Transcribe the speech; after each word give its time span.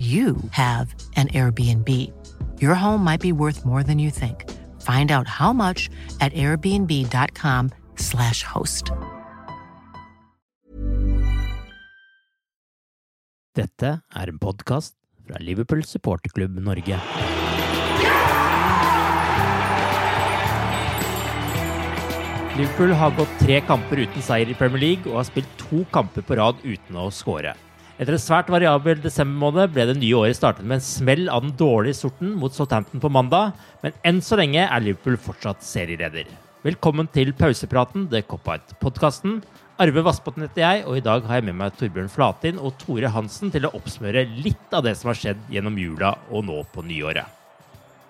you 0.00 0.36
have 0.52 0.94
an 1.16 1.28
Airbnb. 1.28 1.88
Your 2.58 2.74
home 2.74 3.04
might 3.04 3.20
be 3.20 3.32
worth 3.32 3.66
more 3.66 3.82
than 3.82 3.98
you 3.98 4.10
think. 4.10 4.50
Find 4.80 5.10
out 5.10 5.28
how 5.28 5.52
much 5.52 5.90
at 6.20 6.32
airbnb.com/slash 6.32 8.42
host. 8.42 8.90
Dette 13.54 14.00
er 14.16 14.28
en 14.28 14.38
podkast 14.38 14.94
fra 15.26 15.36
Liverpool 15.40 15.84
supporterklubb 15.84 16.58
Norge. 16.64 16.98
Liverpool 22.56 22.92
har 22.92 23.10
gått 23.16 23.38
tre 23.40 23.60
kamper 23.64 23.96
uten 24.04 24.22
seier 24.22 24.48
i 24.48 24.54
Premier 24.54 24.80
League 24.80 25.10
og 25.10 25.16
har 25.20 25.24
spilt 25.28 25.48
to 25.60 25.84
kamper 25.92 26.22
på 26.24 26.34
rad 26.40 26.56
uten 26.64 26.96
å 26.96 27.10
skåre. 27.12 27.54
Etter 28.00 28.16
en 28.16 28.22
svært 28.22 28.48
variabel 28.48 28.96
desembermåned 29.04 29.74
ble 29.74 29.84
det 29.90 29.98
nye 29.98 30.16
året 30.16 30.38
startet 30.38 30.64
med 30.64 30.78
en 30.78 30.84
smell 30.86 31.26
av 31.28 31.42
den 31.44 31.50
dårlige 31.60 31.98
sorten 31.98 32.30
mot 32.40 32.54
Southampton 32.56 33.02
på 33.02 33.10
mandag, 33.12 33.50
men 33.82 33.92
enn 34.08 34.22
så 34.24 34.38
lenge 34.40 34.62
er 34.64 34.80
Liverpool 34.80 35.18
fortsatt 35.20 35.60
serieleder. 35.60 36.30
Velkommen 36.64 37.10
til 37.12 37.34
pausepraten, 37.36 38.06
The 38.08 38.22
Cop-Out-podkasten. 38.30 39.42
Arve 39.84 40.04
Vassbotn 40.06 40.46
heter 40.46 40.64
jeg, 40.64 40.86
og 40.88 40.96
i 40.96 41.04
dag 41.04 41.28
har 41.28 41.42
jeg 41.42 41.48
med 41.50 41.58
meg 41.60 41.76
Torbjørn 41.76 42.08
Flatin 42.12 42.56
og 42.56 42.78
Tore 42.80 43.12
Hansen 43.12 43.52
til 43.52 43.68
å 43.68 43.74
oppsmøre 43.76 44.24
litt 44.46 44.72
av 44.72 44.88
det 44.88 44.96
som 44.96 45.12
har 45.12 45.20
skjedd 45.20 45.44
gjennom 45.52 45.76
jula 45.80 46.14
og 46.32 46.48
nå 46.48 46.62
på 46.72 46.86
nyåret. 46.88 47.39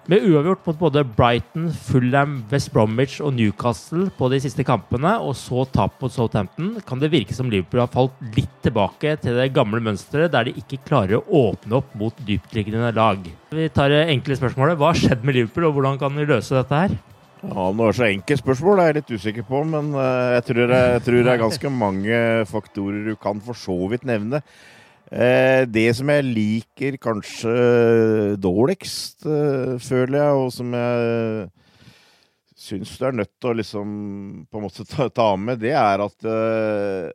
Med 0.09 0.25
uavgjort 0.25 0.65
mot 0.65 0.79
både 0.81 1.03
Brighton, 1.05 1.67
Fulham, 1.77 2.39
West 2.51 2.71
Bromwich 2.73 3.19
og 3.21 3.35
Newcastle 3.37 4.07
på 4.17 4.31
de 4.33 4.39
siste 4.41 4.65
kampene, 4.67 5.13
og 5.21 5.35
så 5.37 5.67
tap 5.69 6.01
mot 6.01 6.13
Southampton, 6.15 6.73
kan 6.89 7.03
det 7.03 7.11
virke 7.13 7.37
som 7.37 7.51
Liverpool 7.53 7.83
har 7.83 7.93
falt 7.93 8.17
litt 8.35 8.57
tilbake 8.65 9.13
til 9.21 9.37
det 9.37 9.51
gamle 9.55 9.83
mønsteret 9.85 10.33
der 10.33 10.49
de 10.49 10.57
ikke 10.57 10.81
klarer 10.89 11.21
å 11.21 11.45
åpne 11.51 11.79
opp 11.83 11.93
mot 12.01 12.25
dyptliggende 12.27 12.95
lag. 12.97 13.29
Vi 13.53 13.69
tar 13.77 13.93
det 13.93 14.07
enkle 14.15 14.41
spørsmålet. 14.41 14.81
Hva 14.81 14.95
har 14.95 15.03
skjedd 15.03 15.23
med 15.27 15.37
Liverpool, 15.37 15.69
og 15.69 15.77
hvordan 15.77 16.01
kan 16.01 16.17
vi 16.17 16.27
løse 16.33 16.57
dette 16.57 16.83
her? 16.83 16.97
Ja, 17.45 17.69
Om 17.69 17.77
det 17.77 17.87
var 17.91 18.01
så 18.01 18.09
enkelt 18.09 18.43
spørsmål, 18.43 18.77
det 18.77 18.83
er 18.83 18.91
jeg 18.91 19.01
litt 19.03 19.15
usikker 19.21 19.49
på. 19.53 19.63
Men 19.69 19.95
eh, 19.95 20.35
jeg 20.39 20.49
tror 20.49 20.65
jeg, 20.65 20.91
jeg 20.97 21.07
tror 21.07 21.23
det 21.23 21.33
er 21.37 21.45
ganske 21.45 21.77
mange 21.77 22.21
faktorer 22.51 23.09
du 23.13 23.17
kan 23.21 23.41
for 23.45 23.57
så 23.69 23.77
vidt 23.93 24.09
nevne. 24.09 24.43
Eh, 25.11 25.65
det 25.67 25.89
som 25.99 26.11
jeg 26.13 26.27
liker 26.29 26.99
kanskje 27.03 27.55
dårligst, 28.39 29.25
eh, 29.27 29.73
føler 29.83 30.21
jeg, 30.21 30.37
og 30.39 30.53
som 30.55 30.77
jeg 30.77 31.49
syns 32.61 32.93
du 32.95 33.07
er 33.09 33.17
nødt 33.19 33.33
til 33.41 33.51
å 33.51 33.57
liksom 33.59 33.89
på 34.47 34.61
en 34.61 34.67
måte 34.69 34.87
ta, 34.93 35.09
ta 35.11 35.33
med, 35.35 35.59
det 35.65 35.75
er 35.75 36.05
at 36.05 36.31
eh, 36.31 37.11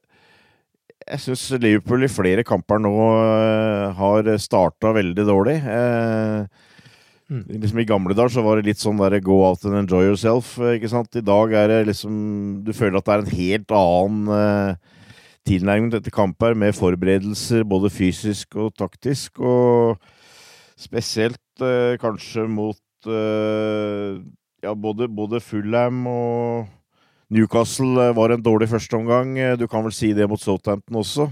jeg 1.06 1.24
syns 1.24 1.48
Liverpool 1.62 2.04
i 2.04 2.12
flere 2.12 2.44
kamper 2.44 2.82
nå 2.82 2.92
har 3.96 4.28
starta 4.42 4.92
veldig 4.96 5.28
dårlig. 5.28 5.60
Eh, 5.64 6.72
Liksom 7.26 7.80
I 7.82 7.88
gamle 7.90 8.14
dager 8.14 8.36
så 8.36 8.42
var 8.46 8.60
det 8.60 8.68
litt 8.68 8.78
sånn 8.78 9.00
der 9.02 9.16
go 9.26 9.40
out 9.48 9.64
and 9.66 9.74
enjoy 9.80 10.04
yourself. 10.06 10.60
ikke 10.62 10.92
sant? 10.92 11.16
I 11.18 11.24
dag 11.26 11.56
er 11.58 11.72
det 11.72 11.80
liksom 11.88 12.14
Du 12.62 12.70
føler 12.70 13.00
at 13.00 13.08
det 13.08 13.16
er 13.16 13.24
en 13.24 13.32
helt 13.40 13.74
annen 13.74 14.78
tilnærming 15.46 15.92
til 15.92 16.00
dette 16.00 16.14
kampet 16.14 16.52
her, 16.52 16.58
med 16.60 16.76
forberedelser 16.78 17.66
både 17.68 17.92
fysisk 17.94 18.56
og 18.56 18.74
taktisk. 18.78 19.40
Og 19.40 19.98
spesielt 20.78 21.64
eh, 21.64 21.96
kanskje 22.02 22.48
mot 22.52 23.08
eh, 23.08 24.20
ja, 24.66 24.74
både, 24.74 25.08
både 25.08 25.42
Fulham 25.44 26.06
og 26.08 26.68
Newcastle 27.30 28.10
eh, 28.10 28.16
var 28.18 28.34
en 28.34 28.44
dårlig 28.44 28.70
førsteomgang. 28.74 29.38
Du 29.60 29.68
kan 29.72 29.86
vel 29.86 29.96
si 29.96 30.14
det 30.18 30.30
mot 30.30 30.42
Southampton 30.42 31.02
også. 31.04 31.30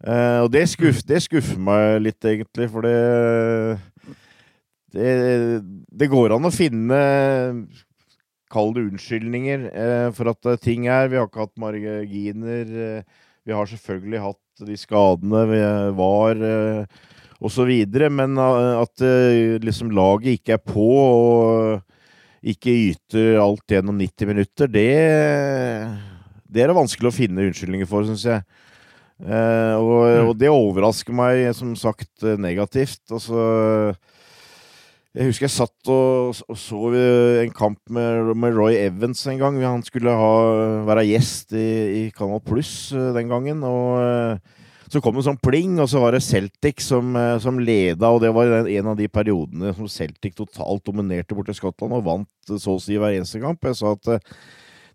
Eh, 0.00 0.40
og 0.40 0.48
det, 0.52 0.64
skuff, 0.70 1.02
det 1.04 1.20
skuffer 1.24 1.60
meg 1.60 2.00
litt, 2.06 2.24
egentlig, 2.24 2.70
for 2.72 2.86
det 2.86 3.80
det, 4.90 5.10
det 5.86 6.08
går 6.10 6.32
an 6.34 6.48
å 6.48 6.50
finne 6.50 6.96
Kall 8.50 8.72
det 8.74 8.86
unnskyldninger 8.88 9.66
eh, 9.70 10.08
for 10.16 10.32
at 10.32 10.50
eh, 10.50 10.60
ting 10.62 10.88
er. 10.90 11.10
Vi 11.10 11.18
har 11.20 11.28
ikke 11.28 11.44
hatt 11.44 11.60
marginer. 11.60 12.72
Eh, 12.86 13.20
vi 13.46 13.54
har 13.56 13.70
selvfølgelig 13.70 14.24
hatt 14.24 14.64
de 14.66 14.76
skadene 14.76 15.44
vi 15.48 15.60
var, 15.96 16.42
eh, 16.44 17.06
osv. 17.40 17.70
Men 18.12 18.36
at 18.40 19.04
liksom 19.64 19.94
laget 19.96 20.40
ikke 20.40 20.58
er 20.58 20.64
på 20.64 20.88
og 21.00 21.80
ikke 22.40 22.72
yter 22.90 23.38
alt 23.40 23.64
gjennom 23.68 23.98
90 24.00 24.28
minutter, 24.28 24.68
det, 24.72 24.88
det 26.48 26.62
er 26.62 26.70
det 26.70 26.76
vanskelig 26.76 27.10
å 27.10 27.16
finne 27.16 27.44
unnskyldninger 27.48 27.88
for, 27.88 28.06
syns 28.08 28.24
jeg. 28.28 28.44
Eh, 29.20 29.74
og, 29.76 30.30
og 30.30 30.36
det 30.40 30.48
overrasker 30.52 31.16
meg, 31.16 31.42
som 31.56 31.74
sagt, 31.76 32.24
negativt. 32.40 33.02
Altså 33.12 33.92
jeg 35.10 35.26
husker 35.26 35.48
jeg 35.48 35.56
satt 35.56 35.90
og, 35.90 36.38
og 36.46 36.58
så 36.58 36.80
en 37.42 37.50
kamp 37.54 37.80
med, 37.90 38.30
med, 38.38 38.54
Roy 38.54 38.76
Evans 38.78 39.24
en 39.26 39.40
gang. 39.40 39.56
Han 39.64 39.82
skulle 39.82 40.12
ha, 40.14 40.34
være 40.86 41.08
gjest 41.08 41.54
i, 41.58 41.70
i 41.98 42.02
Kanal 42.14 42.38
Pluss 42.46 42.92
den 42.94 43.32
gangen. 43.32 43.64
Og 43.66 44.38
så 44.90 45.02
kom 45.02 45.16
det 45.18 45.24
sånn 45.26 45.40
pling, 45.42 45.80
og 45.82 45.90
så 45.90 46.02
var 46.02 46.14
det 46.14 46.22
Celtic 46.22 46.82
som, 46.86 47.18
som 47.42 47.58
leda. 47.58 48.12
Og 48.14 48.22
det 48.22 48.30
var 48.36 48.54
en 48.60 48.92
av 48.92 48.98
de 48.98 49.08
periodene 49.10 49.74
som 49.74 49.90
Celtic 49.90 50.36
totalt 50.38 50.84
dominerte 50.86 51.34
borte 51.34 51.54
i 51.54 51.58
Skottland 51.58 51.96
og 51.98 52.06
vant 52.06 52.54
så 52.54 52.76
å 52.76 52.82
si 52.82 52.94
hver 52.94 53.16
eneste 53.18 53.42
kamp. 53.42 53.66
Jeg 53.66 53.80
sa 53.80 53.96
at 53.96 54.12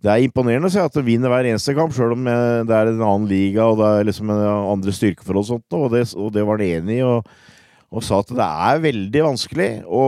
det 0.06 0.12
er 0.13 0.24
imponerende 0.24 0.69
å 0.69 0.86
at 0.88 0.95
de 0.95 1.04
vinner 1.04 1.31
hver 1.31 1.48
eneste 1.50 1.75
kamp, 1.75 1.92
sjøl 1.95 2.16
om 2.16 2.24
det 2.28 2.75
er 2.75 2.92
en 2.92 3.04
annen 3.04 3.28
liga 3.28 3.68
og 3.68 3.80
det 3.81 3.92
er 3.92 4.07
liksom 4.12 4.31
andre 4.31 4.95
styrkeforhold 4.95 5.44
og 5.44 5.50
sånt. 5.50 5.75
Og 5.75 5.92
det, 5.92 6.06
og 6.16 6.31
det 6.36 6.48
var 6.48 6.63
han 6.63 6.72
enig 6.80 7.01
i. 7.01 7.04
og 7.04 7.28
og 7.94 8.04
sa 8.04 8.20
at 8.24 8.32
det 8.34 8.46
er 8.46 8.80
veldig 8.84 9.22
vanskelig 9.28 9.70
å, 9.86 10.06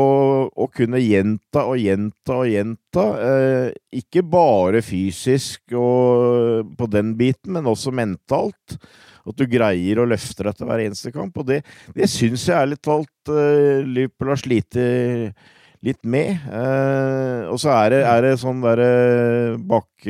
å 0.50 0.66
kunne 0.74 1.00
gjenta 1.02 1.64
og 1.70 1.78
gjenta 1.80 2.38
og 2.42 2.50
gjenta. 2.50 3.04
Eh, 3.24 3.68
ikke 4.02 4.24
bare 4.28 4.82
fysisk 4.86 5.76
og 5.78 6.74
på 6.78 6.90
den 6.92 7.14
biten, 7.20 7.54
men 7.56 7.70
også 7.70 7.94
mentalt. 7.96 8.80
At 9.28 9.36
du 9.38 9.44
greier 9.52 10.00
å 10.00 10.08
løfte 10.08 10.48
deg 10.48 10.58
til 10.58 10.70
hver 10.70 10.84
eneste 10.86 11.14
kamp. 11.16 11.38
Og 11.38 11.48
det, 11.50 11.62
det 11.96 12.10
syns 12.12 12.48
jeg 12.48 12.58
ærlig 12.58 12.80
talt 12.84 13.32
eh, 13.32 13.86
Liverpool 13.86 14.34
har 14.34 14.42
slitt 14.42 14.80
litt 15.86 16.04
med. 16.04 16.50
Eh, 16.50 17.48
og 17.52 17.62
så 17.62 17.72
er 17.78 17.94
det, 17.94 18.04
er 18.10 18.26
det 18.26 18.36
sånn 18.42 18.64
derre 18.66 18.92
bak, 19.70 20.10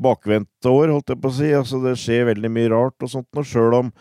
bakvendte 0.00 0.72
år, 0.72 0.96
holdt 0.96 1.14
jeg 1.14 1.22
på 1.22 1.30
å 1.30 1.38
si. 1.38 1.54
Altså, 1.60 1.82
det 1.84 1.98
skjer 2.00 2.30
veldig 2.32 2.54
mye 2.56 2.74
rart 2.74 3.04
og 3.04 3.12
sånt. 3.12 3.30
Og 3.36 3.46
sjøl 3.46 3.82
om 3.84 3.96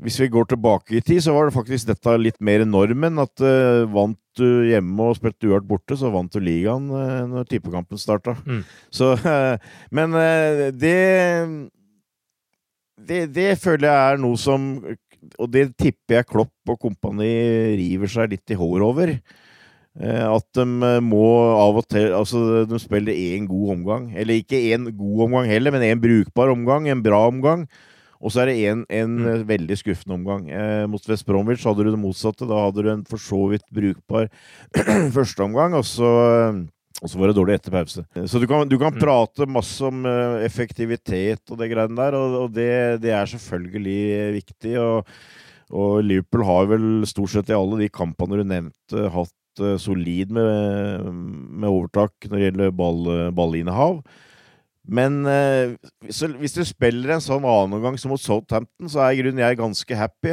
hvis 0.00 0.16
vi 0.22 0.30
går 0.32 0.48
tilbake 0.48 0.96
i 0.96 1.02
tid, 1.04 1.20
så 1.24 1.34
var 1.34 1.48
det 1.48 1.56
faktisk 1.56 1.88
dette 1.90 2.14
litt 2.20 2.38
mer 2.40 2.64
normen. 2.68 3.20
At 3.20 3.42
uh, 3.44 3.84
vant 3.92 4.18
du 4.38 4.64
hjemme 4.70 5.10
og 5.10 5.18
spilte 5.18 5.50
uart 5.50 5.66
borte, 5.68 5.98
så 5.98 6.12
vant 6.12 6.32
du 6.32 6.40
ligaen 6.40 6.88
uh, 6.92 7.26
når 7.28 7.48
tippekampen 7.50 8.00
starta. 8.00 8.36
Mm. 8.46 8.62
Så 8.94 9.12
uh, 9.20 9.60
Men 9.96 10.16
det, 10.80 10.96
det 12.96 13.20
Det 13.36 13.52
føler 13.60 13.88
jeg 13.88 14.14
er 14.14 14.20
noe 14.22 14.38
som 14.40 14.72
Og 15.40 15.46
det 15.52 15.70
tipper 15.80 16.20
jeg 16.20 16.28
Klopp 16.30 16.72
og 16.72 16.80
kompani 16.80 17.30
river 17.80 18.10
seg 18.10 18.32
litt 18.32 18.54
i 18.54 18.58
håret 18.58 18.86
over. 18.86 19.14
At 20.00 20.46
de 20.54 20.64
må 21.02 21.24
av 21.58 21.80
og 21.80 21.86
til 21.90 22.12
Altså, 22.14 22.62
de 22.64 22.78
spiller 22.80 23.12
én 23.12 23.48
god 23.50 23.72
omgang. 23.74 24.04
Eller 24.16 24.40
ikke 24.40 24.60
én 24.70 24.86
god 24.96 25.24
omgang 25.26 25.50
heller, 25.50 25.74
men 25.74 25.84
én 25.84 26.00
brukbar 26.00 26.52
omgang. 26.54 26.86
En 26.88 27.02
bra 27.04 27.24
omgang. 27.28 27.66
Og 28.20 28.32
så 28.32 28.42
er 28.42 28.50
det 28.50 28.58
en, 28.68 28.82
en 28.92 29.14
mm. 29.16 29.28
Eh, 29.30 29.46
veldig 29.48 29.78
skuffende 29.80 30.18
omgang. 30.18 30.50
Eh, 30.52 30.84
mot 30.90 31.08
West 31.08 31.26
Bromwich 31.28 31.64
hadde 31.64 31.86
du 31.86 31.92
det 31.92 32.00
motsatte. 32.00 32.48
Da 32.48 32.66
hadde 32.66 32.84
du 32.84 32.90
en 32.92 33.06
for 33.08 33.22
så 33.22 33.40
vidt 33.52 33.64
brukbar 33.72 34.28
førsteomgang, 35.16 35.78
og 35.78 35.86
så 35.88 36.12
og 37.00 37.08
så 37.08 37.16
var 37.16 37.30
det 37.30 37.36
dårlig 37.38 37.54
etter 37.56 37.72
pause. 37.72 38.02
Så 38.28 38.40
du 38.42 38.44
kan, 38.50 38.68
du 38.68 38.76
kan 38.76 38.92
mm. 38.92 39.00
prate 39.00 39.46
masse 39.48 39.80
om 39.86 40.02
uh, 40.04 40.42
effektivitet 40.44 41.40
og 41.48 41.60
det 41.60 41.70
greiene 41.70 41.96
der, 41.96 42.16
og, 42.18 42.34
og 42.42 42.50
det, 42.52 43.00
det, 43.00 43.14
er 43.16 43.30
selvfølgelig 43.30 44.00
viktig. 44.36 44.74
Og, 44.82 45.12
og, 45.70 45.94
Liverpool 46.04 46.44
har 46.44 46.68
vel 46.74 46.88
stort 47.08 47.32
sett 47.32 47.52
i 47.52 47.56
alle 47.56 47.78
de 47.80 47.88
kampene 47.94 48.42
du 48.42 48.44
nevnte, 48.44 49.06
hatt 49.14 49.62
uh, 49.64 49.78
solid 49.80 50.34
med, 50.36 51.08
med, 51.08 51.70
overtak 51.70 52.28
når 52.28 52.36
det 52.36 52.50
gjelder 52.50 52.76
ball, 52.82 53.08
ballinnehav. 53.38 54.02
Men 54.88 55.20
eh, 55.28 55.76
hvis 56.08 56.56
du 56.56 56.62
spiller 56.66 57.14
en 57.14 57.24
sånn 57.24 57.44
annen 57.44 57.78
omgang 57.78 57.98
som 58.00 58.12
mot 58.14 58.22
Southampton, 58.22 58.88
så 58.90 59.04
er 59.04 59.14
i 59.14 59.20
grunnen 59.20 59.42
jeg 59.42 59.60
ganske 59.60 59.98
happy. 59.98 60.32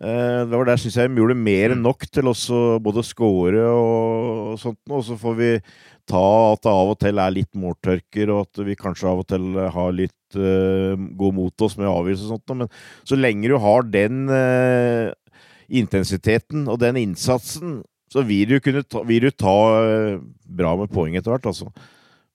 Eh, 0.00 0.40
det 0.48 0.56
var 0.56 0.64
der 0.64 0.80
syns 0.80 0.96
jeg 0.96 1.10
de 1.12 1.20
gjorde 1.20 1.36
mer 1.36 1.74
enn 1.74 1.82
nok 1.84 2.06
til 2.08 2.30
også 2.30 2.78
både 2.80 3.04
score 3.04 3.66
og, 3.68 4.54
og 4.54 4.60
sånt. 4.62 4.80
Og 4.88 5.04
så 5.04 5.18
får 5.20 5.36
vi 5.36 5.50
ta 6.10 6.24
at 6.54 6.64
det 6.64 6.72
av 6.72 6.94
og 6.94 6.98
til 7.02 7.20
er 7.22 7.36
litt 7.36 7.52
måltørker, 7.58 8.32
og 8.32 8.48
at 8.48 8.62
vi 8.66 8.78
kanskje 8.78 9.10
av 9.10 9.22
og 9.22 9.28
til 9.30 9.60
har 9.76 9.94
litt 9.94 10.38
uh, 10.40 10.96
god 11.20 11.36
mot 11.36 11.66
oss 11.66 11.76
med 11.78 11.90
avgjørelser 11.90 12.26
og 12.26 12.34
sånt. 12.34 12.56
Men 12.62 12.72
så 13.06 13.18
lenge 13.18 13.52
du 13.52 13.56
har 13.60 13.86
den 13.86 14.24
uh, 14.32 15.12
intensiteten 15.68 16.66
og 16.66 16.80
den 16.82 16.98
innsatsen, 16.98 17.80
så 18.10 18.24
vil 18.26 18.56
du 18.56 18.58
kunne 18.64 18.82
ta, 18.82 19.04
vil 19.06 19.28
du 19.28 19.30
ta 19.30 19.56
uh, 19.84 20.18
bra 20.48 20.74
med 20.80 20.90
poeng 20.90 21.14
etter 21.14 21.36
hvert, 21.36 21.46
altså. 21.52 21.70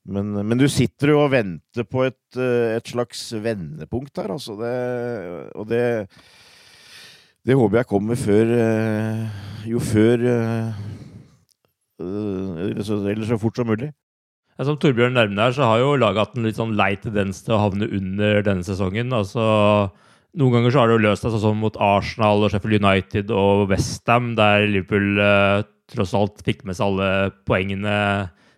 Men, 0.06 0.36
men, 0.38 0.60
du 0.62 0.68
sitter 0.70 1.16
jo 1.16 1.24
og 1.24 1.32
venter 1.34 1.86
på 1.90 2.04
et, 2.06 2.38
eh, 2.38 2.76
et 2.78 2.92
slags 2.94 3.24
vendepunkt 3.42 4.22
her, 4.22 4.36
altså. 4.36 4.54
Det, 4.60 4.74
og 5.58 5.70
det 5.70 5.86
Det 7.46 7.58
håper 7.58 7.82
jeg 7.82 7.90
kommer 7.90 8.16
før 8.18 8.54
eh, 8.54 9.26
Jo 9.66 9.82
før 9.82 10.26
eh, 10.30 10.78
Eller 11.98 12.84
så, 12.86 13.40
fort 13.42 13.58
som 13.58 13.68
mulig. 13.68 13.90
Som 14.62 14.78
Torbjørn 14.78 15.18
nevner 15.18 15.50
her, 15.50 15.56
så 15.58 15.68
har 15.68 15.82
jo 15.82 15.96
laget 16.00 16.22
hatt 16.22 16.38
en 16.38 16.46
litt 16.48 16.60
sånn 16.60 16.78
lei 16.78 16.94
tendens 17.02 17.42
til 17.44 17.56
å 17.56 17.64
havne 17.66 17.90
under 17.92 18.44
denne 18.46 18.64
sesongen. 18.64 19.12
Altså, 19.16 19.44
noen 20.36 20.54
ganger 20.54 20.72
så 20.72 20.82
har 20.82 20.92
det 20.92 20.96
jo 20.96 21.06
løst 21.08 21.26
seg 21.26 21.36
sånn 21.44 21.60
mot 21.60 21.76
Arsenal 21.82 22.46
og 22.46 22.54
Sheffield 22.54 22.84
United 22.84 23.34
og 23.36 23.66
Westham, 23.72 24.34
der 24.38 24.68
Liverpool 24.70 25.20
eh, 25.20 25.66
tross 25.92 26.16
alt 26.16 26.44
fikk 26.46 26.64
med 26.68 26.78
seg 26.78 26.88
alle 26.88 27.10
poengene 27.48 27.96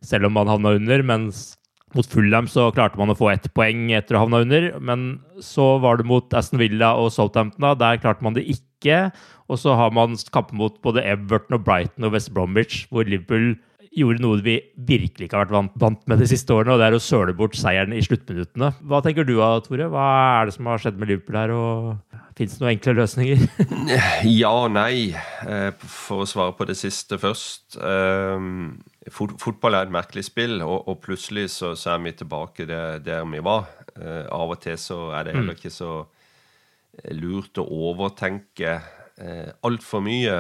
selv 0.08 0.30
om 0.30 0.38
man 0.38 0.52
havna 0.52 0.76
under. 0.80 1.04
Mens 1.06 1.50
mot 1.96 2.08
Fulham 2.12 2.50
så 2.52 2.68
klarte 2.76 3.00
man 3.00 3.14
å 3.14 3.18
få 3.18 3.32
ett 3.32 3.48
poeng 3.56 3.92
etter 3.96 4.18
å 4.18 4.26
havna 4.26 4.44
under. 4.46 4.72
Men 4.84 5.08
så 5.44 5.76
var 5.84 6.00
det 6.00 6.08
mot 6.10 6.34
Aston 6.36 6.62
Villa 6.62 6.94
og 7.00 7.12
Southampton. 7.16 7.70
Der 7.80 8.02
klarte 8.04 8.26
man 8.26 8.38
det 8.38 8.48
ikke. 8.52 9.08
Og 9.48 9.62
så 9.62 9.78
har 9.80 9.94
man 9.96 10.18
kamper 10.34 10.58
mot 10.60 10.82
både 10.84 11.06
Everton 11.08 11.58
og 11.58 11.64
Brighton 11.68 12.08
og 12.08 12.14
West 12.18 12.34
Bromwich, 12.36 12.86
hvor 12.92 13.08
Liverpool 13.08 13.56
gjorde 13.98 14.22
noe 14.22 14.42
vi 14.46 14.58
virkelig 14.88 15.26
ikke 15.26 15.40
har 15.40 15.48
vært 15.50 15.78
vant 15.82 16.04
med 16.10 16.20
de 16.22 16.28
siste 16.30 16.54
årene, 16.54 16.76
og 16.76 16.82
det 16.82 16.90
er 16.90 16.98
å 16.98 17.02
søle 17.02 17.34
bort 17.38 17.56
seieren 17.58 17.96
i 17.96 18.04
sluttminuttene. 18.06 18.70
Hva 18.86 19.00
tenker 19.02 19.26
du 19.26 19.38
da, 19.40 19.56
Tore? 19.66 19.88
Hva 19.90 20.04
er 20.42 20.50
det 20.50 20.58
som 20.58 20.70
har 20.70 20.84
skjedd 20.84 21.00
med 21.02 21.10
Liverpool 21.10 21.40
her, 21.40 21.54
og 21.56 22.20
fins 22.38 22.54
det 22.54 22.62
noen 22.62 22.74
enkle 22.76 22.94
løsninger? 23.00 23.48
ja 24.42 24.52
og 24.54 24.70
nei, 24.76 25.16
eh, 25.48 25.72
for 25.82 26.26
å 26.26 26.30
svare 26.30 26.54
på 26.60 26.68
det 26.70 26.78
siste 26.78 27.18
først. 27.22 27.80
Um 27.82 28.78
fotball 29.14 29.78
er 29.78 29.88
et 29.88 29.94
merkelig 29.94 30.26
spill, 30.28 30.62
og, 30.66 30.88
og 30.90 31.00
plutselig 31.04 31.48
så, 31.54 31.74
så, 31.80 31.94
er 31.96 32.04
vi 32.04 32.14
tilbake 32.18 32.68
der, 32.68 33.00
der 33.04 33.26
vi 33.30 33.42
var. 33.44 33.68
Uh, 33.98 34.26
av 34.34 34.54
og 34.54 34.62
til 34.64 34.78
så 34.80 35.00
er 35.16 35.28
det 35.28 35.36
heller 35.36 35.56
mm. 35.56 35.60
ikke 35.60 35.74
så 35.74 35.92
eh, 36.04 37.14
lurt 37.18 37.58
å 37.62 37.66
overtenke 37.66 38.78
uh, 38.78 39.50
altfor 39.68 40.04
mye 40.06 40.36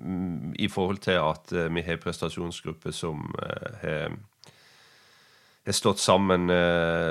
um, 0.00 0.50
i 0.58 0.68
forhold 0.68 1.00
til 1.06 1.20
at 1.22 1.54
uh, 1.54 1.68
vi 1.72 1.84
har 1.86 1.96
en 1.96 2.02
prestasjonsgruppe 2.02 2.92
som 2.92 3.22
har, 3.80 4.18
har 5.66 5.76
stått 5.76 6.00
sammen 6.02 6.50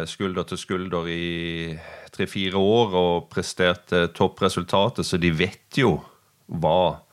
skulder 0.10 0.48
til 0.50 0.60
skulder 0.60 1.08
i 1.10 1.76
tre-fire 2.12 2.60
år 2.60 2.96
og 2.98 3.28
prestert 3.32 3.94
toppresultater, 4.18 5.06
så 5.06 5.18
de 5.22 5.32
vet 5.32 5.80
jo 5.80 6.00
hva 6.50 7.09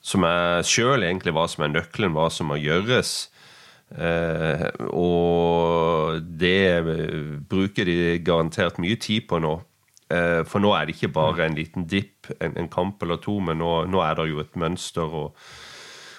som 0.00 0.24
er 0.24 0.64
sjøl 0.66 1.04
egentlig 1.04 1.34
hva 1.36 1.46
som 1.50 1.66
er 1.66 1.74
nøkkelen, 1.74 2.14
hva 2.16 2.30
som 2.32 2.50
må 2.50 2.58
gjøres. 2.60 3.30
Eh, 3.90 4.66
og 4.94 6.20
det 6.40 6.84
bruker 7.50 7.88
de 7.88 8.20
garantert 8.24 8.80
mye 8.82 8.98
tid 9.00 9.26
på 9.28 9.40
nå. 9.42 9.56
Eh, 10.10 10.42
for 10.48 10.62
nå 10.62 10.72
er 10.74 10.86
det 10.86 10.96
ikke 10.96 11.12
bare 11.14 11.46
en 11.46 11.58
liten 11.58 11.86
dipp, 11.90 12.30
en, 12.40 12.56
en, 12.58 12.70
kamp 12.70 13.02
eller 13.02 13.20
to, 13.22 13.38
men 13.44 13.60
nå, 13.62 13.72
nå, 13.90 14.00
er 14.02 14.16
det 14.18 14.30
jo 14.30 14.40
et 14.42 14.56
mønster. 14.58 15.16
Og, 15.24 15.36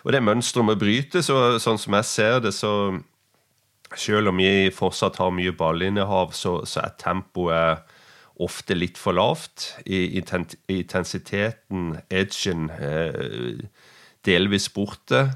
og 0.06 0.14
det 0.14 0.24
mønsteret 0.24 0.68
må 0.68 0.78
brytes, 0.80 1.32
og 1.34 1.58
sånn 1.64 1.82
som 1.82 1.98
jeg 2.00 2.10
ser 2.12 2.44
det, 2.46 2.54
så 2.56 2.74
selv 3.98 4.32
om 4.32 4.40
vi 4.40 4.72
fortsatt 4.72 5.20
har 5.20 5.34
mye 5.36 5.52
ballinnehav, 5.58 6.32
så, 6.38 6.62
så 6.68 6.86
er 6.86 6.96
tempoet 7.02 7.98
ofte 8.42 8.76
litt 8.78 9.00
for 9.00 9.18
lavt. 9.18 9.72
I 9.86 10.18
intensiteten, 10.18 11.96
edgen, 12.10 12.70
eh, 12.78 13.62
delvis 14.26 14.70
borte. 14.74 15.28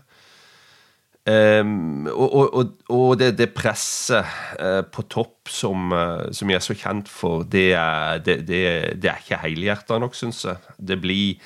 Um, 1.26 2.06
og, 2.06 2.34
og, 2.54 2.74
og 2.94 3.16
det, 3.18 3.32
det, 3.40 3.48
presset 3.58 4.28
uh, 4.62 4.84
på 4.86 5.08
topp 5.10 5.50
som, 5.50 5.88
uh, 5.90 6.28
som, 6.30 6.52
jeg 6.52 6.60
er 6.60 6.66
så 6.68 6.76
kjent 6.78 7.10
for, 7.10 7.42
det 7.50 7.72
er, 7.74 8.20
det, 8.22 8.36
det, 8.46 8.60
det 9.02 9.10
er 9.10 9.24
ikke 9.24 9.40
helhjerta 9.42 9.98
nok, 10.02 10.14
syns 10.14 10.44
jeg. 10.46 10.62
Det 10.78 11.00
blir, 11.02 11.42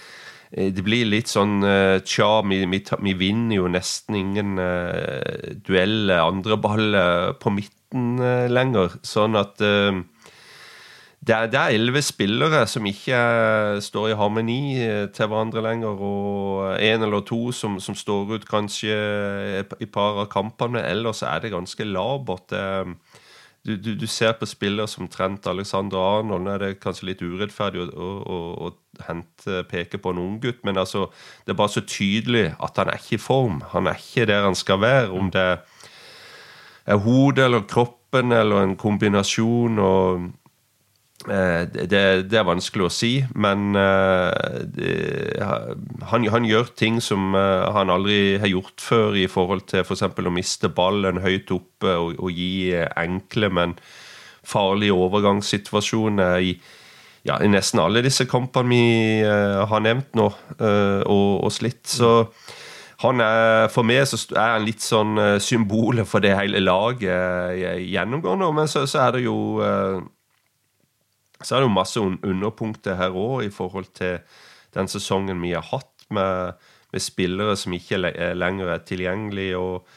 det 0.51 0.83
blir 0.83 1.07
litt 1.07 1.31
sånn 1.31 1.63
uh, 1.63 1.95
Tja, 2.03 2.41
vi, 2.50 2.60
vi, 2.67 2.81
vi, 3.07 3.15
vinner 3.22 3.55
jo 3.62 3.72
nesten 3.72 4.19
ingen 4.19 4.60
uh, 4.60 5.48
andre 5.79 6.19
andreballer 6.25 7.39
på 7.39 7.55
midten 7.55 8.19
lenger. 8.51 9.00
Sånn 9.07 9.39
at 9.39 9.63
det 11.27 11.35
er 11.35 11.73
elleve 11.75 11.99
spillere 12.01 12.61
som 12.67 12.85
ikke 12.88 13.17
står 13.83 14.11
i 14.11 14.17
harmoni 14.17 14.61
eh, 14.79 15.07
til 15.11 15.27
hverandre 15.27 15.63
lenger, 15.65 15.99
og 15.99 16.79
én 16.79 17.03
eller 17.03 17.25
to 17.27 17.51
som, 17.51 17.75
som, 17.83 17.95
står 17.95 18.38
ut 18.38 18.47
kanskje 18.47 18.95
i 19.79 19.89
par 19.91 20.23
av 20.23 20.29
kampene, 20.31 20.79
ellers 20.79 21.21
er 21.27 21.43
det 21.43 21.51
ganske 21.51 21.83
labert. 21.83 22.55
Du, 23.67 23.75
du, 23.75 23.91
du, 23.99 24.07
ser 24.07 24.38
på 24.39 24.47
spillere 24.47 24.88
som 24.88 25.09
Trent 25.11 25.45
Alexander 25.51 25.99
Arnold. 25.99 26.45
Nå 26.45 26.53
er 26.53 26.63
det 26.63 26.79
kanskje 26.79 27.09
litt 27.11 27.21
urettferdig 27.21 27.83
å, 27.83 28.07
å, 28.23 28.39
å, 28.69 29.03
hente, 29.03 29.65
peke 29.67 29.99
på 29.99 30.15
en 30.15 30.23
unggutt, 30.23 30.63
men 30.63 30.79
altså, 30.79 31.09
det 31.43 31.51
er 31.51 31.59
bare 31.59 31.75
så 31.75 31.83
tydelig 31.83 32.53
at 32.55 32.79
han 32.79 32.93
er 32.93 33.03
ikke 33.03 33.19
i 33.19 33.21
form. 33.21 33.59
Han 33.75 33.91
er 33.91 33.99
ikke 33.99 34.29
der 34.31 34.47
han 34.47 34.55
skal 34.55 34.79
være. 34.88 35.11
Om 35.11 35.35
det 35.35 35.47
er 36.88 37.03
hodet 37.03 37.49
eller 37.49 37.67
kroppen 37.67 38.31
eller 38.31 38.63
en 38.63 38.79
kombinasjon. 38.79 39.83
og 39.83 40.29
Eh, 40.29 40.38
det, 41.27 42.29
det, 42.31 42.38
er 42.39 42.47
vanskelig 42.47 42.85
å 42.88 42.91
si, 42.93 43.11
men 43.35 43.75
uh, 43.75 44.31
det, 44.71 44.93
han, 46.07 46.27
han, 46.31 46.45
gjør 46.47 46.69
ting 46.79 47.01
som 47.03 47.33
uh, 47.35 47.67
han 47.75 47.91
aldri 47.91 48.38
har 48.39 48.47
gjort 48.47 48.79
før, 48.79 49.17
i 49.19 49.27
forhold 49.27 49.65
til 49.67 49.83
f.eks. 49.83 50.05
For 50.15 50.29
å 50.29 50.31
miste 50.33 50.71
ballen 50.71 51.19
høyt 51.19 51.51
oppe 51.51 51.97
og, 51.99 52.13
og 52.23 52.31
gi 52.31 52.71
enkle, 52.79 53.49
men 53.51 53.75
farlige 54.47 54.95
overgangssituasjoner 54.95 56.39
i, 56.39 56.53
ja, 57.27 57.35
i 57.43 57.49
nesten 57.51 57.81
alle 57.83 58.01
disse 58.05 58.23
kampene 58.25 58.71
vi 58.71 58.85
har 59.27 59.83
nevnt 59.83 60.15
nå, 60.17 60.29
og, 60.55 61.27
og, 61.43 61.51
slitt. 61.53 61.83
Så 61.91 62.23
han 63.03 63.19
er, 63.21 63.67
for 63.69 63.85
meg 63.85 64.07
så 64.07 64.17
er 64.31 64.55
han 64.55 64.65
litt 64.65 64.81
sånn 64.81 65.19
symbolet 65.43 66.07
for 66.07 66.23
det 66.23 66.31
hele 66.39 66.63
laget 66.63 67.83
gjennomgående. 67.91 68.49
men 68.55 68.71
så, 68.71 68.88
så 68.89 69.03
er 69.03 69.19
det 69.19 69.25
jo 69.27 69.35
så 71.41 71.55
er 71.55 71.62
det 71.62 71.69
jo 71.69 71.75
masse 71.75 72.01
underpunkter 72.03 73.00
her 73.00 73.15
òg 73.15 73.46
i 73.48 73.53
forhold 73.53 73.88
til 73.98 74.19
den 74.75 74.91
sesongen 74.91 75.41
vi 75.41 75.55
har 75.55 75.65
hatt, 75.72 75.91
med, 76.10 76.60
med 76.91 77.03
spillere 77.03 77.55
som 77.58 77.74
ikke 77.77 78.00
lenger 78.01 78.74
er 78.74 78.86
tilgjengelige. 78.86 79.58
og 79.58 79.88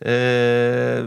Eh, 0.00 1.04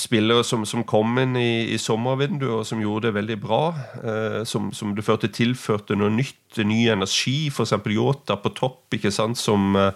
spillere 0.00 0.44
som, 0.44 0.62
som, 0.64 0.80
kom 0.88 1.18
inn 1.20 1.34
i, 1.36 1.74
i 1.74 1.76
sommervinduet 1.76 2.62
og 2.62 2.62
som 2.64 2.80
gjorde 2.80 3.10
det 3.10 3.16
veldig 3.18 3.36
bra. 3.42 3.62
Eh, 4.00 4.38
som, 4.48 4.70
som 4.76 4.94
det 4.96 5.04
førte 5.04 5.28
tilførte 5.32 5.98
noe 5.98 6.12
nytt, 6.14 6.62
ny 6.64 6.86
energi. 6.94 7.50
F.eks. 7.52 7.76
Yota 7.92 8.38
på 8.40 8.54
topp, 8.56 8.86
ikke 8.96 9.12
sant, 9.12 9.38
som 9.38 9.76
eh, 9.76 9.92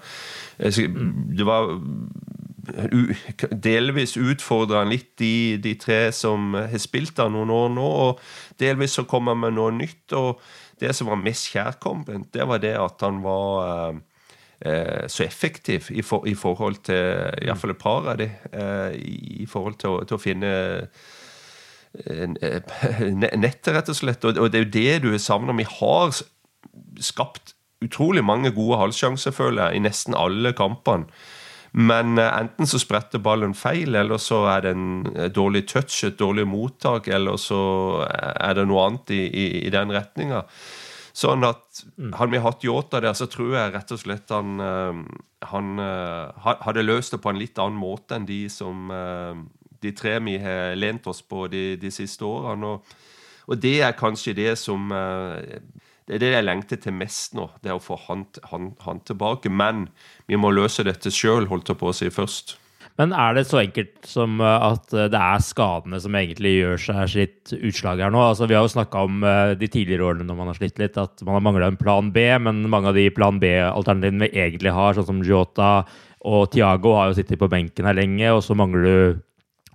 Det 0.58 1.46
var 1.48 1.72
delvis 3.50 4.16
utfordra 4.16 4.82
han 4.82 4.92
litt, 4.92 5.12
de, 5.20 5.56
de, 5.62 5.74
tre 5.80 6.08
som 6.14 6.54
har 6.56 6.80
spilt 6.82 7.16
der 7.18 7.32
noen 7.32 7.52
år 7.54 7.70
nå. 7.74 7.86
Og 8.08 8.22
delvis 8.60 8.96
så 8.98 9.06
kom 9.08 9.30
han 9.30 9.40
med 9.42 9.56
noe 9.58 9.74
nytt. 9.74 10.14
Og 10.16 10.40
det 10.80 10.94
som 10.96 11.10
var 11.10 11.22
mest 11.22 11.52
kjærkomment, 11.52 12.32
det 12.34 12.48
var 12.48 12.62
det 12.62 12.74
at 12.80 13.04
han 13.06 13.22
var 13.24 13.48
eh, 13.68 14.02
eh 14.64 15.06
så 15.08 15.24
effektiv 15.24 15.90
i, 15.90 16.02
for, 16.02 16.26
i 16.26 16.34
forhold 16.34 16.82
til 16.88 17.04
iallfall 17.44 17.74
et 17.74 17.82
par 17.82 18.08
av 18.12 18.18
de, 18.18 18.30
eh, 18.52 18.96
i 19.44 19.46
forhold 19.50 19.78
til 19.82 20.04
til 20.08 20.18
å 20.18 20.22
finne 20.22 20.52
nettet, 23.44 23.70
rett 23.74 23.88
og 23.88 23.96
slett. 23.96 24.24
Og 24.24 24.50
det 24.50 24.58
er 24.58 24.64
jo 24.64 24.76
det 24.78 25.02
du 25.04 25.18
savner. 25.18 25.54
Vi 25.54 25.68
har 25.78 26.10
skapt 26.98 27.54
utrolig 27.84 28.24
mange 28.24 28.50
gode 28.54 28.78
halvsjanser, 28.80 29.34
føler 29.34 29.68
jeg, 29.68 29.76
i 29.76 29.84
nesten 29.84 30.16
alle 30.18 30.54
kampene. 30.56 31.06
Men 31.74 32.18
eh, 32.18 32.38
enten 32.38 32.68
så 32.70 32.78
spretter 32.78 33.22
ballen 33.22 33.54
feil, 33.58 33.96
eller 33.98 34.20
så 34.22 34.44
er 34.52 34.62
det 34.62 34.72
en 34.76 34.88
eh, 35.10 35.30
dårlig 35.34 35.64
touch, 35.72 35.96
et 36.06 36.18
dårlig 36.20 36.46
mottak, 36.46 37.08
eller 37.10 37.38
så 37.40 37.58
er 38.06 38.54
det 38.54 38.66
noe 38.70 38.84
annet 38.86 39.10
i, 39.14 39.22
i, 39.26 39.46
i 39.66 39.72
den 39.74 39.90
retninga. 39.94 40.44
Sånn 41.14 41.46
at 41.46 41.82
mm. 41.98 42.12
Hadde 42.18 42.30
vi 42.32 42.42
hatt 42.42 42.64
Yota 42.66 43.00
der, 43.02 43.14
så 43.18 43.26
tror 43.30 43.56
jeg 43.56 43.74
rett 43.74 43.90
og 43.94 44.00
slett 44.02 44.30
han, 44.34 44.54
eh, 44.62 45.02
han 45.50 45.82
hadde 46.38 46.86
løst 46.86 47.14
det 47.14 47.22
på 47.22 47.32
en 47.32 47.42
litt 47.42 47.58
annen 47.58 47.78
måte 47.78 48.18
enn 48.18 48.26
de 48.26 48.44
som 48.50 48.88
de 49.84 49.92
tre 49.92 50.16
vi 50.24 50.38
har 50.40 50.78
lent 50.78 51.06
oss 51.10 51.20
på 51.26 51.44
de, 51.50 51.74
de 51.78 51.90
siste 51.92 52.24
årene. 52.24 52.70
Og, 52.70 52.94
og, 53.50 53.58
det 53.60 53.76
er 53.82 53.98
kanskje 53.98 54.34
det 54.38 54.54
som 54.62 54.94
det 56.04 56.18
er 56.18 56.20
det 56.20 56.32
jeg 56.34 56.44
lengter 56.44 56.80
til 56.80 56.96
mest 56.96 57.32
nå, 57.36 57.48
det 57.64 57.72
er 57.72 57.78
å 57.78 57.82
få 57.82 57.96
han, 58.08 58.26
han, 58.50 58.74
han 58.84 59.00
tilbake. 59.08 59.48
Men 59.48 59.86
vi 60.28 60.36
må 60.36 60.52
løse 60.52 60.84
dette 60.84 61.12
sjøl, 61.12 61.48
holdt 61.48 61.72
jeg 61.72 61.80
på 61.80 61.88
å 61.88 61.96
si 61.96 62.10
først. 62.12 62.58
Men 63.00 63.10
er 63.16 63.34
det 63.34 63.46
så 63.48 63.58
enkelt 63.58 64.06
som 64.06 64.36
eh, 64.38 64.66
at 64.68 64.92
eh, 64.94 65.08
det 65.10 65.18
er 65.18 65.42
skadene 65.42 65.98
som 66.02 66.14
egentlig 66.14 66.52
gjør 66.60 66.82
seg 66.84 67.10
sitt 67.10 67.54
utslag 67.56 68.04
her 68.04 68.12
nå? 68.14 68.20
Altså, 68.22 68.46
vi 68.46 68.54
har 68.54 68.62
jo 68.62 68.74
snakka 68.76 69.02
om 69.08 69.24
eh, 69.26 69.54
de 69.58 69.66
tidligere 69.66 70.06
årene 70.12 70.28
når 70.28 70.38
man 70.38 70.50
har 70.52 70.60
slitt 70.60 70.78
litt, 70.78 70.98
at 71.00 71.24
man 71.26 71.38
har 71.40 71.42
mangla 71.42 71.72
en 71.72 71.80
plan 71.80 72.12
B, 72.14 72.26
men 72.46 72.62
mange 72.70 72.92
av 72.92 72.98
de 72.98 73.08
plan 73.14 73.40
B-alternativene 73.42 74.28
vi 74.28 74.44
egentlig 74.44 74.74
har, 74.76 74.94
sånn 74.94 75.08
som 75.10 75.24
Jota 75.26 75.72
og 76.24 76.52
Tiago, 76.54 76.94
har 77.00 77.10
jo 77.10 77.18
sittet 77.18 77.40
på 77.40 77.50
benken 77.50 77.88
her 77.88 77.98
lenge, 77.98 78.30
og 78.30 78.44
så 78.46 78.54
mangler 78.56 78.86
du 78.86 79.22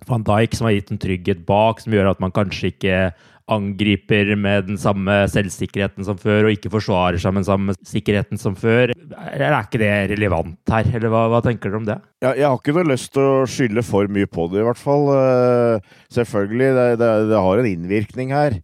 van 0.08 0.24
Dijk, 0.24 0.56
som 0.56 0.70
har 0.70 0.78
gitt 0.78 0.94
en 0.94 1.02
trygghet 1.02 1.44
bak, 1.48 1.84
som 1.84 1.92
gjør 1.92 2.14
at 2.14 2.24
man 2.24 2.32
kanskje 2.32 2.72
ikke 2.72 3.02
angriper 3.50 4.32
med 4.38 4.68
den 4.70 4.78
samme 4.80 5.16
selvsikkerheten 5.30 6.06
som 6.06 6.18
før, 6.20 6.46
og 6.46 6.54
ikke 6.54 6.72
forsvarer 6.72 7.20
seg 7.20 7.34
med 7.34 7.42
den 7.42 7.50
samme 7.50 7.76
sikkerheten 7.86 8.40
som 8.40 8.56
før. 8.58 8.94
Er 9.30 9.56
ikke 9.58 9.82
det 9.82 9.92
relevant 10.14 10.74
her, 10.74 10.90
eller 10.96 11.12
hva, 11.12 11.26
hva 11.32 11.42
tenker 11.44 11.70
dere 11.70 11.80
om 11.80 11.88
det? 11.88 11.98
Ja, 12.22 12.34
jeg 12.36 12.46
har 12.46 12.58
ikke 12.58 12.76
noe 12.76 12.90
lyst 12.92 13.12
til 13.16 13.26
å 13.26 13.48
skylde 13.50 13.84
for 13.86 14.10
mye 14.12 14.28
på 14.30 14.46
det, 14.52 14.62
i 14.62 14.68
hvert 14.68 14.80
fall. 14.80 15.08
Eh, 15.16 15.96
selvfølgelig, 16.14 16.70
det, 16.78 16.86
det, 17.02 17.10
det 17.32 17.46
har 17.48 17.62
en 17.62 17.70
innvirkning 17.70 18.34
her. 18.36 18.60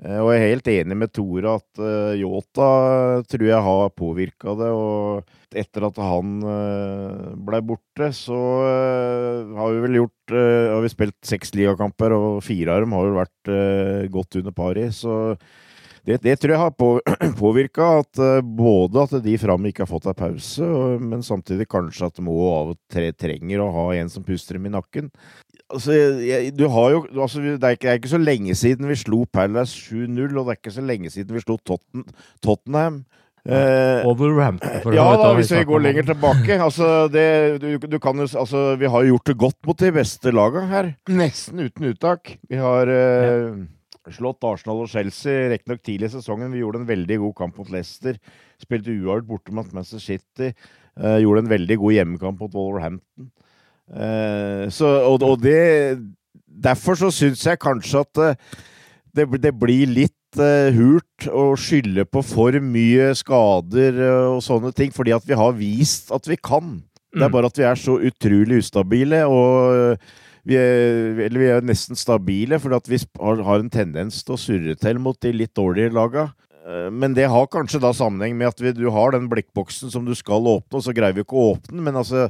Eh, 0.00 0.16
og 0.16 0.30
jeg 0.32 0.40
er 0.40 0.52
helt 0.54 0.70
enig 0.72 0.96
med 0.96 1.12
Tore 1.12 1.56
at 1.58 1.80
uh, 1.82 2.16
Yota 2.16 2.68
tror 3.28 3.44
jeg 3.44 3.66
har 3.66 3.92
påvirka 3.92 4.54
det. 4.56 4.70
Og 4.72 5.58
etter 5.60 5.86
at 5.90 6.00
han 6.00 6.36
uh, 6.46 7.32
blei 7.48 7.60
borte, 7.66 8.10
så 8.16 8.38
har 9.58 9.74
vi 9.74 9.82
vel 9.82 9.98
gjort 9.98 10.36
Har 10.36 10.84
vi 10.84 10.92
spilt 10.92 11.18
seks 11.26 11.50
ligakamper, 11.58 12.14
og 12.14 12.44
fire 12.46 12.76
av 12.76 12.84
dem 12.84 12.94
har 12.94 13.08
jo 13.08 13.16
vært 13.18 13.50
godt 14.14 14.38
under 14.40 14.54
pari. 14.54 14.86
Så 14.94 15.34
det, 16.10 16.18
det, 16.24 16.36
tror 16.40 16.54
jeg 16.54 16.62
har 16.62 16.72
på, 16.76 16.90
påvirka 17.40 17.90
at 18.00 18.22
både 18.44 19.06
at 19.06 19.14
de 19.24 19.36
fram 19.40 19.68
ikke 19.70 19.86
har 19.86 19.90
fått 19.90 20.10
ei 20.10 20.16
pause, 20.18 20.66
men 21.00 21.24
samtidig 21.26 21.68
kanskje 21.70 22.10
at 22.10 22.18
de 22.18 22.26
òg 22.26 22.50
av 22.50 22.74
og 22.74 22.80
til 22.92 23.12
trenger 23.14 23.62
å 23.62 23.70
ha 23.78 23.86
en 24.00 24.12
som 24.12 24.26
puster 24.26 24.58
dem 24.58 24.68
i 24.68 24.74
nakken. 24.74 25.12
Altså, 25.70 25.94
jeg, 25.94 26.50
du 26.58 26.66
har 26.72 26.90
jo 26.96 27.04
altså, 27.14 27.42
det, 27.44 27.62
er 27.62 27.76
ikke, 27.76 27.86
det, 27.86 27.92
er 27.92 28.00
ikke, 28.00 28.12
så 28.16 28.20
lenge 28.20 28.56
siden 28.58 28.90
vi 28.90 28.98
slo 28.98 29.22
Palace 29.30 29.78
7-0, 29.78 30.34
og 30.34 30.42
det 30.42 30.56
er 30.56 30.58
ikke 30.58 30.74
så 30.74 30.84
lenge 30.84 31.12
siden 31.14 31.36
vi 31.36 31.42
slo 31.44 31.58
Totten, 31.62 32.06
Tottenham. 32.42 33.04
Eh, 33.48 34.04
Wolverhampton. 34.04 34.92
Ja, 34.92 35.06
da, 35.16 35.30
hvis 35.38 35.52
vi 35.54 35.62
går 35.64 35.84
lenger 35.86 36.10
tilbake. 36.10 36.58
Altså, 36.60 37.08
det, 37.12 37.60
du, 37.62 37.78
du 37.78 37.98
kan 38.02 38.18
altså, 38.20 38.74
vi 38.80 38.90
har 38.90 39.06
gjort 39.08 39.30
det 39.30 39.36
godt 39.40 39.58
mot 39.66 39.80
de 39.80 39.92
beste 39.94 40.34
lagene 40.34 40.68
her. 40.72 40.90
Nesten 41.08 41.62
uten 41.64 41.88
uttak. 41.92 42.34
Vi 42.50 42.60
har 42.60 42.90
eh, 42.92 43.62
slått 44.16 44.46
Arsenal 44.46 44.84
og 44.84 44.90
Chelsea, 44.92 45.48
riktignok 45.52 45.82
tidlig 45.86 46.10
i 46.10 46.14
sesongen. 46.16 46.52
Vi 46.54 46.62
gjorde 46.62 46.82
en 46.82 46.88
veldig 46.88 47.18
god 47.24 47.34
kamp 47.38 47.58
mot 47.60 47.70
Leicester. 47.72 48.18
Spilte 48.60 48.94
uavgjort 48.94 49.28
borte 49.28 49.54
mot 49.56 49.74
Manchester 49.76 50.02
City. 50.04 50.52
Eh, 51.00 51.20
gjorde 51.24 51.44
en 51.44 51.52
veldig 51.52 51.76
god 51.80 51.96
hjemmekamp 51.96 52.42
mot 52.42 52.56
Wolverhampton. 52.56 53.30
Eh, 53.90 54.64
så, 54.74 54.94
og, 55.08 55.22
og, 55.26 55.38
det 55.42 56.00
Derfor 56.60 56.98
så 56.98 57.08
syns 57.14 57.40
jeg 57.46 57.56
kanskje 57.62 58.00
at 58.02 58.18
uh, 58.20 58.56
det, 59.16 59.24
det, 59.40 59.52
blir 59.56 59.88
litt 59.88 60.36
uh, 60.36 60.68
hult 60.74 61.28
å 61.32 61.54
skylde 61.56 62.04
på 62.04 62.20
for 62.26 62.58
mye 62.60 63.14
skader 63.16 63.96
og 64.34 64.42
sånne 64.44 64.72
ting, 64.76 64.90
fordi 64.92 65.14
at 65.16 65.24
vi 65.24 65.38
har 65.38 65.54
vist 65.56 66.10
at 66.12 66.26
vi 66.28 66.36
kan. 66.36 66.74
Det 67.14 67.22
er 67.22 67.30
mm. 67.30 67.36
bare 67.38 67.48
at 67.48 67.62
vi 67.62 67.64
er 67.70 67.80
så 67.80 67.96
utrolig 68.10 68.60
ustabile, 68.60 69.22
og 69.30 70.02
vi 70.50 70.58
er, 70.58 71.20
eller 71.26 71.42
vi 71.42 71.48
er 71.54 71.66
nesten 71.66 71.98
stabile, 71.98 72.58
at 72.58 72.90
vi 72.90 72.98
har, 73.20 73.56
en 73.56 73.72
tendens 73.72 74.22
til 74.24 74.36
å 74.36 74.40
surre 74.40 74.76
til 74.78 75.02
mot 75.02 75.18
de 75.22 75.32
litt 75.34 75.54
dårligere 75.56 75.96
laga. 75.96 76.30
Men 76.92 77.14
det 77.16 77.24
har 77.32 77.48
kanskje 77.50 77.80
da 77.82 77.90
sammenheng 77.96 78.36
med 78.38 78.50
at 78.50 78.60
vi, 78.62 78.70
du 78.76 78.84
har 78.92 79.14
den 79.14 79.30
blikkboksen 79.30 79.90
som 79.90 80.04
du 80.06 80.12
skal 80.14 80.44
åpne, 80.44 80.76
og 80.76 80.84
så 80.84 80.94
greier 80.94 81.16
vi 81.16 81.24
ikke 81.24 81.38
å 81.38 81.54
åpne 81.54 81.72
den. 81.72 81.84
Men 81.86 81.98
altså, 81.98 82.28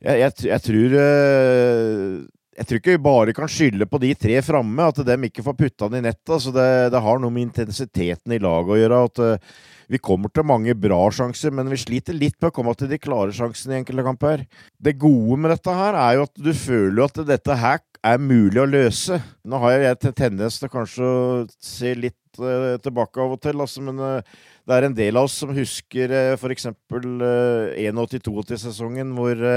jeg, 0.00 0.20
jeg, 0.22 0.36
jeg, 0.48 0.64
tror 0.64 0.94
eh, 1.02 2.14
Jeg 2.60 2.68
tror 2.68 2.80
ikke 2.80 2.92
vi 2.92 3.00
bare 3.00 3.32
kan 3.32 3.48
skylde 3.48 3.86
på 3.88 3.98
de 4.02 4.10
tre 4.20 4.34
framme, 4.44 4.84
at 4.84 4.98
de 5.08 5.14
ikke 5.30 5.44
får 5.46 5.54
putta 5.56 5.86
den 5.88 6.02
i 6.02 6.10
nettet. 6.10 6.42
Så 6.44 6.50
det, 6.52 6.92
det, 6.92 7.00
har 7.00 7.20
noe 7.22 7.32
med 7.32 7.46
intensiteten 7.46 8.34
i 8.36 8.40
laget 8.42 8.74
å 8.74 8.76
gjøre. 8.76 8.98
at 9.08 9.20
uh, 9.24 9.54
vi 9.90 9.98
kommer 9.98 10.28
til 10.28 10.44
mange 10.44 10.74
bra 10.76 10.98
sjanser, 11.08 11.54
men 11.56 11.70
vi 11.72 11.78
sliter 11.80 12.14
litt 12.14 12.36
med 12.36 12.50
å 12.50 12.54
komme 12.54 12.74
til 12.76 12.90
de 12.92 12.98
klare 13.00 13.32
sjansene 13.32 13.78
i 13.78 13.80
enkelte 13.80 14.04
kamper. 14.04 14.44
Det 14.76 14.92
gode 15.00 15.40
med 15.40 15.54
dette 15.54 15.78
her 15.78 15.96
er 16.02 16.18
jo 16.18 16.26
at 16.28 16.36
du 16.36 16.52
føler 16.52 17.00
at 17.06 17.22
dette 17.32 17.56
her 17.62 17.80
er 18.12 18.20
mulig 18.20 18.60
å 18.60 18.68
løse. 18.68 19.16
Nå 19.48 19.62
har 19.64 19.80
jeg 19.80 20.12
tendens 20.20 20.60
til 20.60 20.72
kanskje 20.72 21.08
å 21.08 21.24
se 21.64 21.96
litt 21.96 22.44
uh, 22.44 22.76
tilbake 22.84 23.24
av 23.24 23.38
og 23.38 23.40
til, 23.40 23.56
altså, 23.56 23.80
men 23.88 24.04
uh, 24.04 24.44
det 24.68 24.76
er 24.76 24.90
en 24.90 25.00
del 25.00 25.16
av 25.16 25.30
oss 25.30 25.40
som 25.40 25.56
husker 25.56 26.12
uh, 26.12 26.36
f.eks. 26.36 26.68
Uh, 26.92 27.72
81-82-sesongen, 27.88 29.16
hvor, 29.16 29.48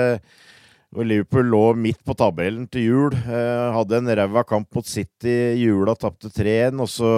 hvor, 0.94 1.08
Liverpool 1.10 1.50
lå 1.50 1.64
midt 1.80 2.00
på 2.06 2.16
tabellen 2.18 2.68
til 2.72 2.86
jul. 2.86 3.18
hadde 3.18 3.98
en 3.98 4.14
ræva 4.20 4.44
kamp 4.46 4.70
mot 4.76 4.88
City 4.88 5.34
i 5.58 5.66
jula, 5.66 5.96
tapte 5.98 6.30
3-1, 6.30 6.82
og 6.82 6.90
så 6.90 7.12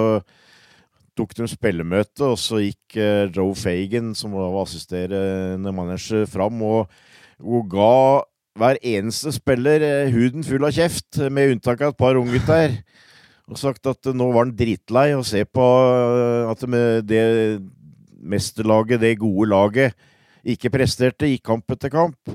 tok 1.16 1.32
de 1.36 1.48
spillemøte, 1.48 2.24
og 2.26 2.38
så 2.40 2.60
gikk 2.60 2.98
uh, 3.00 3.26
Joe 3.32 3.54
Fagan, 3.56 4.12
som 4.16 4.34
var 4.36 4.56
assisterende 4.62 5.72
manager, 5.72 6.26
fram 6.28 6.60
og, 6.66 6.90
og, 7.40 7.62
ga 7.72 8.24
hver 8.56 8.80
eneste 8.84 9.32
spiller 9.36 9.84
uh, 9.84 10.12
huden 10.12 10.44
full 10.44 10.66
av 10.68 10.76
kjeft, 10.76 11.22
med 11.32 11.54
unntak 11.54 11.84
av 11.84 11.94
et 11.94 12.00
par 12.00 12.20
unggutter. 12.20 12.76
Og 13.46 13.60
sagt 13.60 13.86
at 13.86 14.10
nå 14.10 14.26
var 14.34 14.44
han 14.44 14.56
dritlei 14.58 15.12
å 15.14 15.22
se 15.24 15.44
på 15.46 15.64
at 16.50 16.64
det 17.06 17.20
mesterlaget, 18.26 18.98
det 18.98 19.20
gode 19.20 19.46
laget, 19.52 20.08
ikke 20.42 20.72
presterte, 20.74 21.28
gikk 21.30 21.44
kamp 21.46 21.70
etter 21.70 21.92
kamp. 21.92 22.34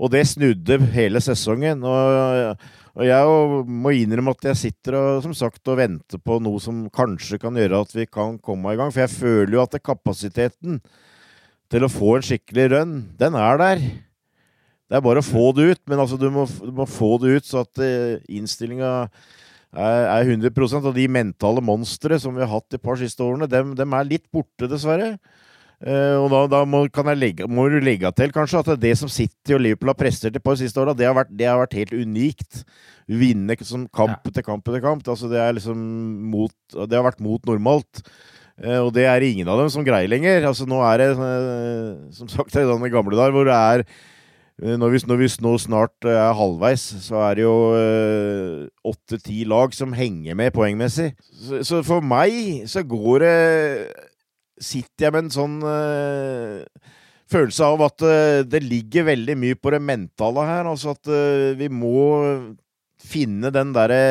Og 0.00 0.12
det 0.12 0.24
snudde 0.30 0.80
hele 0.94 1.20
sesongen. 1.20 1.84
og 1.84 2.56
og 2.98 3.06
jeg 3.06 3.66
må 3.70 3.92
innrømme 3.94 4.32
at 4.34 4.48
jeg 4.50 4.58
sitter 4.58 4.96
og, 4.98 5.22
som 5.24 5.34
sagt, 5.36 5.62
og 5.70 5.78
venter 5.78 6.18
på 6.22 6.40
noe 6.42 6.58
som 6.62 6.82
kanskje 6.92 7.38
kan 7.40 7.56
gjøre 7.56 7.84
at 7.84 7.92
vi 7.94 8.06
kan 8.10 8.38
komme 8.42 8.72
i 8.72 8.78
gang. 8.80 8.90
For 8.90 9.04
jeg 9.04 9.14
føler 9.14 9.56
jo 9.56 9.62
at 9.62 9.76
kapasiteten 9.84 10.80
til 11.70 11.86
å 11.86 11.92
få 11.92 12.16
en 12.16 12.26
skikkelig 12.26 12.66
rønn, 12.74 12.96
den 13.18 13.36
er 13.38 13.60
der. 13.60 13.84
Det 14.90 14.98
er 14.98 15.04
bare 15.06 15.22
å 15.22 15.26
få 15.26 15.52
det 15.54 15.68
ut, 15.70 15.82
men 15.86 16.02
altså, 16.02 16.18
du, 16.18 16.26
må, 16.34 16.48
du 16.50 16.72
må 16.74 16.86
få 16.90 17.14
det 17.22 17.36
ut 17.38 17.46
så 17.46 17.62
at 17.62 17.78
uh, 17.78 18.18
innstillinga 18.26 18.90
er, 19.70 20.26
100% 20.26 20.88
Og 20.90 20.96
de 20.96 21.04
mentale 21.06 21.62
monstre 21.62 22.18
som 22.18 22.34
vi 22.34 22.42
har 22.42 22.50
hatt 22.50 22.74
de 22.74 22.80
par 22.82 22.98
siste 22.98 23.22
årene, 23.22 23.46
dem, 23.46 23.76
dem 23.78 23.94
er 23.94 24.08
litt 24.08 24.26
borte, 24.34 24.66
dessverre. 24.66 25.14
Uh, 25.80 26.20
og 26.20 26.26
da, 26.28 26.40
da 26.52 26.58
må, 26.68 26.82
legge, 27.16 27.46
må, 27.48 27.64
du 27.72 27.78
legge 27.80 28.10
til 28.12 28.34
kanskje 28.34 28.60
at 28.60 28.74
det 28.82 28.92
som 29.00 29.08
City 29.08 29.54
og 29.56 29.62
Liverpool 29.64 29.94
har 29.94 29.96
prestert 29.96 30.36
på 30.36 30.52
de 30.52 30.66
siste 30.66 30.82
åra, 30.82 30.92
det, 30.92 31.08
det, 31.32 31.48
har 31.48 31.60
vært 31.62 31.78
helt 31.78 31.94
unikt. 31.96 32.64
Vinne 33.10 33.56
som 33.64 33.88
kamp 33.88 34.28
etter 34.28 34.44
kamp 34.46 34.68
etter 34.68 34.84
kamp. 34.84 35.08
Altså 35.08 35.30
det, 35.30 35.40
er 35.40 35.56
liksom 35.56 35.80
mot, 36.30 36.54
det 36.76 36.94
har 36.98 37.08
vært 37.08 37.24
mot 37.24 37.48
normalt. 37.48 38.04
Uh, 38.60 38.84
og 38.84 38.92
det 38.96 39.08
er 39.08 39.24
ingen 39.24 39.48
av 39.48 39.62
dem 39.62 39.72
som 39.72 39.86
greier 39.86 40.10
lenger. 40.12 40.44
Altså 40.52 40.68
Nå 40.68 40.84
er 40.84 41.00
det 41.00 41.10
uh, 41.16 42.08
som 42.14 42.28
sagt 42.28 42.54
det 42.54 42.68
den 42.68 42.92
gamle 42.92 43.16
der 43.16 43.32
hvor 43.34 43.48
det 43.48 43.56
er 43.56 43.86
Eh, 44.62 44.76
Når 44.76 44.92
vi, 44.92 45.00
når 45.08 45.16
vi 45.16 45.28
nå 45.40 45.54
snart 45.58 46.04
eh, 46.04 46.12
er 46.12 46.36
halvveis, 46.36 46.82
så 47.06 47.22
er 47.24 47.38
det 47.38 47.44
jo 47.46 47.56
eh, 47.76 48.68
åtte-ti 48.84 49.44
lag 49.48 49.72
som 49.74 49.94
henger 49.96 50.36
med 50.36 50.52
poengmessig. 50.52 51.14
Så, 51.32 51.62
så 51.64 51.80
for 51.86 52.04
meg 52.04 52.66
så 52.68 52.84
går 52.84 53.24
det 53.24 53.36
Sitter 54.60 55.06
jeg 55.06 55.14
med 55.14 55.26
en 55.26 55.32
sånn 55.34 55.56
uh, 55.64 56.60
følelse 57.30 57.68
av 57.68 57.84
at 57.86 58.04
uh, 58.04 58.40
det 58.44 58.62
ligger 58.64 59.08
veldig 59.08 59.36
mye 59.40 59.56
på 59.56 59.72
det 59.74 59.80
mentale 59.84 60.44
her. 60.48 60.68
Altså 60.68 60.94
at 60.96 61.08
uh, 61.10 61.52
vi 61.58 61.70
må 61.72 61.94
finne 63.00 63.52
den 63.54 63.72
derre 63.72 64.02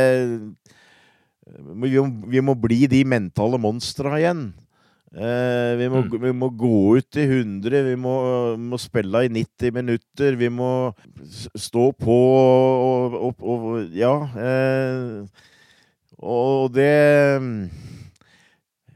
vi, 1.49 1.91
vi 2.33 2.41
må 2.45 2.55
bli 2.57 2.83
de 2.89 3.03
mentale 3.05 3.59
monstra 3.61 4.17
igjen. 4.19 4.49
Vi, 5.09 5.85
må, 5.89 6.03
vi 6.21 6.31
må 6.37 6.51
gå 6.53 6.99
ut 6.99 7.17
i 7.17 7.23
100, 7.25 7.79
vi 7.87 7.95
må, 7.97 8.11
må 8.61 8.77
spille 8.77 9.23
i 9.25 9.31
90 9.33 9.73
minutter. 9.73 10.37
Vi 10.37 10.51
må 10.53 10.67
stå 11.57 11.87
på 11.97 12.17
og, 12.29 13.17
og, 13.17 13.41
og 13.41 13.95
Ja. 13.97 14.13
Og 16.19 16.69
det 16.75 16.93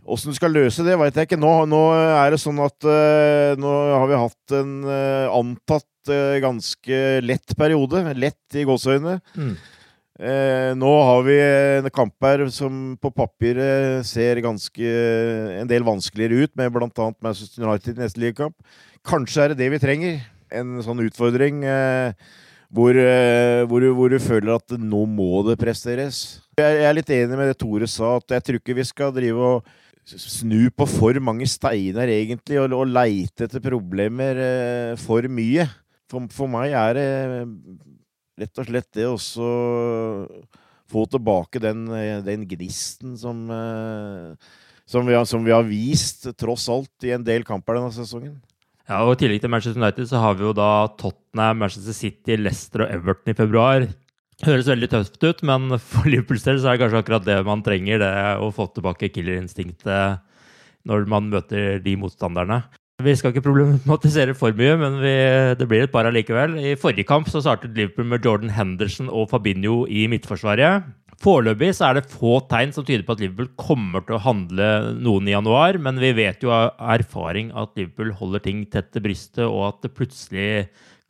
Åssen 0.04 0.34
du 0.34 0.36
skal 0.36 0.52
løse 0.52 0.84
det, 0.84 0.98
veit 1.00 1.16
jeg 1.16 1.30
ikke. 1.30 1.40
Nå, 1.40 1.52
nå 1.72 1.80
er 1.96 2.34
det 2.34 2.42
sånn 2.44 2.60
at 2.64 2.76
uh, 2.84 3.54
nå 3.60 3.72
har 3.94 4.10
vi 4.10 4.20
hatt 4.20 4.56
en 4.60 4.74
uh, 4.84 5.32
antatt 5.32 6.12
uh, 6.12 6.40
ganske 6.44 7.00
lett 7.24 7.56
periode. 7.60 8.02
Lett 8.20 8.60
i 8.60 8.66
gåseøynene. 8.68 9.22
Mm. 9.38 9.56
Nå 10.78 10.90
har 11.08 11.24
vi 11.26 11.36
en 11.42 11.88
kamp 11.92 12.22
her 12.22 12.44
som 12.54 12.94
på 13.02 13.10
papiret 13.18 14.06
ser 14.06 14.38
ganske 14.46 14.92
en 15.58 15.68
del 15.68 15.84
vanskeligere 15.84 16.46
ut, 16.46 16.52
med 16.56 16.70
bl.a. 16.72 17.08
Manchester 17.26 17.66
United 17.66 17.98
i 17.98 18.04
neste 18.04 18.22
ligakamp. 18.22 18.54
Kanskje 19.10 19.42
er 19.42 19.52
det 19.52 19.64
det 19.64 19.72
vi 19.74 19.82
trenger. 19.82 20.22
En 20.54 20.78
sånn 20.86 21.02
utfordring 21.04 21.66
hvor, 21.66 22.94
hvor, 22.94 23.84
du, 23.84 23.90
hvor 23.98 24.14
du 24.14 24.20
føler 24.22 24.54
at 24.54 24.78
nå 24.78 25.02
må 25.10 25.42
det 25.50 25.58
presteres. 25.60 26.22
Jeg, 26.62 26.78
jeg 26.78 26.88
er 26.92 27.00
litt 27.02 27.14
enig 27.18 27.42
med 27.42 27.50
det 27.50 27.58
Tore 27.66 27.90
sa, 27.90 28.14
at 28.22 28.38
jeg 28.38 28.46
tror 28.46 28.62
ikke 28.62 28.78
vi 28.78 28.86
skal 28.94 29.18
drive 29.18 29.50
og 29.50 29.74
snu 30.06 30.68
på 30.76 30.88
for 30.90 31.20
mange 31.24 31.48
steiner, 31.50 32.12
egentlig, 32.12 32.60
og, 32.62 32.76
og 32.76 32.92
leite 32.92 33.48
etter 33.48 33.64
problemer 33.64 34.40
eh, 34.40 34.94
for 35.00 35.26
mye. 35.32 35.68
For, 36.12 36.28
for 36.34 36.52
meg 36.52 36.76
er 36.78 36.98
det 36.98 37.08
rett 38.44 38.60
og 38.60 38.68
slett 38.68 38.90
det 38.98 39.08
også 39.08 39.48
få 40.94 41.06
tilbake 41.10 41.62
den, 41.64 41.86
eh, 41.96 42.22
den 42.26 42.46
gnisten 42.50 43.18
som, 43.18 43.46
eh, 43.50 44.34
som, 44.86 45.06
vi 45.08 45.16
har, 45.16 45.26
som 45.26 45.46
vi 45.46 45.54
har 45.56 45.66
vist, 45.68 46.28
tross 46.38 46.68
alt, 46.70 46.94
i 47.04 47.14
en 47.16 47.26
del 47.26 47.46
kamper 47.48 47.80
denne 47.80 47.94
sesongen. 47.96 48.38
Ja, 48.84 49.00
og 49.06 49.16
I 49.16 49.22
tillegg 49.24 49.40
til 49.42 49.52
Manchester 49.52 49.80
United 49.80 50.10
så 50.10 50.20
har 50.20 50.36
vi 50.36 50.44
jo 50.44 50.54
da 50.58 50.88
Tottenham, 51.00 51.62
Manchester 51.64 51.96
City, 51.96 52.36
Leicester 52.36 52.84
og 52.84 52.92
Everton 52.92 53.32
i 53.32 53.38
februar. 53.38 53.86
Høres 54.42 54.68
veldig 54.68 54.90
tøft 54.90 55.22
ut, 55.22 55.42
men 55.46 55.78
for 55.78 56.10
Liverpools 56.10 56.46
del 56.48 56.58
så 56.60 56.72
er 56.72 56.78
det 56.78 56.86
kanskje 56.88 57.02
akkurat 57.04 57.28
det 57.28 57.40
man 57.46 57.62
trenger. 57.66 58.02
Det 58.02 58.14
å 58.42 58.50
få 58.56 58.66
tilbake 58.74 59.12
killerinstinktet 59.14 60.24
når 60.90 61.06
man 61.12 61.30
møter 61.32 61.78
de 61.84 61.94
motstanderne. 62.00 62.64
Vi 63.04 63.14
skal 63.18 63.34
ikke 63.34 63.44
problematisere 63.46 64.36
for 64.38 64.56
mye, 64.56 64.76
men 64.80 65.00
vi, 65.02 65.14
det 65.60 65.68
blir 65.70 65.86
et 65.86 65.94
par 65.94 66.08
allikevel. 66.08 66.56
I 66.62 66.76
forrige 66.80 67.08
kamp 67.10 67.30
så 67.32 67.42
startet 67.44 67.74
Liverpool 67.78 68.08
med 68.12 68.26
Jordan 68.26 68.54
Henderson 68.54 69.10
og 69.12 69.32
Fabinho 69.32 69.84
i 69.90 70.06
midtforsvaret. 70.12 70.86
Foreløpig 71.24 71.72
så 71.78 71.88
er 71.88 71.98
det 71.98 72.12
få 72.12 72.38
tegn 72.52 72.74
som 72.76 72.86
tyder 72.86 73.06
på 73.08 73.16
at 73.16 73.22
Liverpool 73.24 73.52
kommer 73.60 74.04
til 74.06 74.18
å 74.18 74.24
handle 74.24 74.70
noen 74.98 75.30
i 75.30 75.36
januar, 75.36 75.78
men 75.82 76.00
vi 76.02 76.14
vet 76.18 76.44
jo 76.44 76.52
av 76.54 76.74
erfaring 76.96 77.52
at 77.60 77.74
Liverpool 77.80 78.14
holder 78.20 78.44
ting 78.44 78.64
tett 78.72 78.92
til 78.94 79.06
brystet, 79.06 79.46
og 79.48 79.68
at 79.70 79.86
det 79.86 79.94
plutselig 79.96 80.48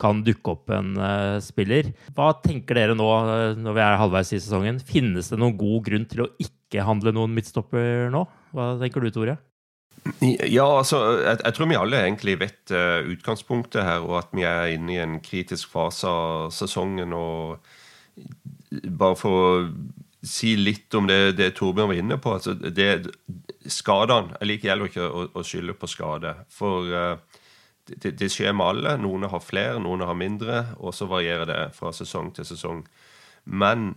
kan 0.00 0.22
dukke 0.26 0.54
opp 0.56 0.72
en 0.74 0.94
eh, 0.98 1.38
spiller. 1.44 1.92
Hva 2.16 2.32
tenker 2.42 2.78
dere 2.78 2.96
nå 2.98 3.08
eh, 3.20 3.58
når 3.60 3.76
vi 3.76 3.82
er 3.84 3.98
halvveis 4.00 4.32
i 4.34 4.40
sesongen? 4.40 4.80
Finnes 4.82 5.30
det 5.30 5.38
noen 5.40 5.56
god 5.58 5.84
grunn 5.88 6.06
til 6.10 6.24
å 6.26 6.30
ikke 6.42 6.86
handle 6.86 7.14
noen 7.14 7.34
midtstopper 7.36 8.10
nå? 8.14 8.24
Hva 8.54 8.74
tenker 8.80 9.04
du, 9.04 9.12
Tore? 9.14 9.38
Ja, 10.20 10.66
altså, 10.66 10.98
jeg, 11.22 11.38
jeg 11.40 11.56
tror 11.56 11.68
vi 11.70 11.76
alle 11.80 12.02
egentlig 12.04 12.34
vet 12.42 12.72
uh, 12.76 13.00
utgangspunktet 13.08 13.86
her, 13.86 14.02
og 14.04 14.18
at 14.18 14.34
vi 14.36 14.44
er 14.44 14.74
inne 14.74 14.92
i 14.92 15.00
en 15.00 15.14
kritisk 15.24 15.70
fase 15.72 16.10
av 16.10 16.50
sesongen. 16.52 17.14
og 17.16 17.62
Bare 18.84 19.16
for 19.16 19.38
å 19.38 19.46
si 20.24 20.54
litt 20.58 20.92
om 20.96 21.08
det, 21.08 21.36
det 21.38 21.54
Torbjørn 21.56 21.90
var 21.90 22.00
inne 22.00 22.18
på. 22.20 22.34
altså 22.36 22.54
det 22.54 23.14
Skadene 23.70 24.36
Jeg 24.40 24.48
liker 24.50 24.72
heller 24.72 24.90
ikke 24.90 25.08
å, 25.08 25.24
å 25.32 25.44
skylde 25.46 25.76
på 25.78 25.88
skade. 25.88 26.34
For 26.52 26.90
eh, 26.92 27.40
det, 27.86 28.30
skjer 28.32 28.54
med 28.56 28.66
alle. 28.66 28.96
Noen 29.00 29.28
har 29.28 29.44
flere, 29.44 29.80
noen 29.82 30.04
har 30.06 30.16
mindre, 30.16 30.64
og 30.80 30.94
så 30.96 31.08
varierer 31.10 31.48
det 31.50 31.60
fra 31.76 31.92
sesong 31.94 32.32
til 32.36 32.46
sesong. 32.48 32.82
Men 33.44 33.92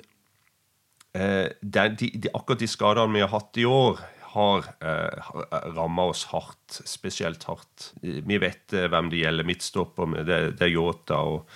eh, 1.15 1.47
de, 1.61 1.87
de, 1.95 2.31
akkurat 2.33 2.63
de 2.63 2.69
skadene 2.69 3.15
vi 3.15 3.23
har 3.23 3.33
hatt 3.33 3.59
i 3.61 3.67
år, 3.69 4.03
har 4.37 4.67
eh, 4.83 5.31
ramma 5.77 6.09
oss 6.11 6.27
hardt. 6.33 6.81
Spesielt 6.85 7.47
hardt. 7.47 7.91
Vi 8.01 8.39
vet 8.43 8.75
eh, 8.75 8.89
hvem 8.91 9.11
det 9.13 9.23
gjelder. 9.23 9.47
Midtstopper, 9.47 10.19
det, 10.27 10.41
det 10.59 10.67
er 10.67 10.75
Yota, 10.75 11.23
og 11.23 11.47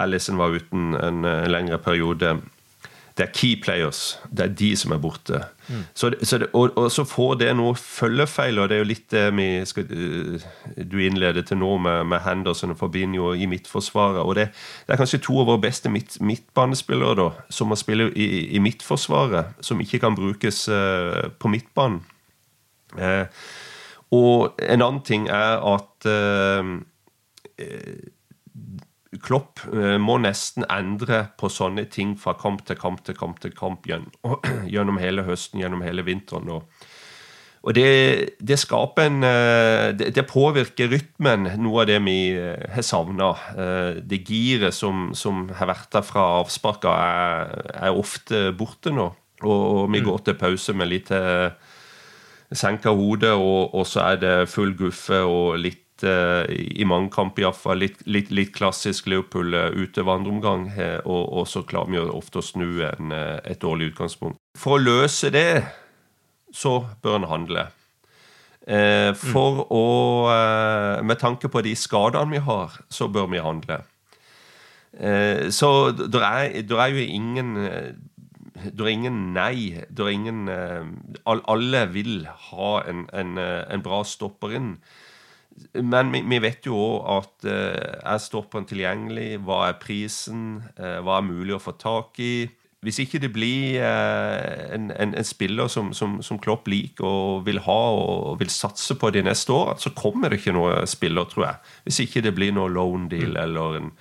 Ellison 0.00 0.40
var 0.40 0.56
uten 0.56 0.96
en, 0.98 1.22
en 1.28 1.52
lengre 1.52 1.78
periode. 1.84 2.38
Det 3.14 3.22
er 3.22 3.34
key 3.34 3.54
players. 3.62 4.18
Det 4.26 4.42
er 4.42 4.54
de 4.58 4.72
som 4.76 4.92
er 4.92 4.98
borte. 4.98 5.38
Så, 5.94 6.10
så 6.22 6.38
det, 6.42 6.48
og, 6.52 6.72
og 6.76 6.90
så 6.92 7.04
får 7.06 7.36
det 7.40 7.50
noe 7.56 7.76
følgefeil, 7.78 8.58
og 8.58 8.68
det 8.68 8.76
er 8.76 8.82
jo 8.82 8.88
litt 8.88 9.06
det 9.14 9.22
vi 9.38 9.46
skal, 9.68 9.86
eh, 9.86 10.46
du 10.82 10.96
innleder 10.98 11.46
til 11.46 11.60
nå 11.60 11.76
med, 11.84 12.08
med 12.10 12.24
Henderson 12.24 12.74
og 12.74 12.80
Fabinho 12.80 13.30
i 13.38 13.46
midtforsvaret. 13.50 14.18
Og 14.18 14.34
det, 14.38 14.48
det 14.86 14.96
er 14.96 15.00
kanskje 15.00 15.22
to 15.22 15.38
av 15.40 15.46
våre 15.52 15.62
beste 15.62 15.92
midt, 15.94 16.18
midtbanespillere 16.20 17.14
da, 17.20 17.28
som 17.54 17.70
må 17.70 17.78
spille 17.78 18.10
i, 18.18 18.26
i 18.56 18.62
midtforsvaret, 18.62 19.54
som 19.64 19.80
ikke 19.80 20.02
kan 20.02 20.18
brukes 20.18 20.64
uh, 20.68 21.30
på 21.38 21.52
midtbanen. 21.54 22.02
Uh, 22.98 23.30
og 24.14 24.58
en 24.62 24.82
annen 24.82 25.02
ting 25.06 25.28
er 25.32 25.62
at 25.66 26.06
eh, 26.06 26.74
Klopp 29.22 29.62
eh, 29.72 29.96
må 30.00 30.16
nesten 30.22 30.66
endre 30.72 31.26
på 31.38 31.50
sånne 31.52 31.86
ting 31.92 32.14
fra 32.20 32.34
kamp 32.38 32.64
til 32.66 32.78
kamp 32.80 33.04
til 33.06 33.16
kamp 33.18 33.40
til 33.42 33.54
kamp 33.56 33.86
gjennom, 34.72 35.00
hele 35.02 35.24
høsten, 35.26 35.62
gjennom 35.62 35.84
hele 35.84 36.04
vinteren. 36.06 36.50
Og, 36.54 36.86
og 37.64 37.76
det, 37.76 38.36
det 38.40 38.58
skaper 38.60 39.08
en 39.08 39.26
eh, 39.28 39.90
det, 39.98 40.26
påvirker 40.30 40.90
rytmen, 40.92 41.50
noe 41.62 41.84
av 41.84 41.92
det 41.92 42.00
vi 42.06 42.18
eh, 42.38 42.64
har 42.74 42.86
savna. 42.86 43.34
Det 44.00 44.22
giret 44.24 44.74
som, 44.76 45.12
som 45.16 45.46
har 45.54 45.70
vært 45.70 45.92
der 45.94 46.06
fra 46.06 46.26
avsparka, 46.40 46.96
er, 47.04 47.70
er 47.90 48.02
ofte 48.02 48.48
borte 48.56 48.94
nå. 48.94 49.12
Og, 49.44 49.62
og 49.84 49.88
vi 49.92 50.00
går 50.00 50.24
til 50.24 50.38
pause 50.40 50.72
med 50.72 50.88
litt 50.88 51.10
senka 52.54 52.92
hode, 52.94 53.32
og, 53.34 53.74
og 53.74 53.86
så 53.88 54.12
er 54.12 54.20
det 54.22 54.34
full 54.48 54.72
guffe 54.78 55.18
og 55.26 55.58
litt 55.60 55.83
eh, 56.02 56.50
i 56.50 56.84
mange 56.84 57.12
kamper 57.14 57.44
iallfall 57.44 57.78
litt, 57.78 58.02
litt, 58.10 58.32
litt 58.34 58.50
klassisk 58.56 59.06
Liverpool 59.06 59.54
ute 59.54 60.02
utøver 60.02 60.26
eh, 60.74 60.98
og, 61.04 61.22
og 61.38 61.46
så 61.46 61.62
klarer 61.62 61.90
vi 61.90 61.96
jo 62.00 62.10
ofte 62.10 62.42
å 62.42 62.42
snu 62.42 62.82
en, 62.82 63.12
eh, 63.12 63.38
et 63.44 63.60
dårlig 63.62 63.92
utgangspunkt. 63.92 64.40
For 64.58 64.74
å 64.74 64.82
løse 64.82 65.30
det, 65.30 65.62
så 66.54 66.84
bør 67.02 67.22
en 67.22 67.30
handle. 67.30 67.68
Eh, 68.64 69.12
for 69.12 69.66
å 69.68 69.86
eh, 70.32 71.02
Med 71.04 71.18
tanke 71.20 71.50
på 71.52 71.60
de 71.60 71.74
skadene 71.76 72.32
vi 72.32 72.40
har, 72.40 72.72
så 72.88 73.10
bør 73.12 73.28
vi 73.32 73.42
handle. 73.44 73.82
Eh, 74.96 75.50
så 75.52 75.92
det 75.92 76.22
er, 76.22 76.64
er 76.64 76.94
jo 76.94 77.04
ingen 77.04 77.54
det 78.64 78.80
er 78.80 78.88
ingen 78.88 79.34
nei. 79.34 79.84
Det 79.90 80.00
er 80.00 80.14
ingen 80.14 80.48
Alle 81.26 81.86
vil 81.92 82.24
ha 82.48 82.70
en, 82.88 83.04
en, 83.12 83.36
en 83.38 83.82
bra 83.84 84.04
stopper 84.06 84.54
inn. 84.56 84.76
Men 85.74 86.10
vi, 86.12 86.22
vi 86.26 86.40
vet 86.42 86.66
jo 86.66 86.76
òg 86.78 87.08
at 87.14 87.46
eh, 87.50 87.94
er 88.02 88.20
stopperen 88.22 88.66
tilgjengelig? 88.66 89.38
Hva 89.46 89.68
er 89.68 89.80
prisen? 89.82 90.62
Eh, 90.74 90.98
hva 91.04 91.20
er 91.20 91.28
mulig 91.28 91.56
å 91.56 91.62
få 91.62 91.76
tak 91.78 92.18
i? 92.22 92.46
Hvis 92.84 92.98
ikke 93.00 93.18
det 93.22 93.30
blir 93.32 93.78
eh, 93.80 94.74
en, 94.74 94.90
en, 94.92 95.14
en 95.16 95.24
spiller 95.26 95.70
som, 95.72 95.92
som, 95.96 96.18
som 96.22 96.40
Klopp 96.42 96.68
liker 96.68 97.06
og 97.06 97.46
vil 97.46 97.62
ha 97.64 97.80
og 97.96 98.42
vil 98.42 98.50
satse 98.52 98.96
på 99.00 99.08
de 99.14 99.22
neste 99.24 99.54
årene, 99.54 99.80
så 99.80 99.94
kommer 99.96 100.28
det 100.28 100.42
ikke 100.42 100.56
noe 100.56 100.82
spiller, 100.90 101.24
tror 101.30 101.46
jeg. 101.46 101.72
Hvis 101.86 102.02
ikke 102.04 102.24
det 102.26 102.34
blir 102.36 102.52
noe 102.52 102.72
loan 102.72 103.06
deal 103.12 103.38
eller 103.40 103.78
en, 103.78 103.92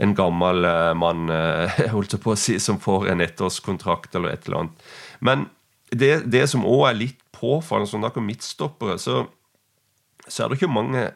en 0.00 0.14
gammel 0.16 0.64
eh, 0.70 0.92
mann 0.96 1.28
eh, 1.34 1.82
holdt 1.94 2.16
jeg 2.16 2.24
på 2.24 2.32
å 2.32 2.40
si, 2.40 2.56
som 2.62 2.80
får 2.80 3.10
en 3.12 3.24
ettårskontrakt 3.26 4.16
eller 4.16 4.32
et 4.32 4.48
eller 4.48 4.62
annet. 4.62 4.88
Men 5.20 5.44
det, 5.90 6.14
det 6.32 6.46
som 6.48 6.64
òg 6.64 6.86
er 6.88 7.00
litt 7.02 7.20
påfallende, 7.36 7.90
som 7.90 8.00
snakker 8.00 8.22
om 8.22 8.30
midtstoppere, 8.30 8.96
så, 9.02 9.26
så 10.30 10.44
er 10.44 10.50
det 10.50 10.60
ikke 10.60 10.72
mange 10.72 11.10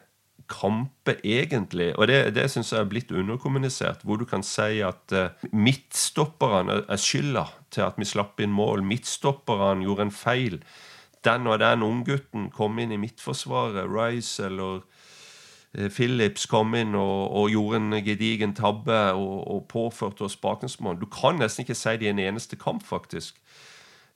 kamper, 0.51 1.17
egentlig. 1.23 1.93
Og 1.97 2.07
det, 2.07 2.35
det 2.35 2.49
syns 2.51 2.71
jeg 2.73 2.83
er 2.83 2.89
blitt 2.89 3.13
underkommunisert. 3.15 4.03
Hvor 4.05 4.19
du 4.21 4.25
kan 4.29 4.43
si 4.45 4.81
at 4.85 5.15
uh, 5.15 5.47
midtstopperne 5.51 6.83
er 6.89 7.01
skylda 7.01 7.47
til 7.73 7.87
at 7.87 7.97
vi 7.97 8.07
slapp 8.07 8.41
inn 8.43 8.53
mål. 8.53 8.83
Midtstopperne 8.85 9.85
gjorde 9.85 10.09
en 10.09 10.13
feil. 10.13 10.59
Den 11.25 11.47
og 11.49 11.59
den 11.59 11.83
unggutten 11.83 12.51
kom 12.53 12.77
inn 12.79 12.93
i 12.93 13.01
midtforsvaret, 13.01 13.87
Rice 13.89 14.45
eller 14.45 14.83
eh, 15.73 15.89
Phillips 15.89 16.45
kom 16.45 16.75
inn 16.77 16.93
og, 16.93 17.31
og 17.33 17.49
gjorde 17.49 17.79
en 17.81 17.95
gedigen 18.05 18.53
tabbe 18.53 18.99
og, 19.17 19.39
og 19.49 19.63
påførte 19.71 20.27
oss 20.27 20.37
bakensmål. 20.37 20.99
Du 21.01 21.07
kan 21.09 21.41
nesten 21.41 21.65
ikke 21.65 21.77
si 21.79 21.95
det 21.97 22.05
i 22.05 22.11
en 22.13 22.21
eneste 22.21 22.59
kamp, 22.61 22.85
faktisk. 22.85 23.41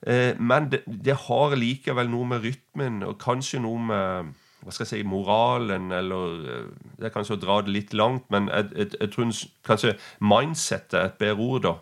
Eh, 0.06 0.38
men 0.38 0.70
det, 0.70 0.84
det, 0.86 1.18
har 1.26 1.58
likevel 1.58 2.12
noe 2.12 2.30
med 2.30 2.46
rytmen 2.46 3.02
og 3.02 3.18
kanskje 3.20 3.64
noe 3.66 3.82
med 3.90 4.30
hva 4.60 4.74
skal 4.74 4.86
jeg 4.86 4.90
si, 4.92 5.08
moralen, 5.08 5.90
eller 5.94 6.36
eh, 6.44 6.68
Det 6.98 7.08
er 7.08 7.14
kanskje 7.14 7.38
å 7.38 7.40
dra 7.40 7.60
det 7.64 7.74
litt 7.74 7.96
langt, 7.96 8.26
men 8.32 8.50
jeg, 8.52 8.70
jeg, 8.76 8.92
jeg 9.00 9.12
tror 9.14 9.32
kanskje 9.66 9.96
mindsettet 10.20 10.98
er 11.00 11.10
et 11.10 11.20
bedre 11.20 11.46
ord, 11.46 11.66
da. 11.68 11.74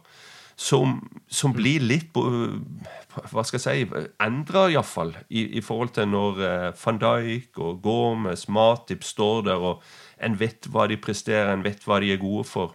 Som, 0.58 0.96
som 1.30 1.52
blir 1.54 1.84
litt 1.86 2.16
hva 2.18 3.44
skal 3.46 3.60
jeg 3.60 3.86
si, 3.86 4.08
endra 4.24 4.64
iallfall 4.72 5.12
i, 5.30 5.44
i 5.58 5.62
forhold 5.62 5.92
til 5.94 6.08
når 6.10 6.42
eh, 6.42 6.66
van 6.82 6.98
Dijk 7.02 7.60
og 7.62 7.78
Gomez, 7.84 8.48
Matip 8.50 9.06
står 9.06 9.46
der, 9.50 9.62
og 9.62 9.84
en 10.18 10.34
vet 10.40 10.66
hva 10.72 10.88
de 10.90 10.98
presterer, 10.98 11.52
en 11.52 11.62
vet 11.66 11.86
hva 11.86 12.00
de 12.02 12.10
er 12.14 12.22
gode 12.22 12.46
for. 12.48 12.74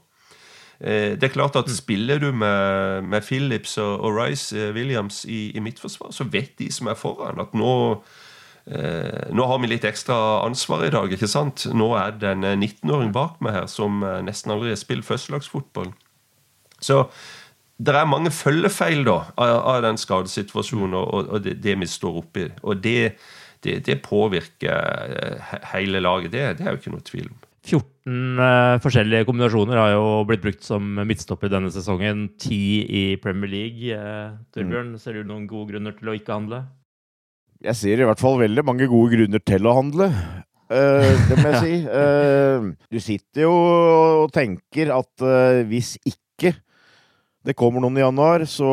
Eh, 0.80 1.14
det 1.20 1.24
er 1.24 1.36
klart 1.36 1.56
at 1.56 1.70
Spiller 1.72 2.20
du 2.20 2.32
med, 2.32 3.02
med 3.08 3.22
Phillips 3.22 3.78
og, 3.78 4.00
og 4.00 4.18
Rice 4.18 4.58
eh, 4.58 4.74
Williams 4.76 5.26
i, 5.26 5.52
i 5.56 5.60
midtforsvar, 5.60 6.12
så 6.12 6.24
vet 6.24 6.60
de 6.60 6.72
som 6.74 6.88
er 6.88 7.00
foran, 7.00 7.40
at 7.40 7.54
nå 7.56 7.74
eh, 7.94 8.00
nå 8.64 9.46
har 9.50 9.58
vi 9.60 9.68
litt 9.68 9.84
ekstra 9.84 10.16
ansvar 10.46 10.86
i 10.88 10.92
dag. 10.94 11.12
ikke 11.12 11.28
sant? 11.28 11.66
Nå 11.76 11.90
er 12.00 12.14
det 12.16 12.30
en 12.32 12.46
19-åring 12.54 13.12
bak 13.12 13.42
meg 13.44 13.58
her 13.58 13.66
som 13.68 14.00
nesten 14.24 14.54
aldri 14.56 14.72
har 14.72 14.80
spilt 14.80 15.04
førstelagsfotball. 15.04 15.92
Så 16.84 17.02
det 17.84 17.96
er 17.98 18.10
mange 18.10 18.32
følgefeil 18.34 19.04
da, 19.08 19.18
av, 19.42 19.80
den 19.84 19.98
skadesituasjonen 20.00 20.96
og, 21.00 21.34
det, 21.44 21.78
vi 21.80 21.90
står 21.90 22.20
oppi. 22.22 22.46
Og 22.62 22.84
det, 22.84 23.16
det, 23.66 23.80
det 23.88 24.02
påvirker 24.06 25.42
hele 25.74 26.04
laget. 26.04 26.32
Det, 26.36 26.46
det 26.60 26.68
er 26.68 26.76
jo 26.76 26.82
ikke 26.82 26.94
noe 26.94 27.08
tvil 27.08 27.32
om. 27.32 27.42
14 27.64 27.80
uh, 28.12 28.44
eh, 28.44 28.78
forskjellige 28.84 29.24
kombinasjoner 29.30 29.80
har 29.80 29.94
jo 29.94 30.08
blitt 30.28 30.42
brukt 30.44 30.66
som 30.68 30.84
midtstopper 31.08 31.52
denne 31.52 31.72
sesongen. 31.72 32.28
10 32.36 32.56
i 32.84 33.04
Premier 33.24 33.52
League. 33.52 34.00
Torbjørn, 34.56 34.98
ser 35.00 35.20
du 35.20 35.30
noen 35.32 35.48
gode 35.50 35.72
grunner 35.72 35.96
til 35.98 36.12
å 36.12 36.18
ikke 36.18 36.36
handle? 36.36 36.64
Jeg 37.64 37.80
ser 37.80 38.02
i 38.02 38.08
hvert 38.08 38.20
fall 38.20 38.42
veldig 38.42 38.64
mange 38.68 38.90
gode 38.92 39.14
grunner 39.16 39.40
til 39.48 39.68
å 39.70 39.78
handle. 39.78 40.10
Uh, 40.68 41.14
det 41.30 41.38
må 41.40 41.54
jeg 41.54 41.62
si. 41.64 41.80
Uh, 41.94 42.74
du 42.92 43.00
sitter 43.04 43.46
jo 43.46 43.54
og 43.54 44.32
tenker 44.36 44.92
at 44.96 45.24
uh, 45.24 45.62
hvis 45.70 45.96
ikke 46.04 46.54
det 47.44 47.56
kommer 47.60 47.84
noen 47.84 47.98
i 48.00 48.04
januar, 48.04 48.46
så 48.48 48.70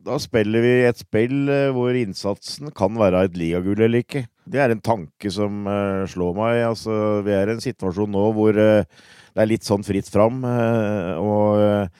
da 0.00 0.16
spiller 0.20 0.64
vi 0.64 0.70
et 0.88 0.96
spill 0.96 1.50
hvor 1.76 1.92
innsatsen 1.92 2.70
kan 2.72 2.96
være 2.96 3.26
et 3.26 3.36
ligagull 3.36 3.82
eller 3.84 4.00
ikke. 4.00 4.22
Det 4.48 4.62
er 4.64 4.72
en 4.72 4.80
tanke 4.80 5.28
som 5.32 5.66
slår 6.08 6.38
meg. 6.38 6.62
Altså, 6.70 6.94
vi 7.26 7.34
er 7.36 7.52
i 7.52 7.56
en 7.58 7.60
situasjon 7.60 8.16
nå 8.16 8.24
hvor 8.32 8.56
det 8.56 8.86
er 8.88 9.50
litt 9.50 9.68
sånn 9.68 9.84
fritt 9.84 10.08
fram. 10.08 10.40
Og 10.40 11.92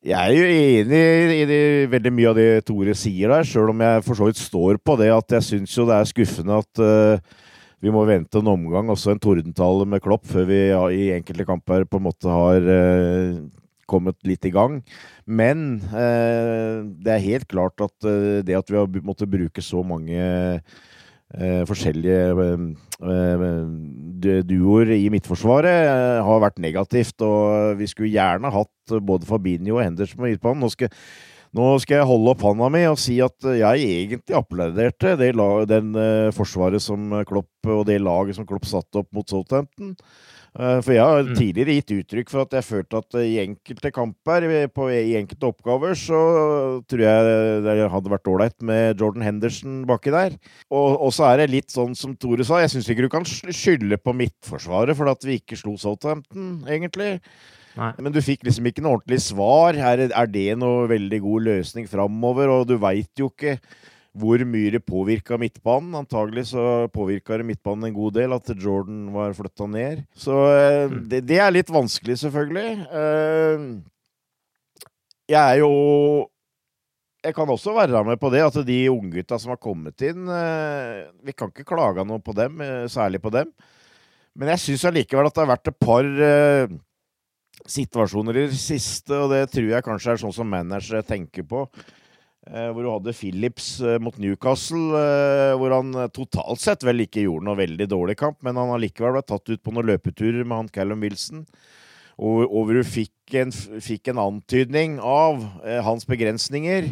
jeg 0.00 0.16
er 0.16 0.32
jo 0.32 0.46
enig 0.48 1.00
i 1.36 1.44
det, 1.48 1.62
veldig 1.92 2.12
mye 2.16 2.30
av 2.30 2.38
det 2.38 2.48
Tore 2.68 2.94
sier 2.96 3.32
der, 3.34 3.44
sjøl 3.44 3.72
om 3.74 3.82
jeg 3.84 4.04
for 4.06 4.16
så 4.16 4.28
vidt 4.30 4.40
står 4.40 4.80
på 4.80 4.96
det 5.00 5.10
at 5.12 5.36
jeg 5.36 5.46
syns 5.46 5.76
jo 5.76 5.84
det 5.88 5.98
er 5.98 6.08
skuffende 6.08 6.60
at 6.62 6.82
vi 7.80 7.92
må 7.92 8.04
vente 8.08 8.40
en 8.40 8.48
omgang, 8.52 8.88
også 8.92 9.14
en 9.14 9.20
tordentale 9.20 9.86
med 9.88 10.02
Klopp, 10.04 10.26
før 10.28 10.44
vi 10.48 10.58
ja, 10.68 10.80
i 10.92 11.12
enkelte 11.16 11.46
kamper 11.48 11.86
på 11.88 12.00
en 12.00 12.06
måte 12.08 12.28
har 12.28 12.66
kommet 13.88 14.18
litt 14.28 14.44
i 14.44 14.52
gang. 14.52 14.82
Men 15.24 15.80
det 15.80 17.14
er 17.14 17.24
helt 17.24 17.48
klart 17.48 17.80
at 17.80 17.96
det 18.44 18.58
at 18.58 18.68
vi 18.68 18.76
har 18.76 19.00
måttet 19.00 19.32
bruke 19.32 19.64
så 19.64 19.80
mange 19.80 20.20
eh, 21.36 21.62
forskjellige 21.68 22.20
eh, 22.40 23.58
duoer 24.48 24.92
i 24.96 25.08
Midtforsvaret 25.12 25.88
eh, 25.88 26.20
har 26.26 26.42
vært 26.44 26.62
negativt. 26.62 27.16
Og 27.26 27.76
vi 27.80 27.88
skulle 27.90 28.12
gjerne 28.14 28.52
hatt 28.54 28.96
både 29.06 29.28
Fabinho 29.28 29.78
og 29.78 29.84
Henderson 29.84 30.20
på 30.20 30.28
midtbanen. 30.28 30.64
Nå 30.64 30.72
skal, 30.72 30.90
nå 31.56 31.70
skal 31.82 32.00
jeg 32.00 32.10
holde 32.10 32.34
opp 32.34 32.44
handa 32.46 32.70
mi 32.72 32.82
og 32.88 32.98
si 33.02 33.18
at 33.24 33.38
jeg 33.44 33.86
egentlig 33.86 34.38
applauderte 34.38 35.16
det, 35.18 35.32
den 35.70 35.94
uh, 35.98 36.30
forsvaret 36.34 36.82
som 36.82 37.10
Klopp 37.26 37.70
og 37.70 37.86
det 37.88 37.98
laget 38.02 38.38
som 38.38 38.46
Klopp 38.46 38.68
satte 38.70 39.02
opp 39.02 39.10
mot 39.14 39.26
Southampton. 39.26 39.96
Eh, 40.58 40.78
for 40.82 40.90
jeg 40.96 41.06
har 41.06 41.28
mm. 41.28 41.34
tidligere 41.38 41.76
gitt 41.78 41.92
uttrykk 41.94 42.32
for 42.32 42.42
at 42.42 42.56
jeg 42.58 42.66
følte 42.66 42.98
at 42.98 43.18
i 43.22 43.36
enkelte 43.44 43.92
kamper, 43.94 44.46
på, 44.74 44.88
i 44.90 45.14
enkelte 45.20 45.50
oppgaver, 45.52 45.94
så 45.98 46.22
tror 46.90 47.04
jeg 47.04 47.28
det 47.66 47.76
hadde 47.92 48.12
vært 48.12 48.32
ålreit 48.32 48.56
med 48.66 48.98
Jordan 48.98 49.26
Henderson 49.26 49.84
baki 49.88 50.14
der. 50.14 50.34
Og, 50.72 50.88
og, 50.96 51.12
så 51.14 51.28
er 51.30 51.42
det 51.42 51.52
litt 51.54 51.70
sånn 51.70 51.94
som 51.98 52.16
Tore 52.18 52.46
sa, 52.46 52.58
jeg 52.64 52.74
syns 52.74 52.90
ikke 52.90 53.06
du 53.06 53.12
kan 53.12 53.26
skylde 53.28 54.00
på 54.02 54.16
Midtforsvaret 54.16 54.98
for 54.98 55.12
at 55.12 55.24
vi 55.26 55.38
ikke 55.38 55.58
slo 55.60 55.76
Southampton, 55.78 56.58
egentlig. 56.66 57.16
Nei. 57.78 57.92
Men 58.02 58.10
du 58.10 58.18
fikk 58.24 58.42
liksom 58.46 58.66
ikke 58.66 58.82
noe 58.82 58.98
ordentlig 58.98 59.20
svar. 59.22 59.78
Er, 59.78 60.08
er 60.10 60.30
det 60.34 60.48
noe 60.58 60.88
veldig 60.90 61.20
god 61.22 61.46
løsning 61.46 61.86
framover? 61.90 62.50
Og 62.50 62.66
du 62.66 62.74
veit 62.82 63.22
jo 63.22 63.30
ikke 63.30 63.60
hvor 64.18 64.42
mye 64.42 64.72
det 64.74 64.82
påvirka 64.86 65.38
midtbanen. 65.38 65.94
Antagelig 65.94 66.48
så 66.50 66.88
påvirka 66.92 67.38
det 67.38 67.46
midtbanen 67.46 67.88
en 67.88 67.94
god 67.94 68.16
del 68.18 68.34
at 68.34 68.50
Jordan 68.56 69.12
var 69.14 69.36
flytta 69.36 69.68
ned. 69.70 70.02
Så 70.18 70.34
eh, 70.50 70.90
mm. 70.90 70.98
det, 71.12 71.22
det, 71.28 71.38
er 71.38 71.54
litt 71.54 71.70
vanskelig, 71.70 72.18
selvfølgelig. 72.24 72.70
Eh, 72.90 73.64
jeg 75.30 75.40
er 75.40 75.62
jo 75.62 75.72
Jeg 77.22 77.34
kan 77.36 77.50
også 77.52 77.74
være 77.76 78.00
med 78.04 78.16
på 78.18 78.30
det 78.32 78.40
at 78.40 78.54
de 78.66 78.78
unggutta 78.90 79.38
som 79.38 79.52
har 79.52 79.58
kommet 79.60 80.00
inn 80.00 80.24
eh, 80.24 81.04
Vi 81.22 81.34
kan 81.36 81.52
ikke 81.52 81.68
klage 81.68 82.02
noe 82.08 82.18
på 82.18 82.32
dem, 82.32 82.58
særlig 82.88 83.20
på 83.22 83.30
dem. 83.30 83.52
Men 84.34 84.48
jeg 84.54 84.62
syns 84.64 84.86
allikevel 84.88 85.28
at 85.28 85.34
det 85.36 85.44
har 85.44 85.52
vært 85.52 85.68
et 85.68 85.78
par 85.84 86.06
situasjoner 87.68 88.38
i 88.40 88.44
det 88.48 88.58
siste, 88.58 89.12
og 89.12 89.34
det 89.34 89.50
tror 89.52 89.68
jeg 89.68 89.84
kanskje 89.84 90.14
er 90.14 90.20
sånn 90.22 90.32
som 90.32 90.48
managere 90.48 91.02
tenker 91.04 91.44
på. 91.46 91.66
Eh, 92.48 92.70
hvor 92.72 92.80
du 92.80 92.88
hadde 92.88 93.12
Phillips 93.12 93.66
eh, 93.84 93.98
mot 94.00 94.16
Newcastle, 94.16 94.96
eh, 94.96 95.52
hvor 95.60 95.74
han 95.76 95.92
totalt 96.16 96.62
sett 96.62 96.86
vel 96.88 97.04
ikke 97.04 97.26
gjorde 97.26 97.44
noe 97.44 97.58
veldig 97.58 97.86
dårlig 97.92 98.16
kamp, 98.16 98.38
men 98.46 98.56
han 98.56 98.72
allikevel 98.72 99.18
ble 99.18 99.22
tatt 99.28 99.52
ut 99.52 99.60
på 99.60 99.74
noen 99.74 99.90
løpeturer 99.90 100.46
med 100.46 100.56
han 100.56 100.72
Callum 100.72 101.04
Wilson. 101.04 101.44
Og, 102.20 102.48
hvor 102.48 102.76
du 102.76 102.84
fikk 102.84 103.36
en, 103.40 103.52
fikk 103.80 104.10
en, 104.12 104.18
antydning 104.20 104.98
av 105.00 105.40
hans 105.86 106.04
begrensninger. 106.04 106.90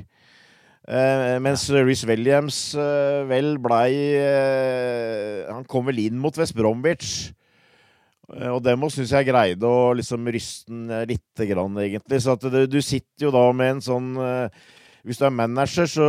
mens 1.44 1.66
Riz 1.68 2.06
Williams 2.08 2.72
vel 3.28 3.58
blei 3.60 3.92
Han 5.52 5.66
kom 5.68 5.84
vel 5.90 6.00
inn 6.06 6.16
mot 6.16 6.32
West 6.40 6.56
Bromwich. 6.56 7.34
Og 8.54 8.62
dem 8.64 8.88
syns 8.88 9.12
jeg 9.12 9.28
greide 9.28 9.68
å 9.68 9.92
liksom 10.00 10.32
ryste 10.32 10.72
den 10.72 10.88
lite 11.12 11.50
grann, 11.52 11.76
egentlig. 11.76 12.22
Så 12.24 12.38
at 12.38 12.48
du 12.48 12.80
sitter 12.80 13.28
jo 13.28 13.34
da 13.34 13.44
med 13.52 13.74
en 13.74 13.84
sånn 13.84 14.10
hvis 15.08 15.16
du 15.16 15.24
er 15.24 15.32
manager, 15.32 15.88
så 15.88 16.06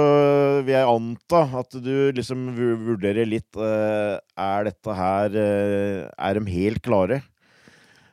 vil 0.68 0.74
jeg 0.74 0.88
anta 0.92 1.44
at 1.62 1.76
du 1.80 2.12
liksom 2.18 2.50
vurderer 2.58 3.28
litt 3.30 3.56
uh, 3.56 4.20
Er 4.36 4.68
dette 4.68 4.96
her 4.98 5.38
uh, 5.40 6.02
Er 6.12 6.36
de 6.36 6.52
helt 6.52 6.82
klare? 6.84 7.22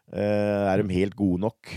Uh, 0.07 0.71
er 0.71 0.79
de 0.79 0.95
helt 0.95 1.17
gode 1.19 1.43
nok? 1.43 1.73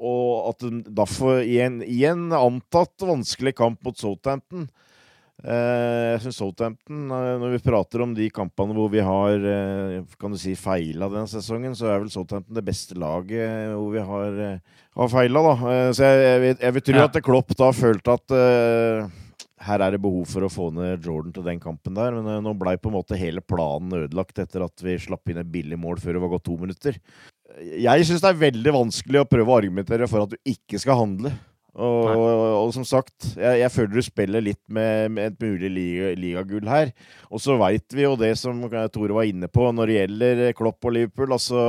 og 0.00 0.54
at 0.54 0.64
derfor, 0.88 1.42
i 1.44 1.58
en, 1.60 1.82
i 1.84 2.00
en, 2.08 2.30
antatt 2.32 3.04
vanskelig 3.04 3.52
kamp 3.58 3.84
mot 3.84 4.00
Southampton 4.00 4.64
jeg 5.40 6.20
syns 6.24 6.36
Southampton, 6.40 7.06
når 7.08 7.54
vi 7.54 7.62
prater 7.64 8.02
om 8.04 8.12
de 8.16 8.26
kampene 8.34 8.76
hvor 8.76 8.90
vi 8.92 9.00
har 9.04 9.46
kan 10.20 10.34
du 10.34 10.38
si, 10.40 10.52
feila 10.58 11.08
denne 11.08 11.30
sesongen, 11.30 11.72
så 11.78 11.88
er 11.88 12.02
vel 12.02 12.12
Southampton 12.12 12.58
det 12.58 12.66
beste 12.66 12.98
laget 13.00 13.72
hvor 13.72 13.94
vi 13.94 14.04
har 14.04 14.60
har 14.98 15.10
feila, 15.10 15.42
da. 15.44 15.72
Eh, 15.72 15.88
så 15.94 16.06
jeg, 16.06 16.22
jeg, 16.26 16.44
vil, 16.44 16.54
jeg 16.60 16.76
vil 16.76 16.86
tro 16.86 17.00
ja. 17.00 17.08
at 17.08 17.18
Klopp 17.24 17.56
da 17.58 17.72
følte 17.76 18.16
at 18.16 18.34
uh, 18.34 19.18
her 19.66 19.84
er 19.84 19.94
det 19.94 20.02
behov 20.02 20.24
for 20.30 20.46
å 20.46 20.52
få 20.52 20.70
ned 20.74 21.04
Jordan 21.06 21.34
til 21.36 21.46
den 21.46 21.60
kampen 21.62 21.96
der. 21.96 22.16
Men 22.16 22.28
uh, 22.28 22.40
nå 22.44 22.54
blei 22.58 22.76
på 22.80 22.90
en 22.90 22.98
måte 22.98 23.18
hele 23.20 23.44
planen 23.44 24.02
ødelagt 24.02 24.40
etter 24.42 24.66
at 24.66 24.84
vi 24.84 24.98
slapp 25.00 25.30
inn 25.30 25.42
et 25.42 25.52
billig 25.52 25.78
mål 25.80 26.02
før 26.02 26.16
det 26.16 26.24
var 26.24 26.34
gått 26.36 26.48
to 26.48 26.56
minutter. 26.60 26.98
Jeg 27.60 28.06
syns 28.06 28.22
det 28.22 28.30
er 28.30 28.42
veldig 28.44 28.74
vanskelig 28.76 29.22
å 29.22 29.28
prøve 29.28 29.50
å 29.50 29.60
argumentere 29.62 30.06
for 30.10 30.24
at 30.24 30.34
du 30.34 30.52
ikke 30.52 30.78
skal 30.80 31.00
handle. 31.00 31.32
Og, 31.70 32.06
og, 32.10 32.40
og 32.64 32.72
som 32.74 32.84
sagt, 32.88 33.32
jeg, 33.38 33.60
jeg, 33.62 33.70
føler 33.70 33.94
du 33.94 34.02
spiller 34.02 34.42
litt 34.42 34.62
med, 34.66 35.12
med 35.14 35.30
et 35.30 35.44
mulig 35.44 35.70
ligagull 36.18 36.64
liga 36.64 36.72
her. 36.72 36.94
Og 37.30 37.42
så 37.42 37.54
veit 37.60 37.94
vi 37.94 38.06
jo 38.06 38.16
det 38.18 38.32
som 38.40 38.64
Tore 38.90 39.14
var 39.16 39.28
inne 39.28 39.50
på 39.50 39.68
når 39.70 39.90
det 39.90 40.00
gjelder 40.00 40.42
Klopp 40.58 40.90
og 40.90 40.96
Liverpool. 40.96 41.36
altså 41.36 41.62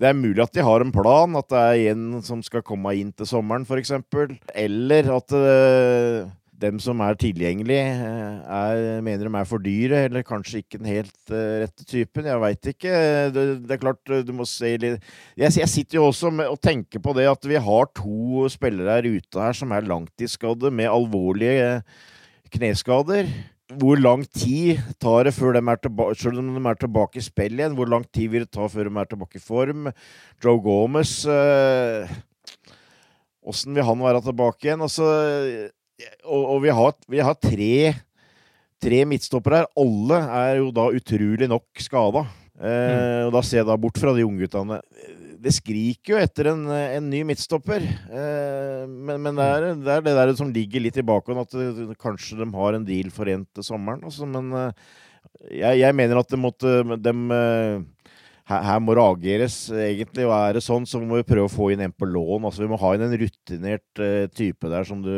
det 0.00 0.08
er 0.08 0.16
mulig 0.16 0.40
at 0.40 0.54
de 0.56 0.64
har 0.64 0.80
en 0.80 0.92
plan, 0.94 1.34
at 1.36 1.48
det 1.52 1.60
er 1.60 1.92
en 1.92 2.22
som 2.24 2.40
skal 2.44 2.64
komme 2.64 2.94
inn 2.96 3.10
til 3.12 3.28
sommeren 3.28 3.66
f.eks. 3.68 3.92
Eller 4.56 5.10
at 5.12 5.34
uh, 5.36 6.30
dem 6.60 6.80
som 6.82 7.00
er 7.04 7.16
tilgjengelige, 7.18 7.84
eh, 7.94 8.40
er, 8.56 9.00
mener 9.04 9.26
de 9.28 9.32
er 9.38 9.48
for 9.48 9.62
dyre, 9.64 10.04
eller 10.06 10.26
kanskje 10.26 10.62
ikke 10.62 10.80
den 10.80 10.90
helt 10.90 11.32
uh, 11.32 11.62
rette 11.64 11.86
typen. 11.88 12.28
Jeg 12.28 12.42
veit 12.42 12.70
ikke. 12.72 12.94
Det, 13.34 13.44
det, 13.64 13.76
er 13.76 13.82
klart, 13.82 14.14
du 14.26 14.32
må 14.36 14.46
se 14.48 14.74
litt 14.80 15.06
jeg, 15.38 15.52
jeg, 15.56 15.68
sitter 15.70 16.00
jo 16.00 16.08
også 16.10 16.32
med, 16.34 16.50
og 16.50 16.60
tenker 16.62 17.02
på 17.02 17.14
det 17.16 17.28
at 17.30 17.46
vi 17.48 17.60
har 17.60 17.90
to 17.96 18.48
spillere 18.52 18.98
her 18.98 19.08
ute 19.08 19.42
her 19.42 19.56
som 19.56 19.72
er 19.74 19.88
langtidsskadde 19.88 20.72
med 20.74 20.90
alvorlige 20.90 21.80
kneskader. 22.54 23.28
hvor 23.80 24.00
lang 24.00 24.24
tid 24.26 24.80
tar 25.00 25.24
det 25.24 25.34
før 25.34 25.54
de 25.54 25.62
er 25.62 25.78
tilbake, 25.78 26.18
selv 26.18 26.38
om 26.42 26.54
de 26.54 26.68
er 26.68 26.80
tilbake 26.80 27.20
i 27.20 27.24
spill 27.24 27.60
igjen? 27.60 27.76
Hvor 27.78 27.88
lang 27.88 28.04
tid 28.12 28.28
vil 28.28 28.46
det 28.46 28.52
ta 28.52 28.66
før 28.66 28.90
de 28.90 28.96
er 28.98 29.10
tilbake 29.12 29.38
i 29.38 29.44
form? 29.44 29.92
Joe 30.42 30.60
Gomez 30.60 31.24
Åssen 33.40 33.72
vil 33.74 33.86
han 33.86 34.02
være 34.02 34.20
tilbake 34.20 34.66
igjen? 34.66 34.82
Altså, 34.84 35.06
og, 36.24 36.42
og 36.56 36.60
vi 36.64 36.74
har, 36.74 36.94
vi 37.10 37.22
har 37.24 37.36
tre, 37.38 37.74
tre 38.82 39.00
midtstoppere 39.08 39.62
her. 39.62 39.72
Alle 39.80 40.20
er 40.40 40.60
jo 40.60 40.70
da 40.74 40.88
utrolig 40.96 41.48
nok 41.50 41.82
skada. 41.82 42.26
Eh, 42.60 42.68
mm. 42.68 43.26
Og 43.28 43.34
da 43.36 43.42
ser 43.46 43.62
jeg 43.62 43.70
da 43.70 43.78
bort 43.80 44.00
fra 44.00 44.14
de 44.16 44.26
ungguttene. 44.26 44.80
Det 45.40 45.52
skriker 45.56 46.14
jo 46.14 46.20
etter 46.20 46.50
en, 46.52 46.66
en 46.68 47.06
ny 47.08 47.22
midtstopper. 47.30 47.84
Eh, 47.84 48.82
men, 48.84 49.16
men 49.16 49.38
det, 49.38 49.46
er, 49.46 49.68
det, 49.80 49.94
er, 49.94 50.04
det 50.04 50.16
der 50.18 50.34
som 50.36 50.52
ligger 50.52 50.84
litt 50.84 50.98
i 51.00 51.06
bakhånd, 51.06 51.40
at 51.46 51.56
det, 51.56 52.00
kanskje 52.00 52.40
de 52.42 52.50
har 52.56 52.76
en 52.76 52.84
deal 52.84 53.08
for 53.14 53.30
en 53.32 53.46
til 53.48 53.66
sommeren. 53.66 54.04
Altså, 54.04 54.28
men 54.28 54.52
eh, 54.52 54.90
jeg, 55.60 55.80
jeg, 55.80 55.96
mener 55.96 56.20
at 56.20 56.28
det 56.28 56.40
måtte 56.40 56.74
dem, 57.00 57.24
eh, 57.32 57.80
her, 58.50 58.62
her, 58.66 58.82
må 58.82 58.96
det 58.96 59.06
ageres, 59.06 59.56
egentlig. 59.72 60.28
Og 60.28 60.36
er 60.36 60.58
det 60.58 60.64
sånn, 60.66 60.88
så 60.88 61.00
må 61.00 61.20
vi 61.20 61.28
prøve 61.28 61.48
å 61.48 61.52
få 61.52 61.70
inn 61.72 61.86
en 61.86 61.94
på 61.96 62.08
lån. 62.08 62.44
Altså, 62.44 62.64
vi 62.64 62.70
må 62.70 62.80
ha 62.82 62.94
inn 62.96 63.06
en 63.06 63.18
rutinert 63.22 64.02
uh, 64.02 64.26
type 64.34 64.70
der 64.72 64.88
som 64.88 65.04
du 65.04 65.14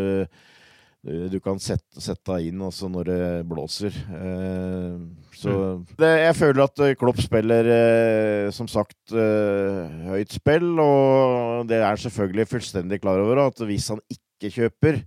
du 1.02 1.40
kan 1.42 1.58
sette, 1.58 1.98
sette 1.98 2.36
inn 2.46 2.60
også 2.62 2.86
når 2.92 3.08
det 3.08 3.22
blåser. 3.50 3.90
Eh, 3.90 5.00
så 5.34 5.50
mm. 5.50 5.80
det, 5.98 6.10
jeg 6.20 6.36
føler 6.38 6.62
at 6.62 6.82
eh, 6.86 6.94
Klopp 6.98 7.18
spiller, 7.18 7.70
eh, 7.74 8.50
som 8.54 8.68
sagt, 8.70 9.10
høyt 9.10 10.36
spill. 10.36 10.68
Og 10.78 11.66
det 11.70 11.80
er 11.82 11.98
selvfølgelig 12.04 12.46
fullstendig 12.52 13.00
klar 13.02 13.18
over 13.24 13.48
at 13.48 13.64
hvis 13.66 13.90
han 13.90 14.02
ikke 14.14 14.52
kjøper, 14.60 15.02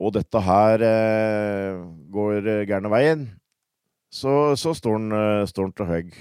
og 0.00 0.14
dette 0.16 0.40
her 0.42 0.82
går 2.10 2.50
gærne 2.66 2.90
veien, 2.90 3.24
så, 4.10 4.56
så 4.58 4.72
står 4.74 4.96
han 4.98 5.74
til 5.76 5.86
høgg. 5.86 6.14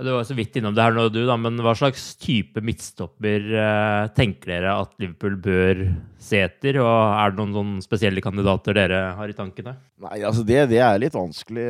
Du 0.00 0.08
var 0.08 0.24
så 0.24 0.34
vidt 0.34 0.56
innom 0.56 0.74
det 0.74 0.82
her 0.82 0.94
nå, 0.96 1.04
du, 1.12 1.20
da, 1.28 1.36
men 1.38 1.60
hva 1.62 1.74
slags 1.76 2.14
type 2.18 2.62
midtstopper 2.64 3.44
eh, 3.60 4.06
tenker 4.16 4.54
dere 4.54 4.72
at 4.80 4.94
Liverpool 5.02 5.36
bør 5.44 5.82
se 6.22 6.40
etter? 6.46 6.80
Og 6.82 6.88
er 6.88 7.32
det 7.34 7.38
noen, 7.38 7.52
noen 7.54 7.84
spesielle 7.84 8.24
kandidater 8.24 8.78
dere 8.78 9.02
har 9.18 9.30
i 9.30 9.36
tankene? 9.36 9.76
Nei, 10.02 10.22
altså 10.24 10.46
det, 10.48 10.64
det, 10.72 10.80
er 10.82 10.98
litt 11.02 11.14
vanskelig. 11.14 11.68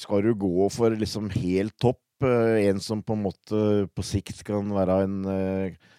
Skal 0.00 0.24
du 0.24 0.32
gå 0.40 0.70
for 0.72 0.96
liksom 0.96 1.28
helt 1.36 1.76
topp? 1.76 2.00
Eh, 2.24 2.64
en 2.72 2.80
som 2.82 3.04
på 3.04 3.14
en 3.14 3.26
måte 3.28 3.62
på 3.94 4.06
sikt 4.06 4.42
kan 4.48 4.72
være 4.74 5.02
en 5.04 5.18
uh, 5.28 5.92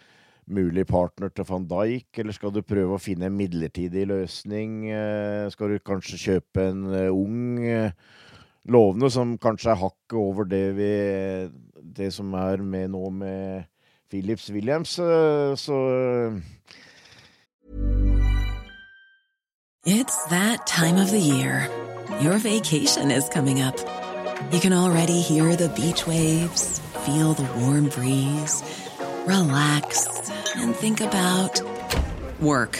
mulig 0.52 0.84
partner 0.90 1.32
til 1.32 1.46
van 1.48 1.70
Dijk, 1.70 2.10
eller 2.20 2.36
skal 2.36 2.52
du 2.52 2.66
prøve 2.66 2.98
å 2.98 3.00
finne 3.00 3.30
en 3.30 3.38
midlertidig 3.38 4.10
løsning? 4.10 4.82
Uh, 4.90 5.46
skal 5.54 5.78
du 5.78 5.86
kanskje 5.86 6.20
kjøpe 6.26 6.72
en 6.74 6.90
uh, 6.90 7.06
ung? 7.14 7.62
Lovende, 8.66 9.10
som 9.12 9.38
kanskje 9.38 9.72
er 9.72 9.82
hakket 9.82 10.18
over 10.18 10.44
det, 10.50 10.64
vi, 10.78 10.94
det 11.96 12.14
som 12.14 12.34
er 12.34 12.64
med 12.64 12.90
nå 12.96 13.10
med 13.10 13.64
Philips 14.10 14.50
Williams. 14.52 14.98
Så 15.60 15.78
It's 19.86 20.26
that 20.30 20.68
time 20.68 20.98
of 20.98 21.10
the 21.10 21.20
year. 21.20 21.68
Your 22.22 22.38
vacation 22.38 23.12
is 23.12 23.30
coming 23.30 23.62
up. 23.62 23.76
You 24.52 24.60
can 24.60 24.74
already 24.74 25.22
hear 25.22 25.56
the 25.56 25.70
beach 25.70 26.06
waves, 26.06 26.80
feel 27.06 27.34
the 27.34 27.48
warm 27.60 27.86
breeze, 27.90 28.64
relax, 29.26 30.08
and 30.56 30.76
think 30.76 31.02
about 31.02 31.62
work. 32.42 32.80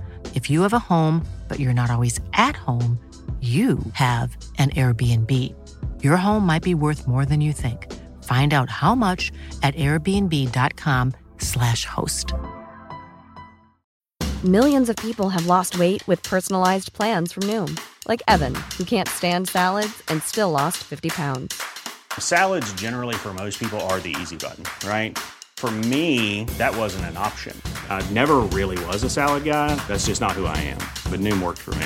If 0.35 0.49
you 0.49 0.61
have 0.61 0.73
a 0.73 0.79
home, 0.79 1.25
but 1.47 1.59
you're 1.59 1.73
not 1.73 1.91
always 1.91 2.19
at 2.33 2.55
home, 2.55 2.97
you 3.41 3.79
have 3.93 4.37
an 4.59 4.69
Airbnb. 4.71 5.55
Your 6.03 6.17
home 6.17 6.45
might 6.45 6.61
be 6.61 6.75
worth 6.75 7.07
more 7.07 7.25
than 7.25 7.41
you 7.41 7.53
think. 7.53 7.91
Find 8.23 8.53
out 8.53 8.69
how 8.69 8.93
much 8.93 9.31
at 9.63 9.73
airbnb.com/slash 9.75 11.85
host. 11.85 12.33
Millions 14.43 14.89
of 14.89 14.95
people 14.97 15.29
have 15.29 15.47
lost 15.47 15.79
weight 15.79 16.05
with 16.07 16.21
personalized 16.23 16.91
plans 16.93 17.31
from 17.33 17.43
Noom, 17.43 17.79
like 18.07 18.21
Evan, 18.27 18.55
who 18.77 18.83
can't 18.83 19.07
stand 19.07 19.47
salads 19.49 20.01
and 20.07 20.21
still 20.23 20.49
lost 20.51 20.77
50 20.83 21.09
pounds. 21.09 21.61
Salads, 22.19 22.71
generally, 22.73 23.15
for 23.15 23.33
most 23.33 23.59
people, 23.59 23.79
are 23.81 23.99
the 23.99 24.15
easy 24.19 24.37
button, 24.37 24.63
right? 24.87 25.17
For 25.61 25.69
me, 25.69 26.45
that 26.57 26.75
wasn't 26.75 27.05
an 27.05 27.17
option. 27.17 27.55
I 27.87 28.01
never 28.09 28.37
really 28.49 28.83
was 28.85 29.03
a 29.03 29.09
salad 29.11 29.43
guy. 29.43 29.75
That's 29.87 30.07
just 30.07 30.19
not 30.19 30.31
who 30.31 30.47
I 30.47 30.57
am. 30.57 30.79
But 31.11 31.19
Noom 31.19 31.39
worked 31.39 31.59
for 31.59 31.75
me. 31.75 31.85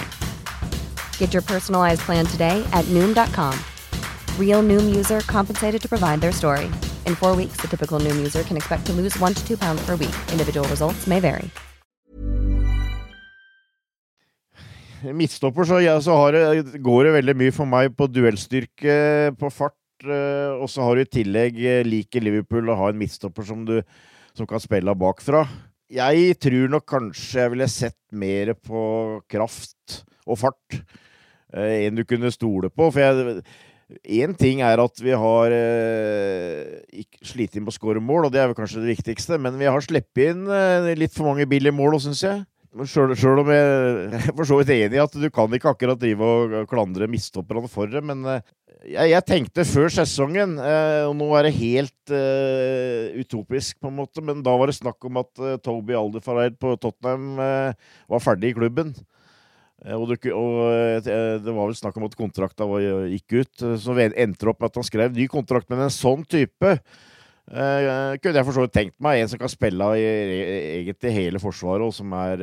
Get 1.18 1.34
your 1.34 1.42
personalized 1.44 2.00
plan 2.08 2.26
today 2.26 2.64
at 2.72 2.86
Noom.com. 2.86 3.54
Real 4.40 4.64
Noom 4.64 4.96
user 4.96 5.20
compensated 5.28 5.82
to 5.82 5.90
provide 5.90 6.22
their 6.22 6.32
story. 6.32 6.72
In 7.04 7.16
four 7.16 7.36
weeks, 7.36 7.58
the 7.60 7.68
typical 7.68 8.00
Noom 8.00 8.16
user 8.16 8.44
can 8.44 8.56
expect 8.56 8.86
to 8.86 8.94
lose 8.94 9.20
one 9.20 9.34
to 9.34 9.46
two 9.46 9.58
pounds 9.58 9.84
per 9.86 9.98
week. 9.98 10.16
Individual 10.32 10.66
results 10.70 11.06
may 11.06 11.20
vary. 11.20 11.50
Midtstopper 15.04 15.66
så, 15.66 15.82
ja, 15.84 16.02
så 16.02 16.32
det, 16.32 16.80
går 16.80 17.04
det 17.04 17.12
veldig 17.20 17.36
mye 17.36 17.52
for 17.52 17.66
meg 17.68 17.92
på 17.98 18.08
duellstyrke, 18.08 19.36
på 19.36 19.52
fart, 19.52 19.76
og 20.04 20.68
så 20.72 20.84
har 20.84 20.96
du 20.98 21.06
i 21.06 21.14
tillegg 21.22 21.62
eh, 21.64 21.86
liker 21.88 22.26
Liverpool 22.26 22.68
å 22.70 22.78
ha 22.82 22.90
en 22.92 23.00
midtstopper 23.00 23.48
som, 23.48 23.64
du, 23.68 23.80
som 24.36 24.50
kan 24.50 24.60
spille 24.60 24.98
bakfra. 25.00 25.46
Jeg 25.92 26.36
tror 26.42 26.74
nok 26.74 26.88
kanskje 26.90 27.44
jeg 27.44 27.54
ville 27.54 27.70
sett 27.72 28.00
mer 28.12 28.56
på 28.58 28.82
kraft 29.32 30.02
og 30.26 30.42
fart 30.42 30.80
eh, 31.54 31.86
en 31.86 31.96
du 31.96 32.04
kunne 32.10 32.34
stole 32.34 32.74
på. 32.74 32.90
For 32.92 33.40
Én 34.02 34.34
ting 34.34 34.64
er 34.66 34.82
at 34.82 34.98
vi 34.98 35.14
har 35.14 35.54
eh, 35.54 37.04
slitt 37.22 37.54
inn 37.54 37.68
på 37.68 37.70
å 37.70 37.76
skåre 37.76 38.02
mål, 38.02 38.26
og 38.26 38.34
det 38.34 38.42
er 38.42 38.50
vel 38.50 38.58
kanskje 38.58 38.82
det 38.82 38.96
viktigste, 38.96 39.38
men 39.38 39.60
vi 39.60 39.70
har 39.70 39.86
sluppet 39.86 40.32
inn 40.32 40.48
eh, 40.50 40.90
litt 40.98 41.14
for 41.14 41.30
mange 41.30 41.46
billige 41.50 41.76
mål, 41.76 42.00
syns 42.02 42.24
jeg. 42.26 42.42
Sjøl 42.90 43.44
om 43.44 43.52
jeg 43.54 43.68
er 44.18 44.32
for 44.32 44.50
så 44.50 44.58
vidt 44.58 44.74
enig 44.74 44.98
i 44.98 45.04
at 45.04 45.14
du 45.14 45.28
kan 45.34 45.54
ikke 45.54 45.76
akkurat 45.76 46.02
drive 46.02 46.26
og 46.26 46.56
klandre 46.72 47.08
mistopperne 47.12 47.70
for 47.70 47.94
det, 47.94 48.02
men 48.10 48.26
eh, 48.26 48.42
jeg, 48.84 49.10
jeg, 49.12 49.24
tenkte 49.28 49.66
før 49.68 49.92
sesongen, 49.94 50.58
eh, 50.62 51.04
og 51.08 51.16
nå 51.18 51.30
er 51.38 51.48
det 51.48 51.56
helt 51.58 52.14
eh, 52.14 53.16
utopisk, 53.22 53.80
på 53.82 53.90
en 53.90 53.98
måte, 54.02 54.24
men 54.26 54.44
da 54.46 54.56
var 54.60 54.70
det 54.70 54.78
snakk 54.78 55.08
om 55.08 55.22
at 55.22 55.42
eh, 55.42 55.58
Toby 55.64 55.96
Alderfareid 55.98 56.58
på 56.62 56.76
Tottenham 56.82 57.40
uh, 57.40 57.96
var 58.12 58.24
ferdig 58.24 58.54
i 58.54 58.58
klubben. 58.58 58.94
Og 59.86 60.08
det, 60.10 60.18
og 60.34 61.04
det, 61.06 61.52
var 61.52 61.68
vel 61.68 61.76
snakk 61.78 61.98
om 62.00 62.06
at 62.08 62.16
kontrakta 62.18 62.66
gikk 63.12 63.36
ut. 63.36 63.66
Så 63.78 63.94
endte 64.00 64.40
det 64.40 64.50
opp 64.50 64.64
med 64.64 64.72
at 64.72 64.80
han 64.80 64.88
skrev 64.88 65.12
ny 65.14 65.28
kontrakt. 65.30 65.68
Men 65.70 65.84
en 65.84 65.94
sånn 65.94 66.24
type 66.26 66.72
kunne 67.46 68.34
jeg 68.40 68.48
for 68.48 68.56
så 68.56 68.64
vidt 68.64 68.74
tenkt 68.74 68.96
meg. 69.04 69.20
En 69.20 69.30
som 69.30 69.42
kan 69.44 69.52
spille 69.52 69.90
i 70.00 70.08
egentlig 70.80 71.12
hele 71.14 71.44
Forsvaret, 71.44 71.86
og 71.86 71.94
som 71.94 72.16
er 72.18 72.42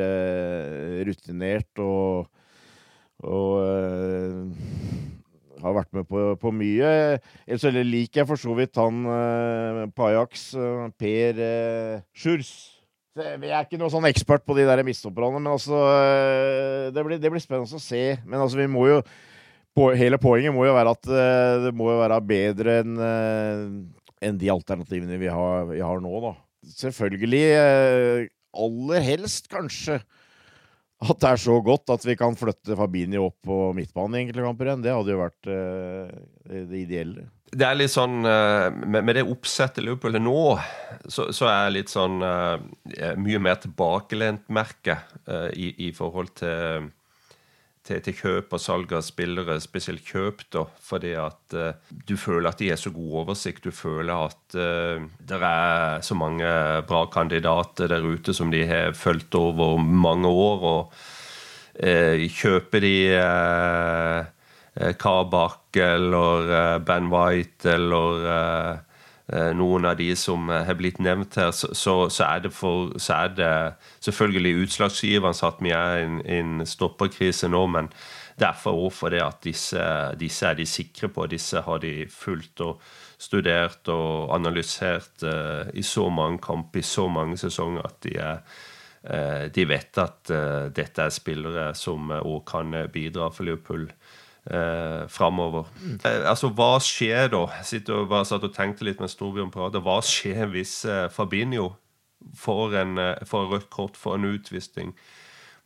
rutinert 1.08 1.82
og, 1.82 2.28
og 3.26 5.11
har 5.62 5.76
vært 5.78 5.90
med 5.96 6.08
på, 6.10 6.26
på 6.40 6.52
mye. 6.54 6.92
Ellers 7.46 7.80
liker 7.88 8.22
jeg 8.22 8.28
for 8.28 8.40
så 8.40 8.56
vidt 8.58 8.78
han 8.80 9.02
på 9.94 10.06
Ajax, 10.10 10.50
Per 11.00 11.42
Schurz. 12.12 12.52
Jeg 13.12 13.50
er 13.50 13.66
ikke 13.66 13.80
noen 13.80 13.92
sånn 13.92 14.08
ekspert 14.08 14.44
på 14.48 14.56
de 14.56 14.64
der 14.68 14.80
mistopperne, 14.86 15.36
men 15.36 15.52
altså 15.52 15.80
det 16.94 17.02
blir, 17.04 17.20
det 17.20 17.32
blir, 17.32 17.42
spennende 17.44 17.76
å 17.76 17.82
se. 17.82 18.04
Men 18.24 18.40
altså, 18.40 18.60
vi 18.62 18.70
må 18.72 18.88
jo 18.90 19.02
Hele 19.96 20.18
poenget 20.20 20.52
må 20.52 20.66
jo 20.66 20.74
være 20.76 20.90
at 20.92 21.06
det 21.62 21.70
må 21.72 21.86
jo 21.88 22.00
være 22.02 22.18
bedre 22.28 22.74
enn 22.82 22.98
en 24.22 24.38
de 24.38 24.50
alternativene 24.52 25.18
vi 25.20 25.30
har, 25.30 25.68
vi 25.70 25.82
har 25.82 26.02
nå, 26.02 26.12
da. 26.22 26.32
Selvfølgelig, 26.78 27.44
eh, 27.58 28.28
aller 28.52 29.06
helst 29.06 29.48
kanskje, 29.52 29.98
at 31.02 31.20
det 31.22 31.30
er 31.32 31.40
så 31.40 31.58
godt 31.64 31.92
at 31.94 32.04
vi 32.06 32.16
kan 32.18 32.36
flytte 32.38 32.76
Fabini 32.78 33.18
opp 33.20 33.38
på 33.46 33.58
midtbanen 33.76 34.16
i 34.16 34.22
enkelte 34.22 34.46
kamper 34.46 34.70
igjen. 34.70 34.84
Det 34.84 34.94
hadde 34.94 35.14
jo 35.14 35.20
vært 35.22 35.50
uh, 35.50 36.12
det 36.70 36.82
ideelle. 36.84 37.26
Det 37.52 37.66
er 37.66 37.76
litt 37.76 37.92
sånn 37.92 38.22
uh, 38.24 38.70
med, 38.72 39.10
det 39.18 39.26
oppsettet 39.28 39.84
Liverpool 39.84 40.16
er 40.16 40.24
nå, 40.24 40.44
så, 41.04 41.28
så 41.34 41.50
er 41.50 41.66
jeg 41.66 41.76
litt 41.80 41.92
sånn 41.92 42.22
uh, 42.24 42.56
mye 43.20 43.42
mer 43.42 43.58
tilbakelent 43.60 44.46
merke 44.52 45.00
i, 45.52 45.72
i, 45.88 45.92
forhold 45.96 46.32
til 46.38 46.88
til, 47.86 48.00
til, 48.04 48.14
kjøp 48.14 48.52
og 48.54 48.62
salg 48.62 48.92
av 48.94 49.02
spillere, 49.06 49.58
spesielt 49.62 50.04
kjøp, 50.06 50.44
da, 50.54 50.64
fordi 50.82 51.14
at 51.18 51.56
uh, 51.58 51.96
du 52.06 52.14
føler 52.20 52.50
at 52.52 52.60
de 52.62 52.70
er 52.72 52.80
så 52.80 52.92
god 52.94 53.16
oversikt. 53.24 53.64
Du 53.66 53.74
føler 53.74 54.28
at 54.28 54.56
uh, 54.58 55.02
det 55.18 55.40
er 55.40 56.04
så 56.06 56.18
mange 56.18 56.52
bra 56.88 57.02
kandidater 57.12 57.90
der 57.90 58.06
ute 58.06 58.34
som 58.36 58.52
de 58.54 58.62
har 58.68 58.94
fulgt 58.98 59.34
over 59.38 59.78
mange 59.82 60.30
år. 60.30 60.68
og 60.74 60.94
uh, 61.82 62.28
Kjøper 62.38 62.86
de 62.86 62.96
Kabak 64.98 65.76
eller 65.76 66.78
Ben 66.86 67.10
White 67.12 67.74
eller 67.74 68.24
Eh, 68.32 68.78
noen 69.30 69.86
av 69.86 69.96
de 69.96 70.10
som 70.18 70.50
eh, 70.50 70.64
har 70.66 70.76
blitt 70.78 70.98
nevnt 71.02 71.38
her, 71.38 71.52
så, 71.54 71.94
så, 72.10 72.24
er, 72.26 72.42
det 72.44 72.52
for, 72.54 72.90
så 72.98 73.20
er 73.22 73.36
det 73.36 73.52
selvfølgelig 74.04 74.66
utslagsgivende 74.66 75.46
at 75.46 75.62
vi 75.62 75.70
er 75.76 76.00
i 76.00 76.08
en, 76.08 76.18
en 76.26 76.66
stopperkrise 76.66 77.48
nå, 77.48 77.62
men 77.70 77.92
derfor 78.40 78.80
òg 78.86 78.92
for 78.96 79.14
det 79.14 79.22
at 79.22 79.40
disse, 79.44 79.86
disse, 80.18 80.48
er 80.48 80.58
de 80.58 80.66
sikre 80.66 81.08
på. 81.12 81.28
Disse 81.30 81.62
har 81.62 81.82
de 81.84 81.94
fulgt 82.10 82.64
og 82.64 82.82
studert 83.22 83.86
og 83.92 84.32
analysert 84.34 85.22
uh, 85.22 85.68
i 85.78 85.84
så 85.86 86.08
mange 86.10 86.40
kamper 86.42 86.80
i 86.80 86.86
så 86.86 87.04
mange 87.12 87.36
sesonger 87.38 87.86
at 87.86 88.00
de, 88.02 88.16
uh, 88.18 89.44
de 89.52 89.66
vet 89.70 90.00
at 90.02 90.32
uh, 90.34 90.66
dette 90.74 91.04
er 91.04 91.14
spillere 91.14 91.68
som 91.78 92.10
òg 92.18 92.40
kan 92.48 92.74
bidra 92.90 93.30
for 93.30 93.46
Liverpool 93.46 93.86
eh, 94.50 95.08
framover. 95.08 95.68
Eh, 96.04 96.28
altså, 96.28 96.50
hva 96.56 96.76
skjer 96.82 97.30
da? 97.32 97.44
Sitter 97.66 98.02
og 98.02 98.10
bare 98.12 98.28
satt 98.28 98.46
og 98.46 98.54
tenkte 98.56 98.86
litt 98.88 99.02
mens 99.02 99.16
Torbjørn 99.18 99.52
prater. 99.54 99.84
Hva 99.84 100.00
skjer 100.06 100.50
hvis 100.52 100.82
eh, 100.88 101.08
Fabinho 101.12 101.72
får, 102.38 102.78
en, 102.82 102.98
eh, 102.98 103.26
får 103.28 103.50
rødt 103.54 103.70
kort 103.74 103.98
for 103.98 104.18
en 104.18 104.30
utvisning? 104.32 104.94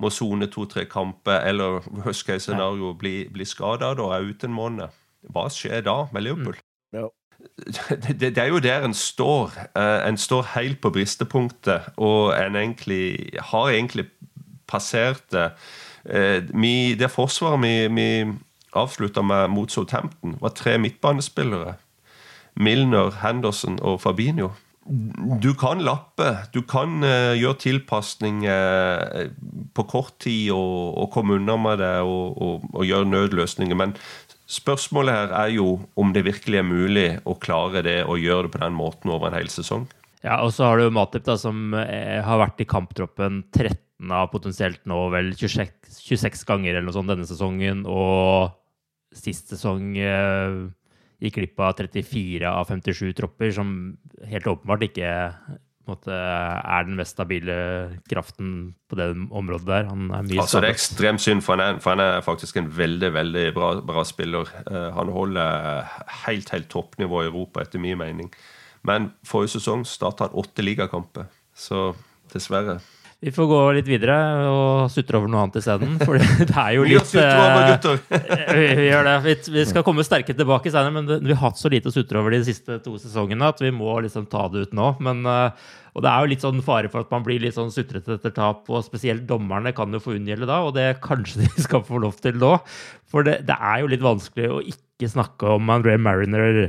Må 0.03 0.11
sone 0.13 0.49
to-tre 0.53 0.85
kamper, 0.85 1.41
eller 1.49 1.81
worst 2.03 2.27
case 2.27 2.45
scenario 2.45 2.93
bli, 2.99 3.23
bli 3.33 3.47
skada 3.49 3.95
og 3.97 4.13
er 4.13 4.27
ute 4.29 4.49
en 4.49 4.57
måned. 4.57 5.05
Hva 5.33 5.47
skjer 5.51 5.87
da 5.87 6.03
med 6.13 6.27
Liverpool? 6.27 6.59
Mm. 6.59 7.01
Ja. 7.01 7.09
Det, 8.03 8.19
det, 8.35 8.39
er 8.39 8.49
jo 8.51 8.59
der 8.59 8.85
en 8.85 8.95
står. 8.97 9.53
Uh, 9.77 10.09
en 10.09 10.17
står 10.19 10.49
helt 10.57 10.81
på 10.83 10.91
bristepunktet, 10.91 11.93
og 11.97 12.33
en 12.35 12.57
egentlig 12.57 13.31
har 13.53 13.71
egentlig 13.71 14.09
passert 14.67 15.23
det. 15.33 15.51
Uh, 16.09 16.97
det 16.99 17.11
forsvaret 17.13 17.63
vi, 17.63 17.75
vi 17.95 18.09
avslutta 18.77 19.25
med 19.25 19.51
mot 19.53 19.73
Southampton, 19.73 20.37
var 20.41 20.55
tre 20.57 20.77
midtbanespillere. 20.83 21.77
Milner, 22.57 23.13
Henderson 23.23 23.81
og 23.85 24.01
Fabinho. 24.05 24.53
Du 25.43 25.51
kan 25.59 25.81
lappe, 25.83 26.29
du 26.55 26.61
kan 26.63 27.03
uh, 27.03 27.35
gjøre 27.35 27.59
tilpasninger 27.65 29.03
uh, 29.27 29.33
på 29.75 29.85
kort 29.91 30.15
tid 30.23 30.53
og, 30.55 30.95
og, 30.95 31.09
komme 31.13 31.41
unna 31.41 31.57
med 31.59 31.83
det 31.83 31.97
og, 32.07 32.39
og, 32.39 32.69
og, 32.71 32.85
gjøre 32.87 33.11
nødløsninger. 33.11 33.77
Men 33.77 33.97
spørsmålet 34.47 35.19
her 35.19 35.35
er 35.43 35.55
jo 35.57 35.73
om 35.99 36.15
det 36.15 36.23
virkelig 36.29 36.63
er 36.63 36.69
mulig 36.69 37.09
å 37.27 37.35
klare 37.43 37.83
det 37.83 37.99
og 38.07 38.23
gjøre 38.23 38.47
det 38.47 38.55
på 38.55 38.63
den 38.63 38.79
måten 38.79 39.11
over 39.11 39.29
en 39.33 39.41
hel 39.41 39.51
sesong. 39.51 39.89
Ja, 40.27 40.41
og 40.43 40.55
så 40.55 40.67
har 40.67 40.79
du 40.81 40.95
Matip, 40.95 41.27
da, 41.27 41.37
som 41.39 41.75
eh, 41.77 42.23
har 42.25 42.41
vært 42.41 42.63
i 42.63 42.67
kamptroppen 42.69 43.45
13 43.55 44.13
av 44.13 44.31
potensielt 44.33 44.81
nå 44.89 45.05
vel 45.13 45.33
26, 45.39 45.75
26 46.03 46.47
ganger 46.49 46.73
eller 46.75 46.89
noe 46.89 46.97
sånt 46.97 47.11
denne 47.13 47.27
sesongen. 47.29 47.85
Og 47.91 48.55
sist 49.21 49.53
sesong 49.53 49.95
eh, 49.99 50.57
gikk 51.23 51.39
glipp 51.39 51.63
av 51.65 51.77
34 51.79 52.51
av 52.51 52.69
57 52.69 53.15
tropper, 53.17 53.53
som 53.57 53.71
helt 54.29 54.49
åpenbart 54.51 54.85
ikke 54.89 55.13
måte, 55.87 56.11
er 56.13 56.87
den 56.87 56.99
mest 56.99 57.15
stabile 57.15 57.57
kraften 58.11 58.51
på 58.91 58.99
det 58.99 59.09
området 59.15 59.69
der. 59.69 59.87
Han 59.91 60.11
er 60.11 60.27
mye 60.27 60.43
altså, 60.43 60.61
det 60.63 60.71
er 60.71 60.77
ekstremt 60.77 61.23
synd, 61.23 61.45
for 61.47 61.57
han 61.57 61.63
er, 61.63 61.81
for 61.83 61.95
han 61.95 62.03
er 62.03 62.27
faktisk 62.27 62.59
en 62.61 62.71
veldig 62.75 63.13
veldig 63.15 63.47
bra, 63.57 63.71
bra 63.87 64.05
spiller. 64.07 64.51
Uh, 64.67 64.91
han 64.97 65.13
holder 65.15 65.87
helt 66.27 66.53
helt 66.55 66.69
toppnivå 66.73 67.23
i 67.23 67.31
Europa, 67.31 67.63
etter 67.63 67.83
min 67.83 67.99
mening. 68.03 68.33
Men 68.87 69.13
forrige 69.27 69.57
sesong 69.57 69.87
starta 69.89 70.29
han 70.29 70.39
åtte 70.43 70.65
ligakamper, 70.65 71.31
så 71.55 71.89
dessverre. 72.33 72.81
Vi 73.25 73.33
får 73.33 73.47
gå 73.49 73.59
litt 73.79 73.87
videre 73.89 74.15
og 74.53 74.91
sutre 74.93 75.17
over 75.17 75.31
noe 75.33 75.47
annet 75.47 75.57
isteden. 75.63 75.95
For 76.05 76.21
det 76.21 76.51
er 76.53 76.75
jo 76.77 76.85
litt 76.85 77.15
uh, 77.17 77.87
vi, 78.53 78.67
vi, 78.77 78.89
gjør 78.91 79.09
det. 79.09 79.15
Vi, 79.25 79.37
vi, 79.55 79.65
skal 79.71 79.87
komme 79.87 80.05
sterke 80.05 80.37
tilbake 80.37 80.73
senere, 80.73 80.93
men 80.93 81.09
det, 81.09 81.23
vi 81.25 81.33
har 81.33 81.41
hatt 81.47 81.61
så 81.61 81.73
lite 81.73 81.89
å 81.89 81.95
sutre 81.95 82.21
over 82.21 82.37
de 82.37 82.43
siste 82.45 82.77
to 82.85 82.99
sesongene 83.01 83.49
at 83.49 83.63
vi 83.65 83.73
må 83.73 83.95
liksom 84.05 84.29
ta 84.33 84.45
det 84.53 84.67
ut 84.67 84.77
nå. 84.77 84.91
Men, 85.07 85.25
uh, 85.25 85.73
og 85.97 86.05
det 86.05 86.13
er 86.13 86.21
jo 86.21 86.33
litt 86.35 86.45
sånn 86.45 86.61
fare 86.67 86.93
for 86.93 87.07
at 87.07 87.15
man 87.15 87.25
blir 87.25 87.41
litt 87.41 87.57
sånn 87.57 87.73
sutrete 87.73 88.19
etter 88.19 88.37
tap, 88.37 88.69
og 88.69 88.85
spesielt 88.85 89.25
dommerne 89.29 89.73
kan 89.77 89.97
jo 89.97 90.03
få 90.03 90.19
unngjelde 90.19 90.51
da, 90.51 90.61
og 90.69 90.77
det 90.77 90.91
kanskje 91.05 91.41
de 91.47 91.65
skal 91.65 91.87
få 91.89 92.03
lov 92.05 92.21
til 92.21 92.37
nå. 92.43 92.53
For 93.09 93.25
det, 93.25 93.41
det 93.49 93.57
er 93.57 93.81
jo 93.81 93.91
litt 93.95 94.05
vanskelig 94.05 94.53
å 94.53 94.61
ikke 94.61 95.09
snakke 95.17 95.57
om 95.57 95.73
André 95.73 95.97
Mariner 95.97 96.67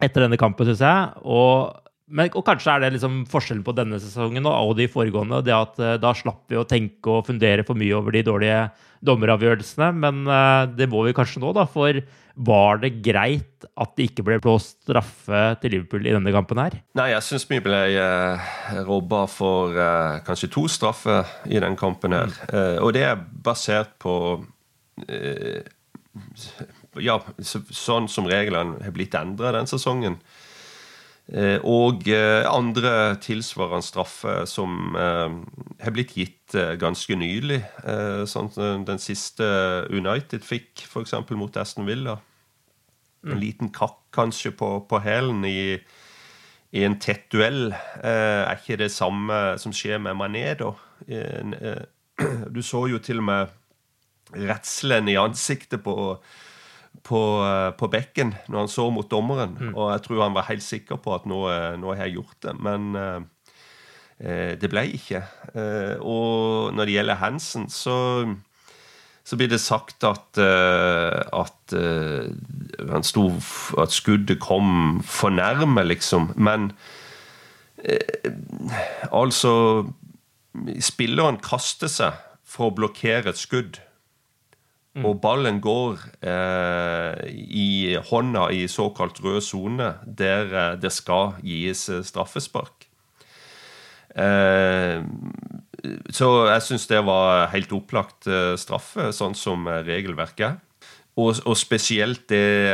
etter 0.00 0.24
denne 0.24 0.40
kampen, 0.40 0.72
syns 0.72 0.80
jeg. 0.80 1.22
og 1.28 1.76
men, 2.10 2.30
og 2.34 2.44
kanskje 2.46 2.72
er 2.74 2.82
det 2.82 2.94
liksom 2.96 3.22
forskjellen 3.30 3.64
på 3.66 3.74
denne 3.76 4.00
sesongen 4.02 4.48
og 4.50 4.74
de 4.78 4.88
foregående. 4.90 5.42
det 5.46 5.54
at 5.54 5.78
uh, 5.78 5.96
Da 6.02 6.12
slapp 6.16 6.50
vi 6.50 6.58
å 6.58 6.66
tenke 6.68 7.12
og 7.12 7.28
fundere 7.28 7.64
for 7.66 7.78
mye 7.78 7.94
over 7.96 8.14
de 8.14 8.24
dårlige 8.26 8.64
dommeravgjørelsene. 9.06 9.90
Men 10.02 10.24
uh, 10.26 10.66
det 10.66 10.90
må 10.90 11.04
vi 11.06 11.14
kanskje 11.16 11.42
nå, 11.42 11.52
da. 11.56 11.66
For 11.70 12.02
var 12.40 12.80
det 12.82 12.92
greit 13.04 13.66
at 13.78 13.94
det 13.98 14.08
ikke 14.10 14.24
ble 14.26 14.40
blåst 14.42 14.80
straffe 14.82 15.42
til 15.62 15.76
Liverpool 15.76 16.06
i 16.06 16.14
denne 16.14 16.34
kampen 16.34 16.62
her? 16.62 16.78
Nei, 16.98 17.10
jeg 17.12 17.26
syns 17.26 17.46
vi 17.50 17.62
ble 17.62 17.80
uh, 17.94 18.50
robba 18.88 19.24
for 19.30 19.80
kanskje 20.26 20.50
to 20.50 20.66
straffer 20.70 21.30
i 21.46 21.62
den 21.62 21.78
kampen 21.78 22.16
her. 22.16 22.32
Mm. 22.50 22.80
og 22.82 22.94
det 22.96 23.04
er 23.06 23.20
basert 23.44 23.94
på 24.02 24.14
Ja, 26.98 27.20
sånn 27.38 28.08
som 28.10 28.26
reglene 28.26 28.80
har 28.82 28.94
blitt 28.94 29.14
endra 29.14 29.52
den 29.54 29.68
sesongen. 29.70 30.18
Eh, 31.30 31.62
og 31.62 32.08
eh, 32.10 32.42
andre 32.50 33.14
tilsvarende 33.22 33.86
straffer 33.86 34.48
som 34.50 34.96
eh, 34.98 35.36
har 35.84 35.94
blitt 35.94 36.16
gitt 36.18 36.56
ganske 36.82 37.14
nylig. 37.14 37.60
Sånn 38.26 38.48
den 38.82 38.98
siste 38.98 39.46
United 39.86 40.42
fikk, 40.42 40.82
f.eks. 40.82 41.14
mot 41.38 41.58
Aston 41.62 41.86
Villa. 41.86 42.16
En 43.22 43.36
mm. 43.36 43.38
liten 43.38 43.70
kakk 43.70 44.00
kanskje 44.16 44.50
på, 44.58 44.72
på 44.90 44.98
hælen 45.04 45.44
i, 45.46 45.78
i, 46.74 46.82
en 46.82 46.98
tett 46.98 47.28
duell. 47.30 47.70
Er 48.02 48.50
ikke 48.58 48.80
det 48.82 48.90
samme 48.90 49.38
som 49.62 49.70
skjer 49.70 50.02
med 50.02 50.18
Mané, 50.18 50.56
da? 50.58 50.74
Du 52.50 52.58
så 52.66 52.82
jo 52.90 52.98
til 52.98 53.22
og 53.22 53.28
med 53.30 53.54
redselen 54.34 55.06
i 55.08 55.16
ansiktet 55.22 55.86
på 55.86 55.94
på, 57.06 57.20
eh, 57.46 57.70
på, 57.78 57.88
bekken 57.92 58.34
når 58.48 58.64
han 58.64 58.72
så 58.72 58.86
mot 58.94 59.10
dommeren. 59.10 59.56
Mm. 59.58 59.74
Og 59.74 59.92
jeg 59.94 60.06
tror 60.06 60.24
han 60.26 60.36
var 60.36 60.48
helt 60.50 60.66
sikker 60.66 61.00
på 61.02 61.14
at 61.16 61.28
nå, 61.28 61.44
eh, 61.50 61.76
nå 61.80 61.94
har 61.94 62.06
jeg 62.06 62.18
gjort 62.20 62.38
det. 62.46 62.56
Men 62.60 62.90
uh, 62.96 63.20
Eh, 64.20 64.54
det 64.60 64.68
ble 64.68 64.84
ikke. 64.98 65.22
Eh, 65.54 65.96
og 66.00 66.74
når 66.76 66.88
det 66.88 66.96
gjelder 66.98 67.20
Hansen, 67.22 67.68
så, 67.72 68.28
så 69.24 69.38
blir 69.40 69.48
det 69.48 69.62
sagt 69.64 70.04
at, 70.04 70.40
eh, 70.40 71.20
at 71.32 71.76
han 72.90 73.04
sto 73.06 73.28
At 73.78 73.92
skuddet 73.94 74.40
kom 74.42 75.00
for 75.06 75.30
nærme, 75.30 75.84
liksom. 75.86 76.32
Men 76.36 76.72
altså 79.12 79.52
Spilleren 80.82 81.38
kaster 81.40 81.88
seg 81.88 82.18
for 82.44 82.68
å 82.68 82.74
blokkere 82.74 83.30
et 83.30 83.38
skudd. 83.38 83.78
Mm. 84.98 85.04
Og 85.06 85.20
ballen 85.22 85.60
går 85.62 86.00
eh, 86.26 87.28
i 87.30 87.96
hånda 88.10 88.48
i 88.50 88.64
såkalt 88.66 89.20
rød 89.22 89.40
sone, 89.46 89.92
der 90.04 90.76
det 90.82 90.90
skal 90.92 91.36
gis 91.46 91.86
straffespark. 92.08 92.88
Eh, 94.18 94.98
så 96.12 96.30
jeg 96.50 96.64
syns 96.66 96.88
det 96.90 97.02
var 97.06 97.48
helt 97.54 97.72
opplagt 97.76 98.28
eh, 98.30 98.56
straffe, 98.60 99.10
sånn 99.16 99.36
som 99.38 99.68
eh, 99.70 99.84
regelverket 99.86 100.46
er. 100.48 100.58
Og, 101.18 101.34
og, 101.42 101.56
spesielt 101.58 102.28
det 102.30 102.70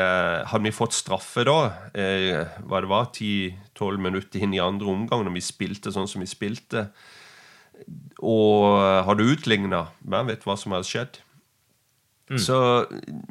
Hadde 0.47 0.67
vi 0.69 0.71
fått 0.75 0.95
straffe 0.95 1.43
da, 1.49 1.71
eh, 1.97 2.45
hva 2.69 2.83
det 2.85 2.91
var, 2.91 3.09
10-12 3.17 4.03
minutter 4.03 4.45
inn 4.45 4.55
i 4.55 4.63
andre 4.63 4.93
omgang, 4.93 5.25
når 5.27 5.39
vi 5.39 5.45
spilte 5.45 5.93
sånn 5.95 6.07
som 6.11 6.23
vi 6.23 6.29
spilte, 6.31 6.89
og 8.25 8.81
hadde 9.05 9.27
utligna 9.29 9.83
Hvem 10.01 10.31
vet 10.31 10.47
hva 10.47 10.55
som 10.57 10.73
hadde 10.73 10.89
skjedd? 10.89 11.19
Mm. 12.27 12.39
Så 12.43 12.57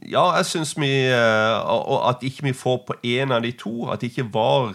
ja, 0.08 0.22
jeg 0.38 0.46
syns 0.48 0.70
vi 0.80 0.88
At 1.12 2.22
ikke 2.24 2.46
vi 2.46 2.54
får 2.56 2.78
på 2.88 2.96
én 3.04 3.34
av 3.36 3.42
de 3.44 3.52
to, 3.52 3.90
at 3.92 4.00
det 4.00 4.14
ikke 4.14 4.30
var 4.32 4.72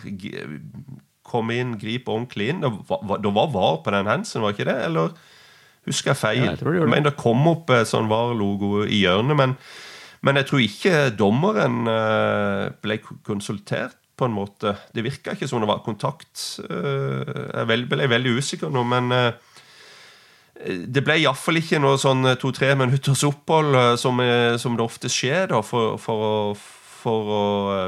kom 1.30 1.52
inn, 1.54 1.76
gripe 1.80 2.10
ordentlig 2.10 2.50
inn. 2.52 2.64
Det 2.64 2.72
var, 2.88 3.52
var 3.54 3.76
på 3.84 3.94
den 3.94 4.10
hensen, 4.10 4.42
var 4.42 4.56
ikke 4.56 4.68
det? 4.68 4.78
Eller 4.88 5.14
husker 5.88 6.12
jeg 6.12 6.20
feil? 6.20 6.42
Ja, 6.44 6.56
jeg, 6.56 6.80
jeg 6.80 6.90
Men 6.90 7.06
det 7.06 7.16
kom 7.20 7.46
opp 7.50 7.70
sånn 7.88 8.10
VAR-logo 8.10 8.84
i 8.86 9.02
hjørnet, 9.04 9.38
men, 9.38 9.56
men, 10.26 10.40
jeg 10.40 10.50
tror 10.50 10.64
ikke 10.64 10.96
dommeren 11.16 11.80
eh, 11.90 12.66
ble 12.82 12.98
konsultert 13.26 13.96
på 14.20 14.28
en 14.28 14.36
måte. 14.36 14.74
Det 14.92 15.04
virka 15.06 15.32
ikke 15.36 15.48
som 15.48 15.62
det 15.62 15.70
var 15.70 15.84
kontakt. 15.86 16.42
Eh, 16.66 17.30
jeg 17.54 17.86
ble 17.88 18.10
veldig 18.10 18.36
usikker 18.40 18.72
nå, 18.72 18.84
men 18.90 19.14
eh, 19.16 19.30
det 20.66 21.04
ble 21.06 21.16
iallfall 21.22 21.61
ikke 21.61 21.80
noe 21.80 22.00
sånn 22.00 22.26
to-tre 22.40 22.74
minutters 22.78 23.22
opphold, 23.28 23.76
som, 24.00 24.20
som, 24.61 24.76
det 24.76 24.84
ofte 24.84 25.11
skjer 25.12 25.48
da, 25.54 25.62
for, 25.64 25.96
for, 26.00 26.26
å, 26.26 26.34
for, 27.00 27.32
å, 27.32 27.44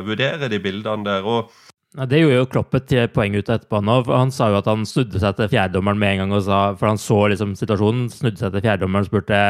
vurdere 0.07 0.49
de 0.53 0.61
bildene 0.62 1.05
der. 1.09 1.29
Og 1.29 1.53
ja, 1.93 2.07
det 2.09 2.23
gjorde 2.23 2.37
jo 2.39 2.45
Kloppet 2.49 2.87
til 2.89 3.09
poeng 3.12 3.35
ut 3.37 3.51
etterpå. 3.53 3.83
nå. 3.85 3.99
Han 4.09 4.31
sa 4.33 4.47
jo 4.49 4.57
at 4.62 4.68
han 4.70 4.87
snudde 4.89 5.20
seg 5.20 5.35
til 5.37 5.51
fjerdedommeren 5.53 5.99
med 6.01 6.14
en 6.14 6.23
gang. 6.23 6.33
og 6.39 6.45
sa, 6.47 6.61
For 6.81 6.89
han 6.89 7.01
så 7.01 7.18
liksom 7.29 7.53
situasjonen, 7.59 8.07
snudde 8.09 8.41
seg 8.41 8.55
til 8.55 8.64
fjerdedommeren 8.64 9.05
og 9.05 9.11
spurte 9.11 9.41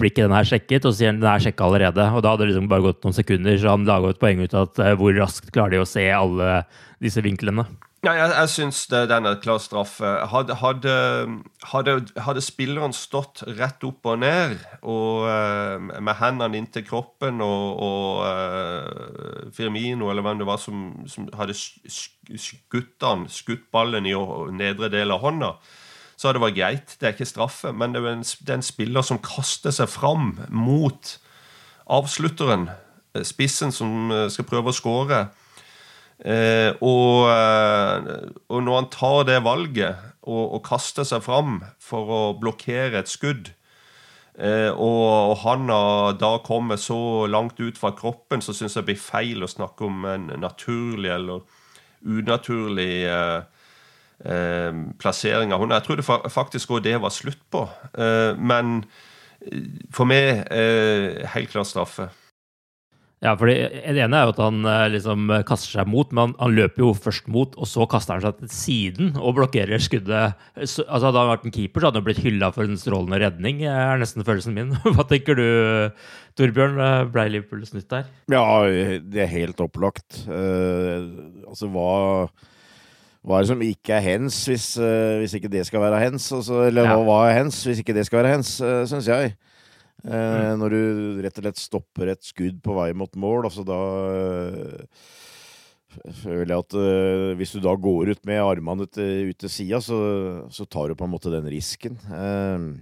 blir 0.00 0.10
ikke 0.10 0.24
den 0.26 0.34
her 0.34 0.48
sjekket. 0.50 0.82
Og 0.82 0.90
så 0.90 0.98
sier 0.98 1.12
han 1.12 1.20
den 1.22 1.30
er 1.30 1.44
sjekka 1.44 1.68
allerede. 1.68 2.08
Og 2.10 2.24
da 2.24 2.32
hadde 2.32 2.42
det 2.42 2.50
liksom 2.50 2.66
bare 2.72 2.86
gått 2.88 3.06
noen 3.06 3.14
sekunder, 3.14 3.54
så 3.54 3.76
han 3.76 3.86
laga 3.86 4.10
et 4.10 4.18
poeng 4.18 4.42
ut 4.42 4.56
av 4.56 4.66
at 4.66 4.82
eh, 4.82 4.96
hvor 4.98 5.14
raskt 5.14 5.54
klarer 5.54 5.76
de 5.76 5.84
å 5.84 5.86
se 5.86 6.08
alle 6.10 6.50
disse 6.98 7.22
vinklene. 7.22 7.68
Ja, 8.00 8.14
jeg, 8.16 8.30
jeg 8.32 8.48
syns 8.48 8.78
den 8.88 9.26
er 9.28 9.40
klar 9.44 9.58
straffe. 9.60 10.08
Hadde, 10.32 10.54
hadde, 10.56 10.92
hadde, 11.68 11.94
hadde, 12.16 12.40
spilleren 12.40 12.94
stått 12.96 13.42
rett 13.58 13.84
opp 13.84 14.08
og 14.08 14.22
ned 14.22 14.54
og 14.80 15.26
uh, 15.28 15.76
med 15.76 16.16
hendene 16.16 16.56
inntil 16.56 16.86
kroppen 16.86 17.42
og, 17.44 17.82
og 17.84 18.22
uh, 18.24 19.50
Firmino 19.52 20.08
eller 20.08 20.24
hvem 20.24 20.40
det 20.40 20.48
var 20.48 20.56
som, 20.62 20.86
som 21.12 21.26
hadde 21.36 21.52
skutt 21.60 23.04
han, 23.04 23.26
skutt 23.28 23.68
ballen 23.68 24.08
i 24.08 24.16
nedre 24.56 24.88
del 24.88 25.12
av 25.12 25.20
hånda, 25.20 25.52
så 26.16 26.30
hadde 26.30 26.40
det 26.40 26.46
vært 26.46 26.56
greit. 26.56 26.96
Det 26.96 27.10
er 27.10 27.18
ikke 27.18 27.28
straffe, 27.28 27.74
men 27.76 27.92
det 27.92 28.00
er 28.00 28.14
en, 28.14 28.24
det 28.24 28.54
er 28.54 28.62
en 28.62 28.64
spiller 28.64 29.04
som 29.04 29.20
kaster 29.20 29.76
seg 29.76 29.92
fram 29.92 30.38
mot 30.48 31.18
avslutteren, 31.84 32.70
spissen 33.28 33.76
som 33.76 34.08
skal 34.32 34.48
prøve 34.48 34.72
å 34.72 34.78
skåre. 34.80 35.20
Eh, 36.20 36.74
og, 36.84 37.30
eh, 37.32 38.08
og, 38.52 38.58
når 38.60 38.74
han 38.76 38.88
tar 38.92 39.22
det 39.24 39.38
valget 39.40 39.96
og, 40.20 40.42
og, 40.52 40.58
kaster 40.66 41.06
seg 41.08 41.22
fram 41.24 41.62
for 41.80 42.12
å 42.12 42.20
blokkere 42.36 43.00
et 43.00 43.08
skudd, 43.08 43.48
eh, 44.36 44.68
og, 44.68 45.06
og 45.30 45.38
han 45.46 45.64
da 46.20 46.34
kommer 46.44 46.76
så 46.76 47.24
langt 47.30 47.60
ut 47.60 47.80
fra 47.80 47.94
kroppen, 47.96 48.44
så 48.44 48.52
syns 48.52 48.76
jeg 48.76 48.84
det 48.84 48.90
blir 48.92 49.00
feil 49.00 49.46
å 49.46 49.48
snakke 49.48 49.88
om 49.88 50.04
en 50.04 50.28
naturlig 50.42 51.14
eller 51.14 51.40
unaturlig 52.04 52.92
eh, 53.08 53.40
eh 54.20 54.72
plassering 55.00 55.54
av 55.54 55.64
henne. 55.64 55.80
Jeg 55.80 55.88
trodde 55.88 56.32
faktisk 56.32 56.76
òg 56.76 56.84
det 56.84 56.98
var 57.00 57.16
slutt 57.16 57.40
på. 57.48 57.64
Eh, 57.96 58.36
men 58.36 58.82
for 59.88 60.04
meg 60.04 60.44
helt 61.32 61.48
klart 61.48 61.70
straffe. 61.70 62.10
Ja, 63.20 63.34
for 63.36 63.50
Det 63.50 64.00
ene 64.00 64.16
er 64.16 64.24
jo 64.24 64.32
at 64.32 64.38
han 64.40 64.62
eh, 64.64 64.86
liksom 64.94 65.28
kaster 65.48 65.74
seg 65.76 65.88
mot, 65.92 66.08
men 66.08 66.30
han, 66.30 66.34
han, 66.40 66.54
løper 66.56 66.86
jo 66.86 66.92
først 66.96 67.26
mot, 67.28 67.52
og 67.60 67.68
så 67.68 67.84
kaster 67.90 68.16
han 68.16 68.24
seg 68.24 68.38
til 68.38 68.52
siden 68.54 69.10
og 69.20 69.34
blokkerer 69.36 69.82
skuddet. 69.82 70.38
Så, 70.64 70.86
altså 70.86 71.10
Hadde 71.10 71.20
han 71.20 71.32
vært 71.34 71.44
en 71.44 71.54
keeper, 71.54 71.82
så 71.82 71.90
hadde 71.90 72.00
han 72.00 72.06
blitt 72.06 72.22
hylla 72.24 72.48
for 72.54 72.64
en 72.64 72.80
strålende 72.80 73.20
redning, 73.20 73.60
er 73.68 74.00
nesten 74.00 74.24
følelsen 74.24 74.56
min. 74.56 74.72
Hva 74.96 75.04
tenker 75.10 75.36
du, 75.36 75.44
Torbjørn? 76.40 76.80
Ble 77.12 77.26
Liverpool 77.34 77.66
snytt 77.68 77.90
der? 77.92 78.08
Ja, 78.32 78.46
det 79.04 79.26
er 79.26 79.34
helt 79.34 79.60
opplagt. 79.60 80.22
Uh, 80.24 81.44
altså, 81.50 81.68
hva 81.68 81.90
hva 83.20 83.36
er 83.36 83.44
det 83.44 83.50
som 83.50 83.60
ikke 83.60 83.98
er 83.98 84.04
hens, 84.04 84.36
hvis, 84.48 84.66
uh, 84.80 85.20
hvis 85.20 85.34
ikke 85.36 85.50
det 85.52 85.66
skal 85.68 85.82
være 85.84 86.00
hens? 86.06 86.30
Altså, 86.32 86.62
eller 86.70 86.88
ja. 86.88 86.96
hva 87.04 87.18
er 87.28 87.36
hens, 87.42 87.58
hvis 87.68 87.82
ikke 87.82 87.92
det 87.92 88.06
skal 88.08 88.22
være 88.22 88.38
hens, 88.38 88.54
uh, 88.64 88.80
syns 88.88 89.10
jeg. 89.10 89.34
Eh, 90.00 90.52
mm. 90.52 90.60
Når 90.60 90.72
du 90.72 90.80
rett 91.24 91.40
og 91.40 91.44
slett 91.44 91.60
stopper 91.60 92.12
et 92.12 92.24
skudd 92.24 92.60
på 92.64 92.76
vei 92.78 92.90
mot 92.96 93.12
mål, 93.20 93.48
altså 93.50 93.64
da 93.68 93.80
eh, 94.14 95.04
føler 96.22 96.54
jeg 96.54 96.62
at 96.62 96.76
uh, 96.78 97.30
hvis 97.38 97.52
du 97.56 97.60
da 97.64 97.74
går 97.74 98.12
ut 98.14 98.20
med 98.28 98.40
armene 98.44 98.86
ut, 98.86 99.00
ut 99.00 99.38
til 99.42 99.50
sida, 99.52 99.80
så, 99.82 99.98
så, 100.54 100.66
tar 100.70 100.90
du 100.90 100.96
på 100.96 101.06
en 101.06 101.12
måte 101.12 101.32
den 101.32 101.48
risken. 101.50 101.98
Uh, 102.06 102.78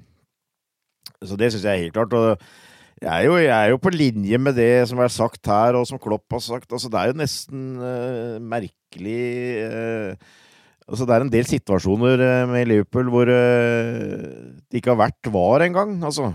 så 1.25 1.39
det 1.41 1.51
syns 1.55 1.65
jeg 1.65 1.73
er 1.73 1.87
helt 1.87 1.97
klart. 1.97 2.13
Og 2.15 2.37
jeg 3.01 3.09
er, 3.09 3.25
jo, 3.25 3.39
jeg 3.41 3.55
er, 3.55 3.71
jo, 3.73 3.81
på 3.81 3.95
linje 3.95 4.39
med 4.43 4.59
det 4.59 4.73
som 4.91 5.01
er 5.01 5.15
sagt 5.15 5.49
her, 5.49 5.79
og 5.79 5.87
som 5.89 6.01
Klopp 6.03 6.37
har 6.37 6.43
sagt. 6.45 6.69
Altså, 6.69 6.91
det 6.93 7.01
er 7.01 7.11
jo 7.11 7.23
nesten 7.23 7.71
uh, 7.81 8.37
merkelig 8.43 9.23
Altså, 10.89 11.05
det 11.05 11.13
er 11.13 11.21
en 11.21 11.29
del 11.29 11.45
situasjoner 11.45 12.23
med 12.49 12.65
Liverpool 12.65 13.11
hvor 13.13 13.29
det 13.29 14.79
ikke 14.79 14.95
har 14.95 15.03
vært 15.03 15.29
var 15.29 15.61
engang. 15.67 15.99
Altså. 16.01 16.31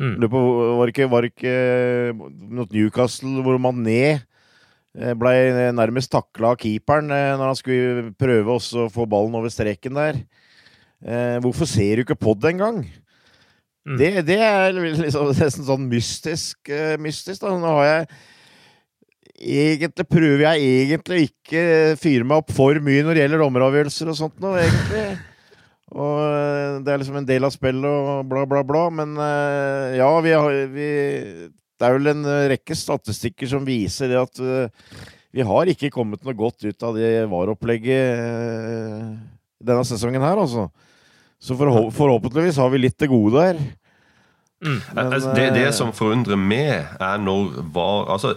Mm. 0.00 0.16
Var 0.24 0.88
det 0.88 0.94
ikke, 0.94 1.10
var 1.12 1.26
ikke 1.28 1.54
mot 2.16 2.70
Newcastle 2.72 3.42
hvor 3.44 3.58
Mané 3.60 4.20
ned 4.96 5.18
ble 5.20 5.34
nærmest 5.76 6.10
takla 6.10 6.54
av 6.54 6.58
keeperen 6.58 7.12
eh, 7.14 7.34
når 7.38 7.52
han 7.52 7.58
skulle 7.58 8.06
prøve 8.18 8.56
å 8.56 8.88
få 8.90 9.06
ballen 9.06 9.36
over 9.38 9.52
streken 9.52 9.94
der. 9.94 10.18
Eh, 11.04 11.36
hvorfor 11.44 11.68
ser 11.68 12.00
du 12.00 12.04
ikke 12.06 12.18
på 12.18 12.34
det 12.40 12.56
engang? 12.56 12.82
Mm. 13.86 13.96
Det, 14.00 14.10
det, 14.28 14.40
er 14.42 14.74
liksom 14.74 15.30
nesten 15.30 15.68
sånn 15.68 15.86
mystisk. 15.88 16.72
mystisk 17.00 17.44
da. 17.44 17.54
Nå 17.60 17.78
har 17.80 17.90
jeg 17.90 18.12
Egentlig 19.40 20.04
prøver 20.04 20.42
jeg 20.44 20.72
egentlig 20.82 21.22
ikke 21.30 21.60
fyre 21.96 22.26
meg 22.28 22.42
opp 22.42 22.50
for 22.52 22.76
mye 22.84 23.06
når 23.06 23.16
det 23.16 23.22
gjelder 23.22 23.40
dommeravgjørelser 23.40 24.10
og 24.12 24.18
sånt 24.18 24.42
nå, 24.42 24.50
egentlig. 24.60 25.04
Og 25.90 26.18
eh, 26.22 26.76
det 26.84 26.92
er 26.92 27.00
liksom 27.02 27.18
en 27.18 27.26
del 27.26 27.46
av 27.46 27.54
spillet 27.54 27.86
og 27.86 28.28
bla, 28.30 28.44
bla, 28.48 28.62
bla. 28.66 28.84
Men 28.94 29.16
eh, 29.18 29.96
ja, 29.98 30.10
vi 30.22 30.34
har 30.36 30.60
vi, 30.70 30.90
Det 31.50 31.86
er 31.86 31.96
vel 31.96 32.12
en 32.12 32.28
rekke 32.52 32.76
statistikker 32.76 33.50
som 33.50 33.66
viser 33.66 34.12
det 34.12 34.20
at 34.20 34.42
eh, 34.44 34.70
vi 35.34 35.46
har 35.46 35.70
ikke 35.70 35.92
kommet 35.94 36.22
noe 36.26 36.34
godt 36.34 36.64
ut 36.66 36.86
av 36.86 36.96
det 36.98 37.10
VAR-opplegget 37.30 38.06
denne 39.62 39.84
sesongen 39.86 40.24
her, 40.24 40.40
altså. 40.42 40.66
Så 41.40 41.54
forhåpentligvis 41.54 42.58
har 42.58 42.72
vi 42.72 42.80
litt 42.82 42.98
det 42.98 43.08
gode 43.12 43.38
der. 43.38 43.60
Mm. 44.60 44.80
Men, 44.90 45.04
altså, 45.06 45.30
det, 45.36 45.46
det, 45.54 45.68
som 45.76 45.94
forundrer 45.96 46.36
meg, 46.36 46.90
er 46.98 47.22
når 47.22 47.62
VAR 47.72 48.10
Altså, 48.16 48.34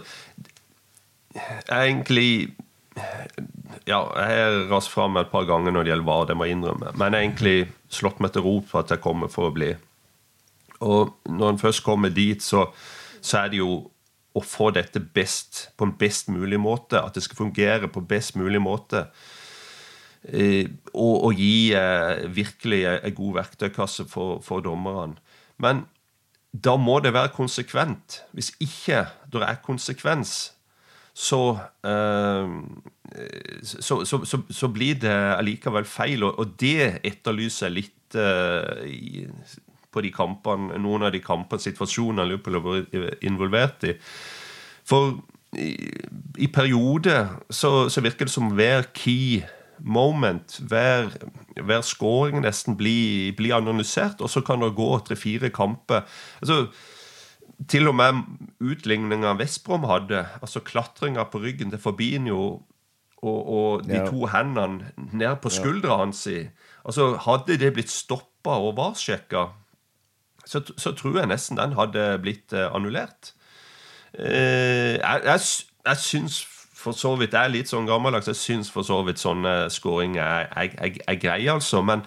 egentlig 1.66 2.54
ja, 2.94 3.98
jeg 4.16 4.36
har 4.38 4.58
rast 4.70 4.92
fram 4.92 5.18
et 5.18 5.30
par 5.32 5.46
ganger 5.48 5.74
når 5.74 5.84
det 5.84 5.92
gjelder 5.92 6.08
hva 6.08 6.18
det 6.28 6.36
må 6.38 6.48
innrømme. 6.50 6.92
Men 6.94 7.14
jeg 7.14 7.14
har 7.14 7.24
egentlig 7.24 7.56
slått 7.92 8.20
meg 8.22 8.34
til 8.34 8.44
ro 8.46 8.54
på 8.66 8.80
at 8.80 8.94
jeg 8.94 9.02
kommer 9.04 9.32
for 9.32 9.50
å 9.50 9.54
bli. 9.54 9.72
Og 10.84 11.14
når 11.30 11.54
en 11.54 11.60
først 11.62 11.84
kommer 11.86 12.12
dit, 12.14 12.42
så, 12.42 12.66
så, 13.20 13.44
er 13.44 13.52
det 13.52 13.62
jo 13.62 13.72
å 14.34 14.42
få 14.42 14.70
dette 14.74 15.02
best 15.14 15.68
på 15.78 15.88
en 15.88 15.94
best 15.98 16.30
mulig 16.32 16.58
måte. 16.60 17.00
At 17.00 17.16
det 17.16 17.24
skal 17.26 17.44
fungere 17.44 17.90
på 17.90 18.04
best 18.08 18.38
mulig 18.38 18.62
måte. 18.62 19.06
Eh, 20.24 20.70
og, 20.94 21.28
og, 21.28 21.32
gi 21.36 21.74
eh, 21.76 22.24
virkelig 22.32 22.84
en 22.94 23.16
god 23.16 23.40
verktøykasse 23.42 24.08
for, 24.10 24.40
for 24.44 24.64
dommerne. 24.64 25.18
Men 25.62 25.84
da 26.54 26.76
må 26.78 27.00
det 27.02 27.14
være 27.14 27.34
konsekvent. 27.34 28.22
Hvis 28.32 28.52
ikke 28.62 29.06
det 29.32 29.42
er 29.42 29.62
konsekvens, 29.64 30.54
så, 31.14 31.42
uh, 31.86 32.54
så, 33.62 34.00
så, 34.04 34.24
så, 34.26 34.40
så, 34.50 34.68
blir 34.74 34.98
det 35.04 35.14
allikevel 35.14 35.86
feil. 35.86 36.26
Og, 36.26 36.38
og 36.42 36.56
det 36.60 36.98
etterlyser 37.06 37.70
jeg 37.70 37.76
litt 37.76 38.18
uh, 38.18 38.82
i, 38.88 39.28
på 39.94 40.02
de 40.02 40.10
kampene, 40.14 40.80
noen 40.82 41.06
av 41.06 41.14
de 41.14 41.22
kampene, 41.22 41.62
situasjonene 41.62 42.26
Liverpool 42.28 42.58
har 42.58 42.66
vært 42.66 43.28
involvert 43.28 43.86
i. 43.86 43.94
For 44.84 45.14
i, 45.54 45.74
i 46.42 46.48
perioder 46.50 47.36
så, 47.46 47.86
virker 48.02 48.26
det 48.26 48.34
som 48.34 48.50
hver 48.58 48.88
key 48.96 49.44
moment, 49.78 50.58
hver, 50.70 51.12
hver 51.58 51.82
scoring 51.86 52.42
nesten 52.44 52.76
blir, 52.78 53.34
blir 53.38 53.56
analysert, 53.56 54.22
og 54.22 54.30
så 54.30 54.42
kan 54.46 54.62
det 54.62 54.74
gå 54.76 54.90
tre-fire 55.06 55.50
kamper. 55.54 56.04
Altså, 56.42 56.66
til 57.70 57.88
og 57.88 57.96
med 57.98 58.22
utligninga 58.60 59.34
Vestbrom 59.38 59.86
hadde, 59.88 60.24
altså 60.42 60.62
klatringa 60.64 61.26
på 61.30 61.40
ryggen 61.42 61.70
til 61.72 61.80
Fabinho 61.80 62.44
og, 63.24 63.40
og 63.48 63.84
de 63.88 63.98
ja. 63.98 64.06
to 64.08 64.26
hendene 64.28 64.90
ned 65.12 65.36
på 65.42 65.52
skuldra 65.52 66.00
hans 66.02 66.26
altså 66.84 67.14
Hadde 67.24 67.58
det 67.60 67.72
blitt 67.76 67.92
stoppa 67.92 68.58
og 68.60 68.76
varsjekka, 68.76 69.46
så, 70.44 70.60
så, 70.76 70.92
tror 70.92 71.22
jeg 71.22 71.30
nesten 71.30 71.56
den 71.56 71.72
hadde 71.78 72.18
blitt 72.20 72.52
uh, 72.52 72.68
annullert. 72.74 73.32
Uh, 74.18 75.00
jeg, 75.00 75.20
jeg, 75.24 75.40
jeg 75.86 75.96
syns 75.96 76.42
for 76.84 76.92
så 76.92 77.14
vidt 77.16 77.32
Jeg 77.32 77.48
er 77.48 77.54
litt 77.54 77.70
sånn 77.70 77.88
gammeldags. 77.88 78.28
Jeg 78.28 78.36
syns 78.36 78.70
for 78.72 78.84
så 78.84 79.00
vidt 79.06 79.22
sånne 79.22 79.70
skåringer 79.72 80.20
er, 80.20 80.74
er, 80.76 80.98
er, 81.06 81.16
greie, 81.16 81.48
altså. 81.48 81.80
Men 81.80 82.04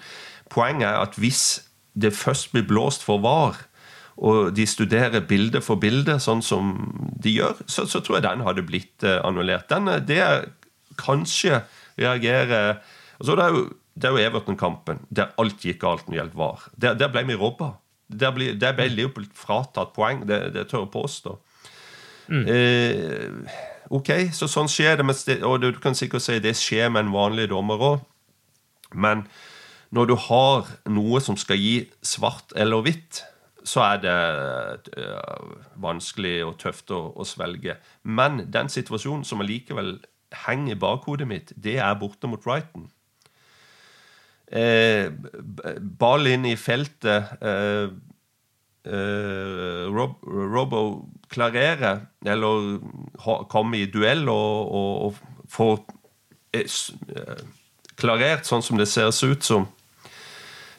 poenget 0.54 0.91
er 0.91 1.02
at 1.02 1.18
hvis 1.18 1.64
det 1.98 2.14
først 2.14 2.52
blir 2.54 2.68
blåst 2.70 3.02
for 3.08 3.24
var, 3.24 3.58
og 4.18 4.53
de 4.57 4.65
studerer 4.65 5.22
bilde 5.30 5.61
for 5.61 5.78
bilde, 5.82 6.18
sånn 6.22 6.41
som 6.45 6.74
de 7.22 7.36
gjør, 7.36 7.59
så, 7.70 7.86
så 7.86 8.01
tror 8.01 8.18
jeg 8.18 8.26
den 8.26 8.45
hadde 8.47 8.65
blitt 8.65 9.05
uh, 9.05 9.20
annullert. 9.28 9.68
Den, 9.70 9.89
eh, 9.91 10.01
det 10.01 10.18
er 10.26 10.47
kanskje 10.97 11.61
reagerer 11.97 12.80
altså 13.18 13.36
Det 13.38 13.43
er 13.43 13.53
jo, 13.55 13.61
det 13.97 14.09
jo 14.13 14.22
Everton-kampen 14.22 14.99
der 15.09 15.32
alt 15.41 15.63
gikk 15.65 15.80
galt 15.82 16.05
når 16.05 16.13
det 16.13 16.20
gjaldt 16.20 16.36
VAR. 16.38 16.65
Der, 16.78 16.97
der 16.97 17.09
ble 17.13 17.24
vi 17.30 17.38
robba. 17.38 17.72
Der 18.07 18.34
ble, 18.34 18.51
der 18.53 18.76
ble 18.78 18.86
Liverpool 18.93 19.26
fratatt 19.34 19.95
poeng. 19.95 20.22
Det, 20.30 20.38
det 20.53 20.68
tør 20.70 20.84
jeg 20.84 20.91
påstå. 20.93 21.34
Mm. 22.30 22.43
Eh, 22.53 23.55
OK, 23.89 24.11
så 24.38 24.49
sånn 24.51 24.70
skjer 24.70 25.01
det. 25.01 25.39
og 25.41 25.63
du 25.63 25.72
kan 25.82 25.97
sikkert 25.97 26.26
si 26.26 26.38
det 26.43 26.53
skjer 26.59 26.91
med 26.93 27.07
en 27.07 27.15
vanlig 27.15 27.49
dommer 27.49 27.82
òg. 27.89 28.05
Men 28.93 29.26
når 29.89 30.11
du 30.11 30.15
har 30.28 30.70
noe 30.91 31.22
som 31.24 31.38
skal 31.39 31.57
gi 31.57 31.88
svart 32.05 32.53
eller 32.55 32.86
hvitt, 32.86 33.24
så 33.68 33.84
er 33.84 34.03
det 34.03 34.18
uh, 34.97 35.55
vanskelig 35.84 36.38
og 36.47 36.57
tøft 36.61 36.93
å, 36.95 37.01
å, 37.13 37.26
svelge. 37.28 37.78
Men 38.03 38.45
den 38.53 38.72
situasjonen 38.72 39.26
som 39.28 39.43
allikevel 39.43 39.97
henger 40.45 40.76
i 40.76 40.80
bakhodet 40.80 41.28
mitt, 41.28 41.51
det 41.55 41.78
er 41.84 41.99
borte 41.99 42.30
mot 42.32 42.43
Brighton. 42.43 42.88
Eh, 44.47 45.11
ball 45.99 46.28
inn 46.32 46.47
i 46.47 46.55
feltet. 46.59 47.34
Eh, 47.41 47.89
eh, 48.88 49.84
Rob, 49.91 50.24
Robo 50.24 50.84
klarerer, 51.32 52.05
eller 52.24 52.80
komme 53.51 53.82
i 53.82 53.89
duell 53.91 54.28
og, 54.32 54.72
og, 54.72 54.93
og 55.09 55.49
få 55.51 55.72
eh, 56.55 57.43
klarert 57.99 58.47
sånn 58.47 58.63
som 58.63 58.80
det 58.80 58.88
ser 58.91 59.11
ut 59.11 59.43
som. 59.43 59.68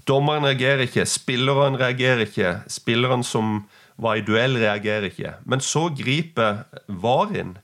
Dommeren 0.09 0.47
reagerer 0.47 0.87
ikke, 0.87 1.05
spilleren 1.07 1.77
reagerer 1.77 2.25
ikke. 2.25 2.53
Spilleren 2.73 3.25
som 3.27 3.67
var 4.01 4.17
i 4.17 4.25
duell, 4.25 4.57
reagerer 4.57 5.11
ikke. 5.11 5.35
Men 5.45 5.61
så 5.61 5.89
griper 5.93 6.65
VAR 6.89 7.35
inn. 7.37 7.57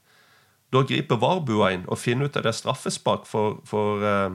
Da 0.74 0.82
griper 0.84 1.20
VAR-bua 1.22 1.70
inn 1.72 1.86
og 1.86 2.00
finner 2.02 2.28
ut 2.28 2.36
at 2.36 2.44
det 2.44 2.50
er 2.50 2.58
straffespark 2.58 3.28
for, 3.30 3.60
for 3.68 4.02
uh, 4.02 4.34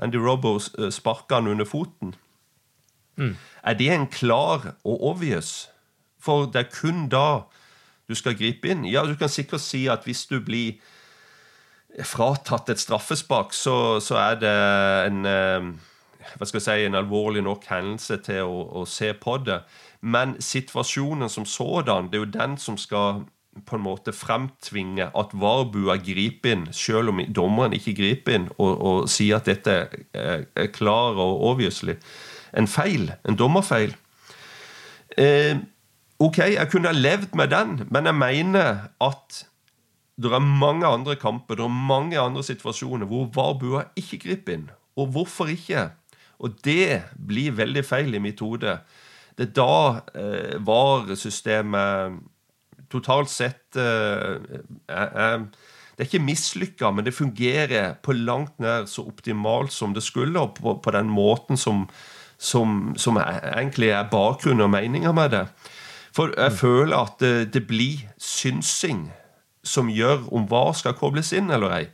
Andy 0.00 0.18
Robbo 0.18 0.56
eh, 0.56 0.90
sparker 0.90 1.42
han 1.42 1.50
under 1.52 1.68
foten. 1.68 2.14
Mm. 3.16 3.36
Er 3.62 3.74
det 3.78 3.90
en 3.92 4.06
klar 4.10 4.72
og 4.82 5.04
obvious? 5.12 5.68
For 6.18 6.48
det 6.48 6.64
er 6.64 6.72
kun 6.72 7.08
da 7.12 7.44
du 8.08 8.16
skal 8.16 8.36
gripe 8.36 8.68
inn. 8.68 8.84
Ja, 8.88 9.04
du 9.06 9.14
kan 9.16 9.28
sikkert 9.28 9.60
si 9.60 9.84
at 9.92 10.08
hvis 10.08 10.24
du 10.26 10.40
blir 10.40 10.80
fratatt 12.02 12.72
et 12.72 12.80
straffespark, 12.82 13.52
så, 13.54 14.00
så 14.00 14.16
er 14.18 14.40
det 14.40 14.54
en 15.06 15.28
eh, 15.28 15.68
hva 16.38 16.48
skal 16.48 16.60
jeg 16.60 16.66
si, 16.66 16.86
en 16.86 16.98
alvorlig 16.98 17.44
nok 17.44 17.66
hendelse 17.70 18.18
til 18.26 18.48
å, 18.48 18.64
å 18.80 18.84
se 18.88 19.12
på 19.18 19.38
det. 19.46 19.60
Men 20.00 20.36
situasjonen 20.42 21.32
som 21.32 21.46
sådan, 21.48 22.10
det 22.10 22.18
er 22.18 22.24
jo 22.24 22.34
den 22.36 22.58
som 22.60 22.78
skal 22.80 23.24
på 23.64 23.76
en 23.78 23.84
måte 23.84 24.12
fremtvinge 24.12 25.12
at 25.14 25.34
Varbua 25.38 25.94
griper 26.02 26.56
inn, 26.56 26.64
selv 26.74 27.12
om 27.12 27.20
dommeren 27.30 27.76
ikke 27.76 27.94
griper 28.00 28.38
inn, 28.38 28.48
og, 28.58 28.72
og 28.74 29.10
sier 29.10 29.38
at 29.38 29.46
dette 29.46 29.76
er, 30.10 30.48
er 30.56 30.72
klar 30.74 31.14
og 31.22 31.44
obviously 31.52 31.94
en 32.54 32.66
feil. 32.70 33.12
En 33.28 33.38
dommerfeil. 33.38 33.94
Eh, 35.18 35.62
Ok, 36.22 36.38
jeg 36.38 36.68
kunne 36.70 36.92
ha 36.92 36.94
levd 36.94 37.34
med 37.34 37.50
den, 37.50 37.74
men 37.90 38.06
jeg 38.06 38.14
mener 38.14 38.86
at 39.02 39.40
det 40.14 40.30
er 40.30 40.38
mange 40.38 40.86
andre 40.86 41.16
kamper 41.18 41.58
det 41.58 41.64
er 41.64 41.74
mange 41.74 42.20
andre 42.20 42.44
situasjoner 42.46 43.08
hvor 43.10 43.26
Varbua 43.34 43.88
ikke 43.98 44.20
griper 44.22 44.54
inn. 44.54 44.68
Og 44.94 45.10
hvorfor 45.10 45.50
ikke? 45.50 45.88
Og 46.42 46.58
det 46.64 47.02
blir 47.14 47.54
veldig 47.56 47.84
feil 47.86 48.14
i 48.14 48.22
mitt 48.22 48.40
hode. 48.42 48.78
Det 49.34 49.48
er 49.48 49.54
da 49.56 49.76
eh, 50.14 50.56
VAR-systemet 50.62 52.20
totalt 52.92 53.30
sett 53.32 53.78
eh, 53.80 54.36
er, 54.88 55.46
Det 55.94 56.02
er 56.02 56.08
ikke 56.08 56.26
mislykka, 56.26 56.90
men 56.90 57.06
det 57.06 57.14
fungerer 57.14 57.94
på 58.02 58.12
langt 58.18 58.58
nær 58.58 58.86
så 58.90 59.06
optimalt 59.06 59.72
som 59.72 59.94
det 59.94 60.02
skulle, 60.02 60.40
og 60.40 60.56
på, 60.58 60.74
på 60.82 60.90
den 60.94 61.10
måten 61.10 61.56
som, 61.56 61.84
som, 62.38 62.94
som 62.98 63.18
egentlig 63.18 63.92
er 63.94 64.10
bakgrunnen 64.10 64.66
og 64.66 64.72
meninga 64.74 65.12
med 65.14 65.30
det. 65.30 65.44
For 66.14 66.30
jeg 66.34 66.50
mm. 66.50 66.58
føler 66.58 66.96
at 66.96 67.20
det, 67.20 67.52
det, 67.54 67.66
blir 67.66 68.06
synsing 68.18 69.08
som 69.64 69.90
gjør 69.90 70.28
om 70.34 70.46
hva 70.50 70.68
skal 70.76 70.96
kobles 70.98 71.32
inn 71.34 71.50
eller 71.50 71.74
ei. 71.74 71.84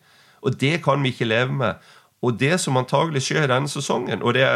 Og 0.45 0.57
det 0.61 0.81
kan 0.85 1.03
vi 1.05 1.13
ikke 1.13 1.29
leve 1.29 1.53
med. 1.53 1.91
Og 2.23 2.37
det 2.41 2.59
som 2.61 2.77
antagelig 2.77 3.25
skjer 3.29 3.49
denne 3.49 3.71
sesongen 3.71 4.23
og 4.23 4.35
det, 4.37 4.47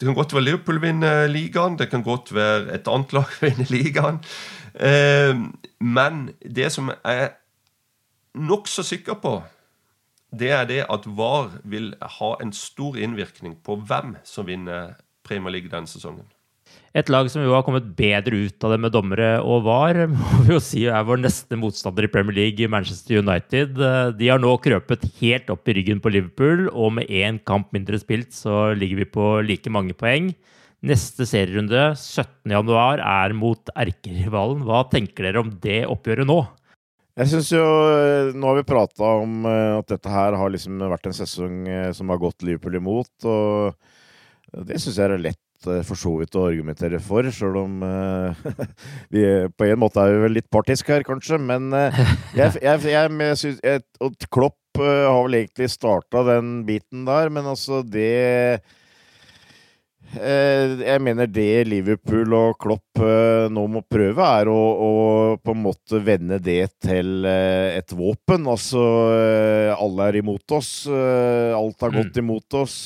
det 0.00 0.08
kan 0.08 0.16
godt 0.16 0.34
være 0.34 0.44
Liverpool 0.44 0.82
vinner 0.82 1.26
ligaen, 1.30 1.78
det 1.78 1.88
kan 1.90 2.04
godt 2.04 2.34
være 2.34 2.74
et 2.74 2.90
annet 2.90 3.14
lag 3.16 3.32
vinner 3.44 3.72
ligaen. 3.72 4.20
Eh, 4.74 5.34
men 5.80 6.28
det 6.44 6.72
som 6.74 6.92
jeg 6.92 7.24
er 7.24 7.34
nokså 8.34 8.82
sikker 8.82 9.20
på, 9.22 9.38
det 10.34 10.50
er 10.50 10.64
det 10.66 10.82
at 10.90 11.06
VAR 11.06 11.52
vil 11.64 11.92
ha 12.18 12.34
en 12.42 12.52
stor 12.52 12.96
innvirkning 12.98 13.54
på 13.62 13.76
hvem 13.86 14.16
som 14.26 14.48
vinner 14.50 14.96
Premier 15.24 15.54
League 15.54 15.70
denne 15.70 15.88
sesongen. 15.88 16.26
Et 16.94 17.08
lag 17.10 17.26
som 17.26 17.42
jo 17.42 17.50
har 17.50 17.64
kommet 17.66 17.88
bedre 17.98 18.44
ut 18.46 18.64
av 18.64 18.70
det 18.70 18.76
med 18.84 18.92
dommere 18.94 19.30
og 19.42 19.64
VAR, 19.66 19.98
må 20.12 20.44
vi 20.46 20.52
jo 20.54 20.60
si 20.62 20.84
er 20.86 21.06
vår 21.06 21.24
neste 21.24 21.58
motstander 21.58 22.06
i 22.06 22.10
Premier 22.12 22.36
League, 22.36 22.68
Manchester 22.70 23.18
United. 23.18 23.80
De 24.14 24.28
har 24.30 24.38
nå 24.38 24.52
krøpet 24.62 25.08
helt 25.18 25.50
opp 25.50 25.66
i 25.66 25.74
ryggen 25.80 26.02
på 26.04 26.12
Liverpool, 26.14 26.68
og 26.70 26.94
med 27.00 27.10
én 27.10 27.40
kamp 27.42 27.74
mindre 27.74 27.98
spilt 27.98 28.30
så 28.36 28.68
ligger 28.78 29.02
vi 29.02 29.08
på 29.16 29.30
like 29.42 29.72
mange 29.74 29.96
poeng. 29.98 30.30
Neste 30.84 31.26
serierunde, 31.26 31.94
17.1, 31.96 33.02
er 33.02 33.34
mot 33.34 33.74
erkerivalen. 33.74 34.62
Hva 34.68 34.84
tenker 34.92 35.26
dere 35.26 35.42
om 35.42 35.50
det 35.64 35.80
oppgjøret 35.90 36.28
nå? 36.28 36.44
Jeg 37.18 37.30
synes 37.30 37.50
jo, 37.54 37.64
Nå 38.34 38.50
har 38.50 38.58
vi 38.58 38.66
prata 38.66 39.14
om 39.22 39.46
eh, 39.46 39.78
at 39.78 39.90
dette 39.90 40.10
her 40.10 40.34
har 40.38 40.50
liksom 40.50 40.82
vært 40.90 41.06
en 41.10 41.16
sesong 41.16 41.60
eh, 41.70 41.90
som 41.94 42.10
har 42.10 42.22
gått 42.22 42.42
Liverpool 42.46 42.78
imot. 42.78 43.12
og 43.26 44.62
Det 44.70 44.78
syns 44.82 44.98
jeg 44.98 45.08
er 45.08 45.22
lett 45.22 45.43
Eh, 45.70 45.82
for 45.86 45.98
så 45.98 46.14
vidt 46.20 46.36
å 46.38 46.46
argumentere 46.48 47.00
for, 47.02 47.26
sjøl 47.32 47.58
om 47.64 47.82
uh, 47.84 48.44
vi 49.14 49.24
på 49.56 49.68
en 49.68 49.80
måte 49.82 50.02
er 50.02 50.14
vi 50.14 50.22
vel 50.26 50.38
litt 50.38 50.50
partisk 50.52 50.92
her, 50.92 51.06
kanskje. 51.06 51.40
Men 51.40 51.72
uh, 51.74 52.04
jeg, 52.38 52.60
jeg, 52.62 52.84
jeg, 52.90 53.40
synes, 53.40 54.22
Klopp 54.28 54.60
har 54.74 55.20
vel 55.22 55.36
egentlig 55.38 55.68
starta 55.70 56.24
den 56.26 56.56
biten 56.66 57.04
der, 57.06 57.30
men 57.30 57.46
altså 57.46 57.84
det 57.86 58.10
Eh, 58.54 58.83
jeg 60.14 61.02
mener 61.02 61.28
det 61.30 61.64
Liverpool 61.68 62.34
og 62.36 62.56
Klopp 62.62 63.00
eh, 63.02 63.46
nå 63.52 63.64
må 63.70 63.82
prøve, 63.90 64.26
er 64.40 64.50
å, 64.50 64.54
å, 64.56 64.92
på 65.42 65.54
en 65.54 65.62
måte 65.64 66.00
vende 66.04 66.38
det 66.42 66.68
til 66.84 67.26
eh, 67.28 67.74
et 67.78 67.94
våpen. 67.96 68.46
Altså 68.50 68.82
alle 69.74 70.08
er 70.08 70.20
imot 70.20 70.56
oss. 70.56 70.72
Alt 70.88 71.84
har 71.84 71.94
gått 71.94 72.16
mm. 72.16 72.22
imot 72.22 72.56
oss. 72.60 72.78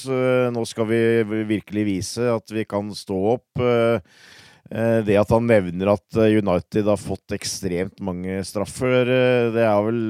Nå 0.55 0.65
skal 0.69 0.89
vi 0.91 1.01
virkelig 1.49 1.87
vise 1.89 2.29
at 2.33 2.55
vi 2.55 2.65
kan 2.69 2.91
stå 2.95 3.21
opp. 3.37 3.63
Det 4.69 5.17
at 5.17 5.31
han 5.33 5.47
nevner 5.49 5.95
at 5.95 6.19
United 6.19 6.91
har 6.91 7.01
fått 7.01 7.33
ekstremt 7.37 8.03
mange 8.05 8.43
straffer, 8.45 9.09
det 9.55 9.65
er 9.65 9.79
vel 9.87 10.03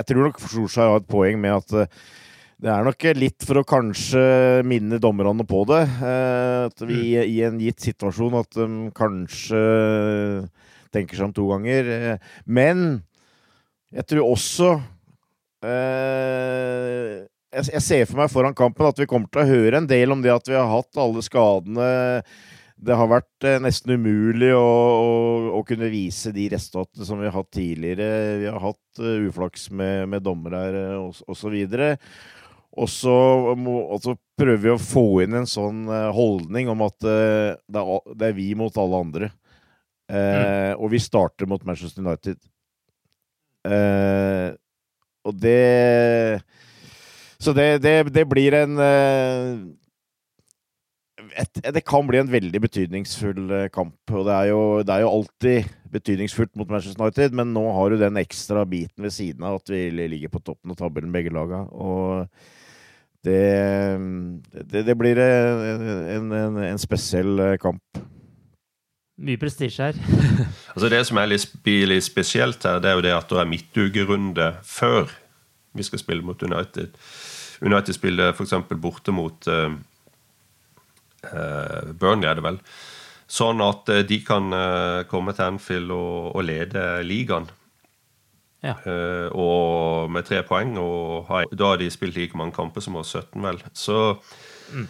Jeg 0.00 0.08
tror 0.08 0.26
nok 0.26 0.40
Solskjær 0.42 0.90
har 0.90 1.02
et 1.02 1.10
poeng 1.10 1.38
med 1.38 1.60
at 1.60 1.92
det 2.62 2.70
er 2.70 2.84
nok 2.86 3.04
litt 3.18 3.42
for 3.42 3.58
å 3.58 3.66
kanskje 3.66 4.20
minne 4.70 5.00
dommerne 5.02 5.42
på 5.48 5.64
det. 5.66 5.80
Eh, 5.82 6.58
at 6.68 6.84
vi 6.86 7.00
mm. 7.16 7.24
i 7.26 7.40
en 7.48 7.58
gitt 7.58 7.82
situasjon 7.82 8.38
at 8.38 8.54
de 8.54 8.68
kanskje 8.94 9.62
tenker 10.94 11.18
seg 11.18 11.26
om 11.26 11.34
to 11.34 11.48
ganger. 11.50 11.90
Eh, 11.90 12.28
men 12.46 13.02
jeg 13.90 14.06
tror 14.12 14.30
også 14.36 14.70
eh, 15.66 17.26
jeg, 17.58 17.82
ser 17.82 18.06
for 18.06 18.22
meg 18.22 18.30
foran 18.30 18.54
kampen 18.56 18.92
at 18.92 19.02
vi 19.02 19.10
kommer 19.10 19.26
til 19.32 19.42
å 19.42 19.50
høre 19.50 19.82
en 19.82 19.90
del 19.90 20.14
om 20.14 20.22
det 20.22 20.30
at 20.30 20.46
vi 20.46 20.54
har 20.54 20.70
hatt 20.70 21.02
alle 21.02 21.26
skadene. 21.26 21.90
Det 22.82 22.94
har 22.98 23.10
vært 23.10 23.50
nesten 23.62 23.98
umulig 23.98 24.54
å, 24.54 24.62
å, 24.62 25.10
å 25.58 25.66
kunne 25.66 25.90
vise 25.90 26.30
de 26.34 26.46
resultatene 26.54 27.10
som 27.10 27.18
vi 27.18 27.26
har 27.26 27.34
hatt 27.34 27.50
tidligere. 27.58 28.38
Vi 28.38 28.48
har 28.54 28.62
hatt 28.70 29.02
uflaks 29.26 29.66
med, 29.74 30.06
med 30.14 30.22
dommere 30.22 30.92
og, 31.02 31.18
og 31.26 31.38
så. 31.38 31.50
Og 32.72 32.88
så, 32.88 33.12
og 33.52 33.98
så, 34.04 34.16
prøver 34.42 34.62
vi 34.64 34.70
å 34.72 34.80
få 34.80 35.04
inn 35.22 35.36
en 35.38 35.46
sånn 35.46 35.84
uh, 35.86 36.08
holdning 36.16 36.70
om 36.72 36.80
at 36.82 36.96
uh, 37.04 37.52
det, 37.68 37.82
er, 38.26 38.32
vi 38.34 38.48
mot 38.58 38.78
alle 38.80 39.02
andre. 39.06 39.28
Mm. 40.12 40.76
Og 40.82 40.90
vi 40.92 40.98
starter 41.00 41.48
mot 41.48 41.62
Manchester 41.64 42.02
United. 42.04 42.36
og 45.24 45.38
det 45.40 46.42
så 47.42 47.50
det, 47.52 47.82
det, 47.82 47.94
det 48.14 48.22
blir 48.30 48.54
en 48.54 48.78
eh, 48.78 49.62
et, 51.42 51.62
Det 51.74 51.82
kan 51.82 52.06
bli 52.06 52.20
en 52.20 52.30
veldig 52.30 52.60
betydningsfull 52.62 53.50
eh, 53.50 53.68
kamp. 53.74 53.98
Og 54.12 54.28
det 54.28 54.36
er, 54.36 54.50
jo, 54.52 54.62
det 54.86 54.94
er 54.94 55.02
jo 55.02 55.10
alltid 55.16 55.72
betydningsfullt 55.92 56.54
mot 56.60 56.70
Manchester 56.70 57.02
United, 57.02 57.34
men 57.36 57.50
nå 57.56 57.64
har 57.74 57.90
du 57.90 57.98
den 58.00 58.20
ekstra 58.22 58.62
biten 58.68 59.02
ved 59.02 59.14
siden 59.16 59.42
av 59.48 59.58
at 59.58 59.72
vi 59.74 59.88
ligger 59.90 60.30
på 60.32 60.42
toppen 60.46 60.72
av 60.72 60.78
tabellen, 60.78 61.10
begge 61.14 61.34
laga. 61.34 61.64
Og 61.74 62.28
det, 63.24 63.98
det, 64.70 64.82
det 64.86 64.96
blir 64.98 65.18
en, 65.22 66.32
en, 66.32 66.56
en, 66.64 66.80
spesiell 66.80 67.38
eh, 67.38 67.58
kamp. 67.62 68.00
Mye 69.22 69.38
prestisje 69.38 69.90
her. 69.90 69.98
altså 70.74 70.90
det 70.90 71.02
som 71.06 71.20
er 71.22 71.30
litt, 71.30 71.52
litt 71.62 72.06
spesielt 72.06 72.64
her, 72.66 72.80
det 72.82 72.90
er 72.90 72.98
jo 72.98 73.04
det 73.06 73.14
at 73.14 73.30
det 73.30 73.42
er 73.42 73.50
midtukerunde 73.52 74.48
før 74.66 75.12
vi 75.78 75.86
skal 75.86 76.02
spille 76.02 76.26
mot 76.26 76.42
United. 76.42 76.98
United 77.62 77.94
spiller 77.94 78.34
f.eks. 78.34 78.56
borte 78.82 79.14
mot 79.14 79.46
uh, 79.46 79.70
Burnley, 81.22 82.26
er 82.26 82.40
det 82.40 82.44
vel. 82.48 82.58
Sånn 83.30 83.62
at 83.64 83.88
de 84.10 84.18
kan 84.26 84.50
komme 85.08 85.32
til 85.32 85.54
Anfield 85.54 85.94
og, 85.94 86.34
og 86.34 86.42
lede 86.44 86.82
ligaen. 87.06 87.46
Ja. 88.62 88.76
og 89.34 90.10
med 90.14 90.22
tre 90.28 90.42
poeng. 90.46 90.76
Og 90.78 91.26
har, 91.26 91.48
da 91.50 91.72
har 91.72 91.80
de 91.80 91.90
spilt 91.90 92.14
like 92.14 92.38
mange 92.38 92.54
kamper 92.54 92.84
som 92.84 92.96
oss, 93.00 93.10
17, 93.16 93.42
vel. 93.42 93.58
Så 93.74 93.96
mm. 94.72 94.84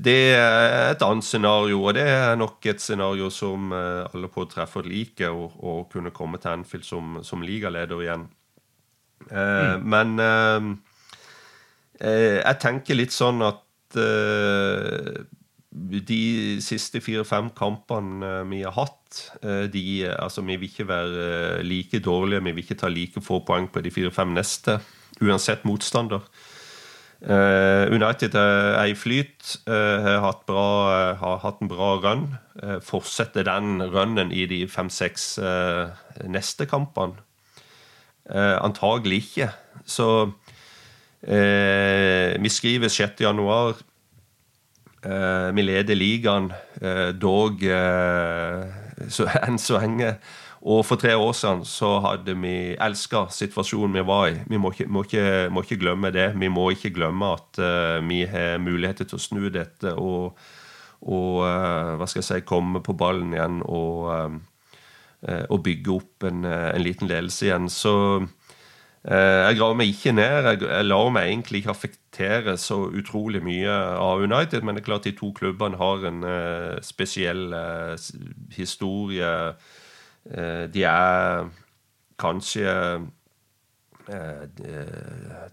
det 0.00 0.18
er 0.32 0.94
et 0.94 1.04
annet 1.04 1.26
scenario, 1.26 1.82
og 1.84 1.94
det 1.98 2.06
er 2.08 2.38
nok 2.40 2.66
et 2.72 2.80
scenario 2.80 3.28
som 3.30 3.72
alle 3.76 4.30
på 4.32 4.46
treffer 4.48 4.88
liker, 4.88 5.28
å, 5.36 5.82
kunne 5.92 6.14
komme 6.16 6.40
til 6.40 6.54
Anfield 6.54 6.88
som, 6.88 7.18
som 7.22 7.44
ligaleder 7.44 8.00
igjen. 8.00 8.24
Mm. 9.28 9.84
Men 9.84 10.16
jeg 12.00 12.56
tenker 12.64 12.96
litt 12.96 13.12
sånn 13.12 13.44
at 13.44 14.00
de 15.70 16.58
siste 16.64 16.98
fire-fem 17.02 17.52
kampene 17.54 18.26
eh, 18.26 18.46
vi 18.50 18.62
har 18.64 18.74
hatt, 18.74 18.96
de, 19.42 19.82
altså 20.06 20.44
vi 20.46 20.54
vil 20.54 20.68
ikke 20.68 20.86
være 20.86 21.62
like 21.66 21.98
dårlige, 21.98 22.44
vi 22.46 22.52
vil 22.54 22.62
ikke 22.62 22.76
ta 22.78 22.88
like 22.90 23.22
få 23.22 23.40
poeng 23.46 23.66
på 23.70 23.82
de 23.82 23.90
fire-fem 23.90 24.30
neste, 24.36 24.78
uansett 25.20 25.66
motstander. 25.66 26.22
United 27.20 28.36
er 28.38 28.86
i 28.86 28.94
flyt, 28.94 29.58
har 29.66 30.22
hatt, 30.22 30.46
bra, 30.46 30.68
har 31.20 31.42
hatt 31.42 31.58
en 31.60 31.68
bra 31.68 31.90
run. 32.00 32.22
fortsetter 32.86 33.44
den 33.44 33.82
runnen 33.82 34.30
i 34.32 34.46
de 34.46 34.62
fem-seks 34.70 35.26
neste 36.24 36.70
kampene? 36.70 37.18
antagelig 38.30 39.24
ikke. 39.26 39.50
Så 39.84 40.30
Eh, 41.22 42.40
vi 42.40 42.48
skriver 42.48 42.88
6. 42.88 43.20
Eh, 45.02 45.52
vi 45.56 45.62
leder 45.64 45.96
ligaen, 45.96 46.52
eh, 46.80 47.08
dog 47.16 47.62
eh, 47.64 48.64
så, 49.08 49.26
enn 49.46 49.58
så 49.60 49.80
lenge. 49.80 50.14
Og 50.60 50.82
for 50.84 51.00
tre 51.00 51.14
år 51.16 51.32
siden 51.32 51.62
så 51.64 51.94
hadde 52.04 52.34
vi 52.36 52.74
elska 52.76 53.24
situasjonen 53.32 53.96
vi 53.96 54.02
var 54.04 54.26
i. 54.28 54.34
Vi 54.50 54.58
må 54.60 54.74
ikke, 54.74 54.90
må, 54.92 55.06
ikke, 55.06 55.22
må 55.48 55.62
ikke, 55.64 55.78
glemme 55.80 56.10
det. 56.12 56.34
Vi 56.36 56.50
må 56.52 56.66
ikke 56.74 56.92
glemme 56.92 57.30
at 57.32 57.60
uh, 57.64 57.96
vi 58.04 58.26
har 58.28 58.60
muligheter 58.60 59.08
til 59.08 59.16
å 59.16 59.22
snu 59.24 59.46
dette 59.48 59.94
og, 59.96 60.36
og 61.00 61.38
uh, 61.46 61.96
hva 61.96 62.04
skal 62.04 62.20
jeg 62.20 62.28
si, 62.28 62.42
komme 62.44 62.84
på 62.84 62.92
ballen 62.92 63.32
igjen 63.32 63.62
og, 63.64 64.04
uh, 64.12 65.46
og 65.48 65.64
bygge 65.64 65.94
opp 65.96 66.28
en, 66.28 66.44
en, 66.44 66.84
liten 66.84 67.08
ledelse 67.08 67.48
igjen. 67.48 67.72
Så 67.72 67.94
jeg 69.00 69.56
graver 69.56 69.80
meg 69.80 69.94
ikke 69.94 70.12
ned. 70.12 70.60
Jeg 70.60 70.88
lar 70.92 71.08
meg 71.16 71.30
egentlig 71.30 71.62
ikke 71.62 71.72
affektere 72.10 72.56
så 72.58 72.90
utrolig 72.90 73.42
mye 73.42 73.70
av 73.70 74.20
United, 74.20 74.62
men 74.62 74.74
det 74.74 74.82
er 74.82 74.88
klart 74.88 75.04
de 75.04 75.12
to 75.12 75.32
klubbene 75.32 75.78
har 75.78 76.04
en 76.06 76.24
uh, 76.24 76.80
spesiell 76.82 77.52
uh, 77.52 77.96
historie. 78.52 79.54
Uh, 80.26 80.66
de 80.72 80.82
er 80.84 81.48
kanskje 82.18 83.06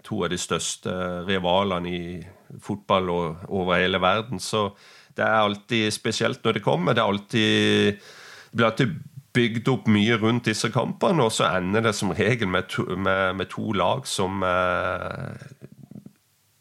to 0.03 0.24
av 0.24 0.32
de 0.32 0.38
største 0.38 0.89
rivalene 1.28 1.89
i 1.91 2.24
fotball 2.60 3.10
og, 3.10 3.43
over 3.49 3.78
hele 3.78 3.99
verden. 4.01 4.39
Så 4.39 4.72
det 5.14 5.22
er 5.24 5.43
alltid 5.43 5.91
spesielt 5.93 6.43
når 6.43 6.58
det 6.58 6.64
kommer. 6.64 6.93
Det, 6.93 7.03
er 7.03 7.12
alltid, 7.12 8.01
det 8.49 8.58
blir 8.58 8.66
alltid 8.66 8.95
bygd 9.38 9.70
opp 9.70 9.88
mye 9.91 10.18
rundt 10.18 10.49
disse 10.49 10.72
kampene, 10.74 11.28
og 11.28 11.36
så 11.36 11.51
ender 11.60 11.86
det 11.86 11.93
som 11.93 12.16
regel 12.18 12.49
med 12.49 12.70
to, 12.72 12.88
med, 12.95 13.36
med 13.38 13.51
to 13.51 13.70
lag 13.78 14.08
som 14.10 14.41
eh, 14.41 15.66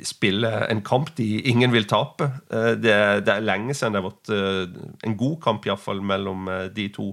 spiller 0.05 0.67
en 0.71 0.83
kamp 0.85 1.17
de 1.17 1.41
ingen 1.49 1.73
vil 1.73 1.87
tape. 1.89 2.29
Eh, 2.53 2.73
det, 2.77 2.95
det, 3.27 3.33
er 3.33 3.45
lenge 3.45 3.75
siden 3.75 3.97
det 3.97 4.03
har 4.03 4.11
vært 4.11 4.33
eh, 4.35 4.89
en 5.09 5.17
god 5.17 5.37
kamp 5.45 5.67
iallfall 5.67 6.03
mellom 6.05 6.49
eh, 6.53 6.65
de 6.77 6.89
to. 6.93 7.13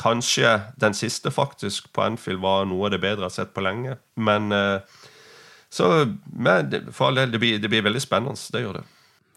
Kanskje 0.00 0.56
den 0.80 0.96
siste 0.96 1.30
faktisk 1.30 1.92
på 1.92 2.02
Anfield 2.02 2.40
var 2.42 2.64
noe 2.68 2.88
av 2.88 2.94
det 2.94 3.02
bedre 3.02 3.26
jeg 3.26 3.28
har 3.28 3.36
sett 3.36 3.54
på 3.54 3.64
lenge. 3.64 3.98
Men 4.16 4.48
så 5.68 5.90
men, 6.24 6.72
for 6.88 7.10
all 7.10 7.20
del, 7.20 7.34
det 7.34 7.40
blir, 7.42 7.58
det 7.60 7.68
blir 7.68 7.84
veldig 7.84 8.00
spennende. 8.00 8.48
Det 8.52 8.62
gjør 8.62 8.78
det. 8.80 8.84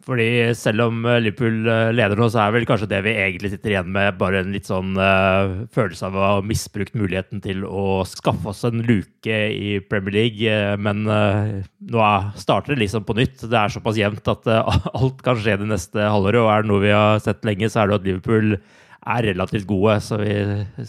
Fordi 0.03 0.51
selv 0.59 0.83
om 0.89 1.05
eh, 1.07 1.21
Liverpool 1.23 1.67
eh, 1.69 1.91
leder 1.95 2.19
nå, 2.19 2.27
så 2.31 2.41
er 2.43 2.55
vel 2.55 2.67
kanskje 2.67 2.89
det 2.91 2.99
vi 3.05 3.13
egentlig 3.15 3.53
sitter 3.53 3.71
igjen 3.71 3.91
med, 3.95 4.17
bare 4.19 4.41
en 4.43 4.51
litt 4.51 4.67
sånn 4.67 4.97
uh, 4.99 5.63
følelse 5.73 6.09
av 6.09 6.17
å 6.17 6.25
ha 6.25 6.43
misbrukt 6.43 6.97
muligheten 6.99 7.39
til 7.43 7.63
å 7.63 8.03
skaffe 8.07 8.51
oss 8.51 8.65
en 8.67 8.83
luke 8.83 9.39
i 9.55 9.77
Premier 9.87 10.17
League. 10.17 10.57
Men 10.83 11.07
uh, 11.07 11.63
nå 11.87 12.11
starter 12.39 12.75
det 12.75 12.83
liksom 12.83 13.07
på 13.07 13.15
nytt. 13.15 13.45
Det 13.47 13.59
er 13.59 13.71
såpass 13.71 13.99
jevnt 13.99 14.27
at 14.27 14.51
uh, 14.51 14.77
alt 14.99 15.23
kan 15.23 15.39
skje 15.39 15.61
det 15.63 15.71
neste 15.71 16.03
halvåret. 16.03 16.43
Og 16.43 16.51
er 16.51 16.65
det 16.65 16.73
noe 16.73 16.83
vi 16.83 16.95
har 16.95 17.23
sett 17.23 17.47
lenge, 17.47 17.71
så 17.71 17.83
er 17.83 17.91
det 17.91 18.01
at 18.01 18.09
Liverpool 18.09 18.57
er 18.57 19.27
relativt 19.31 19.69
gode. 19.71 20.01
Så 20.03 20.19
vi 20.19 20.35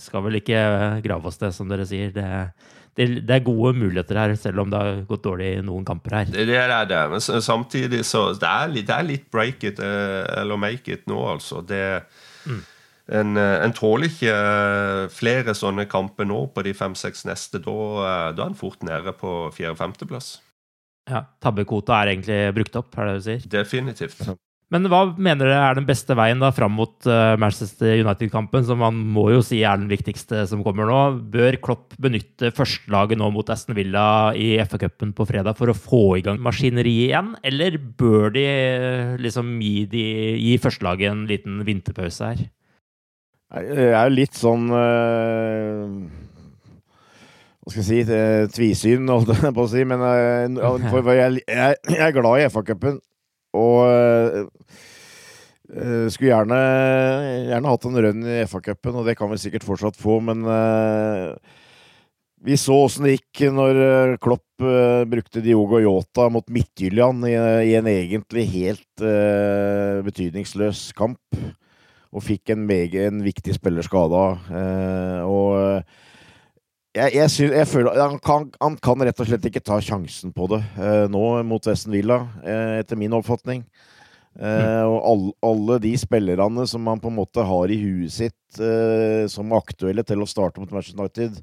skal 0.01 0.27
vel 0.27 0.43
ikke 0.43 0.65
grave 1.07 1.31
oss 1.31 1.39
det, 1.39 1.55
som 1.55 1.71
dere 1.71 1.87
sier. 1.87 2.11
Det 2.15 2.27
det, 2.95 3.07
det, 3.27 3.35
er 3.35 3.47
gode 3.47 3.73
muligheter 3.77 4.19
her, 4.19 4.35
selv 4.39 4.63
om 4.63 4.71
det 4.71 4.79
har 4.81 5.01
gått 5.09 5.25
dårlig 5.25 5.49
i 5.57 5.65
noen 5.67 5.87
kamper 5.87 6.21
her. 6.21 6.29
Det, 6.31 6.47
det 6.47 6.61
er 6.63 6.87
det, 6.91 7.01
men 7.11 7.23
samtidig 7.23 8.05
så 8.07 8.29
Det 8.39 8.51
er 8.51 8.71
litt, 8.71 8.87
det 8.87 8.95
er 8.95 9.09
litt 9.09 9.27
break 9.35 9.67
it 9.67 9.83
eh, 9.83 10.23
eller 10.39 10.61
make 10.61 10.93
it 10.93 11.09
nå, 11.11 11.19
altså. 11.35 11.65
Det, 11.67 11.83
mm. 12.47 12.63
En, 13.19 13.37
eh, 13.37 13.57
en, 13.67 13.75
tåler 13.75 14.09
ikke 14.09 14.31
eh, 14.31 15.03
flere 15.13 15.57
sånne 15.59 15.89
kamper 15.91 16.29
nå 16.31 16.47
på 16.55 16.65
de 16.65 16.75
fem-seks 16.77 17.27
neste. 17.29 17.61
Da, 17.65 17.77
da 18.37 18.47
er 18.47 18.53
en 18.53 18.59
fort 18.59 18.87
nede 18.87 19.13
på 19.19 19.35
fjerde-femteplass. 19.57 20.37
Ja, 21.11 21.27
Tabbekvota 21.43 21.99
er 21.99 22.15
egentlig 22.15 22.41
brukt 22.57 22.79
opp, 22.81 22.95
er 22.97 23.11
det 23.11 23.19
du 23.19 23.27
sier? 23.27 23.49
Definitivt. 23.59 24.23
Men 24.75 24.89
hva 24.91 25.05
mener 25.15 25.47
dere 25.47 25.67
er 25.69 25.77
den 25.79 25.87
beste 25.87 26.17
veien 26.19 26.41
da 26.43 26.49
fram 26.51 26.73
mot 26.75 27.07
uh, 27.07 27.37
Manchester 27.39 27.93
United-kampen, 28.01 28.65
som 28.67 28.81
man 28.83 28.97
må 29.15 29.29
jo 29.31 29.45
si 29.47 29.61
er 29.63 29.79
den 29.79 29.87
viktigste 29.87 30.41
som 30.51 30.65
kommer 30.67 30.89
nå? 30.91 30.97
Bør 31.31 31.55
Klopp 31.63 31.95
benytte 32.03 32.51
førstelaget 32.57 33.21
nå 33.21 33.29
mot 33.31 33.53
Aston 33.55 33.79
Villa 33.79 34.33
i 34.35 34.57
FA-cupen 34.67 35.13
på 35.15 35.29
fredag 35.31 35.55
for 35.61 35.71
å 35.71 35.77
få 35.79 36.03
i 36.19 36.25
gang 36.27 36.43
maskineriet 36.43 37.13
igjen, 37.13 37.31
eller 37.47 37.79
bør 37.79 38.35
de 38.35 38.45
uh, 38.51 39.15
liksom 39.23 39.55
gi, 39.63 39.87
de, 39.95 40.05
gi 40.43 40.59
førstelaget 40.67 41.13
en 41.13 41.25
liten 41.31 41.63
vinterpause 41.71 42.35
her? 42.35 42.45
Jeg 43.55 43.91
er 43.95 44.11
jo 44.11 44.19
litt 44.19 44.35
sånn 44.35 44.67
uh, 44.75 45.87
Hva 47.63 47.71
skal 47.71 47.85
jeg 47.85 48.09
si 48.11 48.23
Tvisyn, 48.59 49.07
holdt 49.07 49.37
jeg 49.39 49.55
på 49.55 49.69
å 49.69 49.71
si. 49.71 49.87
Men 49.87 50.03
jeg, 50.11 51.45
jeg, 51.47 51.83
jeg 51.95 52.07
er 52.11 52.17
glad 52.19 52.43
i 52.43 52.49
FA-cupen. 52.51 53.05
Og 53.55 54.45
uh, 54.45 54.79
skulle 56.13 56.31
gjerne, 56.31 56.61
gjerne, 57.49 57.71
hatt 57.71 57.87
en 57.89 58.01
run 58.07 58.25
i 58.29 58.41
FA-cupen, 58.51 58.99
og 59.01 59.09
det 59.09 59.17
kan 59.19 59.31
vi 59.33 59.41
sikkert 59.41 59.67
fortsatt 59.67 59.99
få, 59.99 60.21
men 60.27 60.45
uh, 60.47 61.33
vi 62.45 62.59
så 62.61 62.77
åssen 62.85 63.07
det 63.07 63.17
gikk 63.17 63.47
når 63.57 64.19
Klopp 64.21 64.65
brukte 65.09 65.41
Diogo 65.41 65.79
Yota 65.81 66.27
mot 66.29 66.45
Midtjylland 66.53 67.25
i, 67.31 67.33
en 67.73 67.89
egentlig 67.89 68.45
helt 68.53 69.05
betydningsløs 70.05 70.91
kamp. 70.99 71.39
Og 72.13 72.23
fikk 72.23 72.53
en, 72.53 72.67
mege, 72.69 73.07
en 73.09 73.25
viktig 73.25 73.57
spiller 73.57 73.89
skada. 73.89 74.27
Og 75.25 75.89
jeg, 76.95 77.15
jeg, 77.17 77.31
synes, 77.33 77.57
jeg 77.59 77.69
føler 77.71 77.99
han 77.99 78.21
kan, 78.23 78.47
han 78.63 78.77
kan, 78.83 79.03
rett 79.07 79.21
og 79.21 79.29
slett 79.29 79.49
ikke 79.49 79.63
ta 79.65 79.81
sjansen 79.83 80.33
på 80.35 80.47
det 80.53 80.61
eh, 80.79 81.05
nå 81.11 81.25
mot 81.47 81.67
Vesten 81.67 81.95
Villa, 81.95 82.21
eh, 82.47 82.79
etter 82.83 82.99
min 83.01 83.15
oppfatning. 83.17 83.65
Eh, 84.35 84.63
mm. 84.63 84.91
og 84.91 84.97
all, 85.11 85.29
alle 85.47 85.79
de 85.85 85.93
spillerne 85.99 86.67
som 86.71 86.87
han 86.91 87.03
på 87.03 87.11
en 87.11 87.19
måte 87.21 87.45
har 87.47 87.71
i 87.71 87.79
huet 87.79 88.15
sitt 88.15 88.59
eh, 88.63 89.27
som 89.31 89.55
aktuelle 89.55 90.03
til 90.07 90.23
å 90.23 90.29
starte 90.31 90.63
mot 90.63 90.71
Manchester 90.75 91.03
United, 91.03 91.39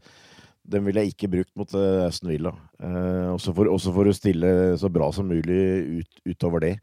den 0.71 0.83
ville 0.85 1.03
jeg 1.03 1.15
ikke 1.15 1.31
brukt 1.31 1.53
mot 1.59 1.71
eh, 1.75 2.03
Aston 2.05 2.31
Villa. 2.31 2.53
Eh, 2.83 3.29
også, 3.31 3.55
for, 3.55 3.71
også, 3.71 3.95
for, 3.95 4.07
å 4.07 4.15
stille 4.15 4.53
så 4.79 4.91
bra 4.91 5.11
som 5.15 5.27
mulig 5.31 6.01
ut, 6.01 6.23
utover 6.27 6.67
det. 6.67 6.75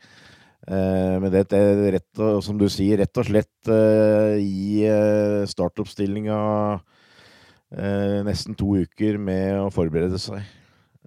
men 0.69 1.31
det 1.33 1.47
er 1.57 1.79
rett, 1.95 2.21
som 2.45 2.59
du 2.61 2.67
sier, 2.69 2.99
rett 3.01 3.21
og 3.21 3.25
slett 3.25 3.71
i 4.43 4.83
startoppstillinga 5.49 6.37
eh, 7.77 8.19
nesten 8.27 8.57
to 8.59 8.77
uker 8.83 9.19
med 9.21 9.59
å 9.61 9.69
forberede 9.75 10.21
seg. 10.23 10.43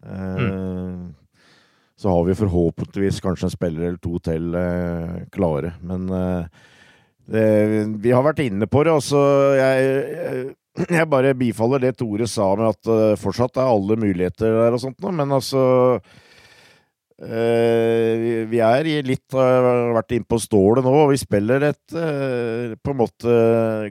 Eh, 0.06 0.46
mm. 0.46 1.10
Så 2.02 2.10
har 2.10 2.24
vi 2.26 2.38
forhåpentligvis 2.38 3.22
kanskje 3.22 3.48
en 3.48 3.54
spiller 3.54 3.88
eller 3.88 4.02
to 4.02 4.18
til 4.26 4.56
eh, 4.58 5.22
klare. 5.34 5.76
Men 5.86 6.08
eh, 6.10 6.64
det, 7.32 7.46
vi 8.02 8.14
har 8.14 8.26
vært 8.26 8.42
inne 8.46 8.68
på 8.68 8.82
det. 8.86 8.96
Altså, 8.98 9.22
jeg, 9.60 9.92
jeg, 10.16 10.42
jeg, 10.88 11.10
bare 11.12 11.36
bifaller 11.38 11.84
det 11.84 11.94
Tore 12.00 12.28
sa 12.30 12.50
med 12.58 12.72
at 12.74 12.90
uh, 12.90 13.20
fortsatt 13.20 13.60
er 13.62 13.70
alle 13.70 14.00
muligheter 14.00 14.58
der 14.58 14.76
og 14.76 14.82
sånt, 14.84 15.00
men 15.14 15.38
altså 15.38 15.62
vi 17.22 18.60
er 18.66 18.88
litt 19.06 19.36
har 19.36 19.92
vært 19.94 20.16
inne 20.16 20.26
på 20.26 20.40
stålet 20.42 20.86
nå, 20.86 20.94
og 21.04 21.12
vi 21.12 21.20
spiller 21.22 21.68
et 21.68 21.94
uh, 21.94 22.74
på 22.82 22.94
en 22.94 22.98
måte 22.98 23.36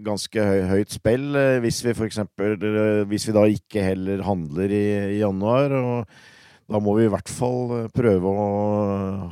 ganske 0.03 0.47
høy, 0.49 0.65
høyt 0.73 0.97
spill. 0.97 1.39
Hvis 1.63 1.79
vi 1.87 1.95
f.eks. 1.95 2.19
hvis 3.07 3.29
vi 3.29 3.37
da 3.37 3.47
ikke 3.47 3.87
heller 3.87 4.25
handler 4.27 4.75
i, 4.75 4.85
i, 5.15 5.21
januar. 5.21 5.77
og 5.79 6.11
Da 6.71 6.83
må 6.83 6.97
vi 6.99 7.07
i 7.07 7.13
hvert 7.13 7.31
fall 7.31 7.87
prøve 7.95 8.35
å 8.35 8.51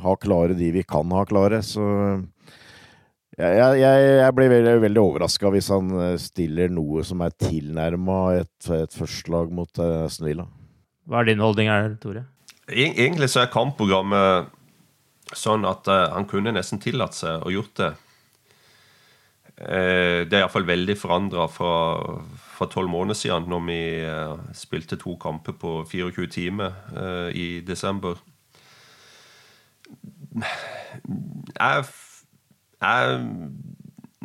ha 0.05 0.15
klare 0.21 0.55
de 0.55 0.71
vi 0.79 0.85
kan 0.87 1.11
ha 1.11 1.25
klare. 1.27 1.59
Så 1.59 1.83
jeg, 3.35 3.83
jeg, 3.83 4.09
jeg 4.23 4.33
blir 4.39 4.55
veldig, 4.55 4.79
veldig 4.87 5.03
overraska 5.03 5.51
hvis 5.51 5.71
han 5.75 5.91
stiller 6.19 6.71
noe 6.71 7.03
som 7.07 7.19
er 7.23 7.35
tilnærma 7.35 8.23
et, 8.39 8.73
et 8.79 8.95
førstelag 8.95 9.51
mot 9.51 9.85
Aston 10.05 10.31
Villa. 10.31 10.47
Hva 11.09 11.19
er 11.19 11.33
din 11.33 11.43
holdning 11.43 11.67
her, 11.67 11.95
Tore? 11.99 12.29
Egentlig 12.69 13.29
så 13.31 13.43
er 13.43 13.53
kampprogrammet 13.53 14.55
sånn 15.37 15.65
at 15.69 15.89
uh, 15.89 16.09
han 16.15 16.27
kunne 16.29 16.53
nesten 16.55 16.81
tillatt 16.81 17.17
seg 17.17 17.45
å 17.45 17.53
gjort 17.53 17.75
det. 17.81 17.91
Uh, 19.59 20.25
det 20.29 20.37
er 20.37 20.43
iallfall 20.43 20.67
veldig 20.67 20.95
forandra 20.97 21.47
fra 21.51 22.69
tolv 22.71 22.91
måneder 22.91 23.17
siden, 23.17 23.49
når 23.51 23.65
vi 23.67 23.81
uh, 24.05 24.35
spilte 24.57 24.99
to 25.01 25.15
kamper 25.21 25.57
på 25.59 25.79
24 25.89 26.29
timer 26.33 27.31
i 27.35 27.61
desember. 27.65 28.19
Jeg, 30.39 31.85
jeg, 32.79 33.21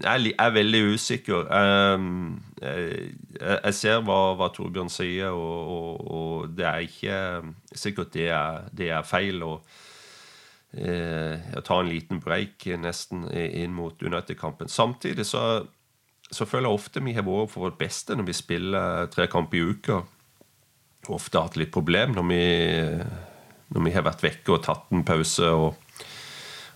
jeg 0.05 0.35
er 0.39 0.57
veldig 0.59 0.83
usikker. 0.95 1.49
Jeg, 1.49 2.01
jeg 2.65 3.77
ser 3.77 4.03
hva, 4.07 4.35
hva 4.39 4.49
Torbjørn 4.55 4.93
sier, 4.93 5.35
og, 5.35 5.73
og, 5.75 6.05
og, 6.05 6.55
det 6.57 6.67
er 6.69 6.87
ikke 6.87 7.19
sikkert 7.77 8.15
det 8.17 8.29
er, 8.33 8.69
det 8.73 8.91
er 8.95 9.07
feil. 9.07 9.43
å 9.45 9.55
eh, 10.77 11.61
ta 11.65 11.79
en 11.81 11.91
liten 11.91 12.23
break 12.25 12.67
nesten 12.81 13.29
inn 13.31 13.75
mot 13.77 14.01
United-kampen. 14.03 14.73
Samtidig 14.73 15.27
så, 15.29 15.65
så, 16.31 16.47
føler 16.47 16.69
jeg 16.69 16.81
ofte 16.81 17.05
vi 17.05 17.17
har 17.17 17.27
vært 17.27 17.53
for 17.53 17.69
vårt 17.69 17.81
beste 17.81 18.17
når 18.17 18.31
vi 18.31 18.41
spiller 18.41 19.09
tre 19.13 19.29
kamper 19.31 19.61
i 19.61 19.65
uka. 19.75 20.03
Ofte 21.15 21.43
hatt 21.43 21.59
litt 21.61 21.75
problem 21.75 22.15
når 22.17 22.29
vi, 22.31 22.45
når 23.77 23.89
vi 23.89 23.97
har 23.97 24.07
vært 24.07 24.25
vekke 24.25 24.57
og 24.57 24.63
tatt 24.65 24.93
en 24.95 25.05
pause 25.07 25.51
og, 25.53 25.75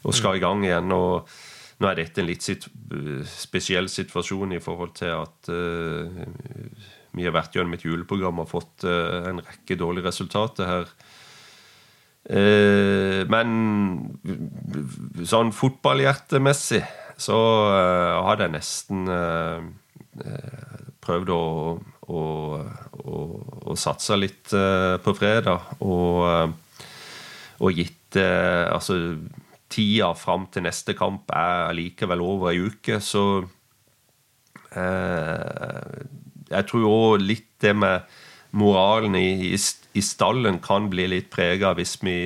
og 0.05 0.17
skal 0.17 0.37
i 0.37 0.43
gang 0.43 0.67
igjen. 0.67 0.93
og 0.93 1.31
nå 1.79 1.87
er 1.87 2.01
dette 2.01 2.23
en 2.23 2.27
litt 2.27 2.43
sitt, 2.43 2.67
spesiell 3.31 3.87
situasjon 3.91 4.57
i 4.57 4.63
forhold 4.63 4.97
til 4.99 5.13
at 5.15 5.51
uh, 5.53 6.09
vi 7.15 7.27
har 7.27 7.35
vært 7.35 7.55
gjennom 7.55 7.77
et 7.77 7.87
juleprogram 7.87 8.43
og 8.43 8.51
fått 8.51 8.87
uh, 8.89 9.29
en 9.31 9.39
rekke 9.45 9.79
dårlige 9.79 10.11
resultater 10.11 10.67
her. 10.67 10.91
Uh, 12.29 13.23
men 13.31 13.49
sånn 15.27 15.55
fotballhjertemessig 15.55 16.83
så 17.19 17.37
hadde 18.23 18.47
jeg 18.47 18.55
nesten 18.55 19.09
prøvd 21.03 21.33
å, 21.35 21.47
å, 22.15 22.21
å, 23.03 23.23
å, 23.73 23.75
satse 23.75 24.15
litt 24.15 24.53
på 25.03 25.15
fredag 25.19 25.73
og, 25.83 26.55
og 27.59 27.75
gitt 27.75 28.19
Altså 28.19 28.95
tida 29.73 30.13
fram 30.17 30.47
til 30.53 30.65
neste 30.67 30.95
kamp 30.99 31.31
er 31.35 31.69
allikevel 31.69 32.23
over 32.25 32.53
ei 32.53 32.63
uke, 32.65 33.01
så 33.05 33.45
eh, 34.73 36.05
Jeg 36.49 36.69
tror 36.69 36.89
òg 36.89 37.25
litt 37.25 37.51
det 37.61 37.75
med 37.77 38.09
moralen 38.57 39.15
i, 39.19 39.53
i, 39.53 39.59
i 39.95 40.03
stallen 40.03 40.61
kan 40.65 40.89
bli 40.89 41.09
litt 41.13 41.29
prega 41.31 41.75
hvis 41.77 41.99
vi 42.01 42.19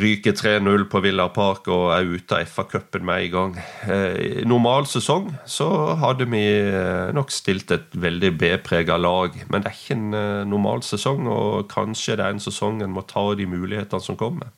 ryker 0.00 0.32
3-0 0.32 0.84
på 0.90 1.00
Villa 1.04 1.26
Park 1.34 1.68
og 1.72 1.90
er 1.94 2.08
ute 2.08 2.38
av 2.38 2.48
FA-cupen 2.48 3.04
med 3.06 3.26
en 3.26 3.32
gang. 3.34 3.56
Eh, 3.90 4.42
normal 4.48 4.86
sesong 4.88 5.32
så 5.48 5.68
hadde 6.00 6.28
vi 6.30 6.44
eh, 6.46 7.10
nok 7.16 7.32
stilt 7.34 7.72
et 7.74 7.90
veldig 7.98 8.32
B-prega 8.40 8.96
lag. 9.00 9.36
Men 9.50 9.64
det 9.64 9.72
er 9.72 9.80
ikke 9.80 9.98
en 9.98 10.16
eh, 10.16 10.46
normal 10.48 10.84
sesong, 10.86 11.26
og 11.30 11.68
kanskje 11.72 12.16
det 12.20 12.26
er 12.26 12.36
en 12.36 12.42
sesong 12.42 12.84
en 12.84 12.94
må 12.94 13.04
ta 13.08 13.26
de 13.38 13.48
mulighetene 13.50 14.04
som 14.04 14.18
kommer. 14.20 14.54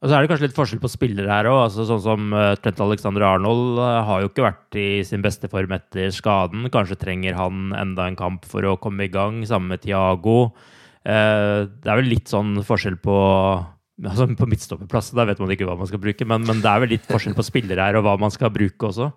Og 0.00 0.08
så 0.08 0.16
er 0.16 0.24
det 0.24 0.30
kanskje 0.30 0.48
litt 0.48 0.56
forskjell 0.56 0.80
på 0.80 0.88
spillere 0.88 1.28
her 1.28 1.46
òg. 1.50 1.58
Altså, 1.66 1.84
sånn 1.84 2.00
som 2.00 2.30
uh, 2.32 2.54
Trent 2.62 2.78
Alexander 2.80 3.24
Arnold 3.28 3.76
uh, 3.76 4.00
har 4.08 4.22
jo 4.22 4.30
ikke 4.30 4.46
vært 4.46 4.78
i 4.80 4.88
sin 5.04 5.20
beste 5.24 5.50
form 5.52 5.74
etter 5.76 6.08
skaden. 6.16 6.70
Kanskje 6.72 6.96
trenger 7.02 7.36
han 7.36 7.74
enda 7.76 8.06
en 8.08 8.16
kamp 8.16 8.46
for 8.48 8.64
å 8.64 8.78
komme 8.80 9.04
i 9.04 9.12
gang, 9.12 9.42
sammen 9.48 9.74
med 9.74 9.84
Tiago. 9.84 10.54
Uh, 11.04 11.68
det 11.68 11.92
er 11.92 12.00
vel 12.00 12.08
litt 12.14 12.32
sånn 12.32 12.62
forskjell 12.64 12.96
på 13.00 13.16
altså 14.00 14.24
På 14.32 14.46
midtstopperplass, 14.48 15.10
da 15.12 15.26
vet 15.28 15.40
man 15.42 15.50
ikke 15.52 15.66
hva 15.68 15.74
man 15.76 15.88
skal 15.88 16.00
bruke, 16.00 16.24
men, 16.24 16.46
men, 16.48 16.62
det 16.64 16.70
er 16.70 16.80
vel 16.80 16.94
litt 16.94 17.04
forskjell 17.04 17.34
på 17.36 17.44
spillere 17.44 17.84
her 17.84 17.98
og 17.98 18.06
hva 18.06 18.14
man 18.22 18.32
skal 18.32 18.48
bruke 18.54 18.88
også. 18.88 19.10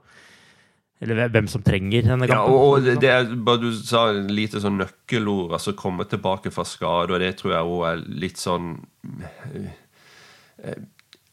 Eller 1.03 1.31
hvem 1.31 1.47
som 1.51 1.63
trenger 1.63 2.03
denne 2.09 2.27
kampen. 2.27 2.51
Ja, 2.51 2.65
og 2.67 2.99
det 2.99 3.11
er, 3.11 3.29
bare 3.47 3.61
Du 3.63 3.69
sa 3.75 4.09
lite 4.11 4.59
sånn 4.63 4.81
nøkkelord, 4.81 5.55
altså 5.55 5.71
komme 5.79 6.03
tilbake 6.11 6.51
fra 6.51 6.67
skade, 6.67 7.15
og 7.15 7.23
det 7.23 7.31
tror 7.39 7.55
jeg 7.55 7.71
òg 7.77 7.87
er 7.93 8.03
litt 8.25 8.43
sånn 8.43 8.75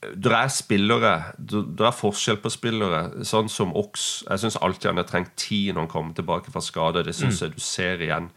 det 0.01 0.33
er 0.33 0.49
spillere 0.49 1.11
Det 1.37 1.85
er 1.85 1.93
forskjell 1.93 2.39
på 2.41 2.53
spillere. 2.53 3.25
Sånn 3.27 3.51
som 3.53 3.75
Ox. 3.77 4.23
Jeg 4.25 4.43
syns 4.43 4.57
alltid 4.57 4.95
han 4.95 5.03
har 5.03 5.09
trengt 5.09 5.35
tid 5.37 5.75
når 5.75 5.85
han 5.85 5.93
kommer 5.93 6.17
tilbake 6.17 6.53
fra 6.53 6.63
skade. 6.65 7.05
Det 7.05 7.15
syns 7.17 7.41
mm. 7.41 7.45
jeg 7.45 7.57
du 7.57 7.61
ser 7.65 8.05
igjen. 8.07 8.31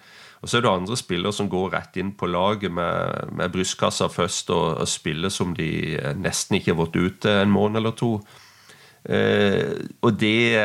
Og 0.44 0.52
så 0.52 0.60
er 0.60 0.66
det 0.66 0.74
andre 0.74 0.98
spillere 1.00 1.32
som 1.32 1.48
går 1.48 1.70
rett 1.72 1.96
inn 2.02 2.12
på 2.20 2.28
laget 2.28 2.74
med, 2.76 3.30
med 3.32 3.54
brystkassa 3.54 4.10
først 4.12 4.52
og, 4.52 4.66
og, 4.84 4.90
spiller 4.92 5.32
som 5.32 5.54
de 5.56 5.96
nesten 6.20 6.58
ikke 6.58 6.74
har 6.74 6.82
vært 6.82 7.00
ute 7.00 7.38
en 7.46 7.54
måned 7.54 7.80
eller 7.80 7.96
to. 7.96 8.18
Eh, 9.08 9.72
og 10.04 10.20
det, 10.20 10.60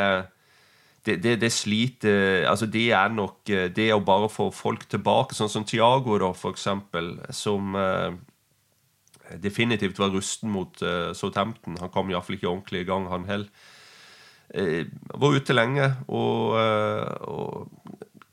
det, 1.06 1.16
det, 1.22 1.36
det 1.42 1.50
sliter 1.50 2.44
Altså, 2.46 2.68
det 2.70 2.84
er 2.94 3.10
nok 3.10 3.50
Det 3.74 3.88
å 3.90 3.98
bare 4.06 4.28
få 4.30 4.46
folk 4.54 4.84
tilbake, 4.86 5.34
sånn 5.34 5.50
som 5.50 5.64
Tiago, 5.66 6.18
da, 6.22 6.32
for 6.38 6.54
eksempel, 6.54 7.16
som 7.34 7.78
eh, 7.78 8.18
definitivt 9.36 9.98
var 10.00 10.12
rusten 10.14 10.50
mot 10.50 10.82
uh, 10.82 11.12
Southampton. 11.16 11.76
Han 11.82 11.92
kom 11.92 12.10
iallfall 12.10 12.38
ikke 12.38 12.48
ordentlig 12.50 12.84
i 12.84 12.88
gang, 12.88 13.08
han 13.12 13.28
heller. 13.28 13.50
Uh, 14.48 14.86
var 15.20 15.36
ute 15.36 15.52
lenge 15.52 15.90
og, 16.08 16.54
uh, 16.56 17.04
og 17.28 17.68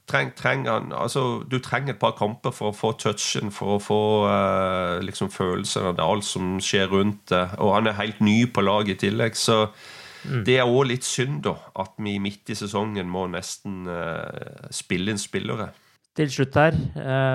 treng, 0.08 0.32
treng 0.38 0.64
han, 0.70 0.93
altså, 0.96 1.43
Du 1.43 1.58
trenger 1.60 1.93
et 1.93 2.00
par 2.00 2.16
kamper 2.16 2.56
for 2.56 2.72
å 2.72 2.78
få 2.78 2.93
touchen, 3.02 3.52
for 3.52 3.76
å 3.76 3.84
få 3.84 4.00
uh, 4.30 5.04
liksom 5.04 5.32
følelsen 5.34 5.91
av 5.91 5.98
det, 5.98 6.06
alt 6.06 6.28
som 6.28 6.56
skjer 6.64 6.88
rundt 6.93 7.28
det. 7.34 7.43
Og 7.60 7.76
han 7.76 7.91
er 7.91 8.00
helt 8.00 8.24
ny 8.24 8.46
på 8.48 8.64
laget 8.64 8.96
i 9.04 9.10
tillegg, 9.10 9.36
så 9.36 9.66
mm. 9.68 10.43
det 10.48 10.60
er 10.62 10.72
òg 10.72 10.93
litt 10.93 11.08
synd, 11.08 11.41
da, 11.50 11.58
at 11.84 11.98
vi 12.00 12.16
midt 12.24 12.54
i 12.54 12.60
sesongen 12.64 13.12
må 13.12 13.28
nesten 13.32 13.84
uh, 13.89 14.70
spille 14.72 15.12
inn 15.12 15.20
spillere. 15.20 15.74
Til 16.16 16.30
slutt 16.32 16.56
her, 16.56 16.76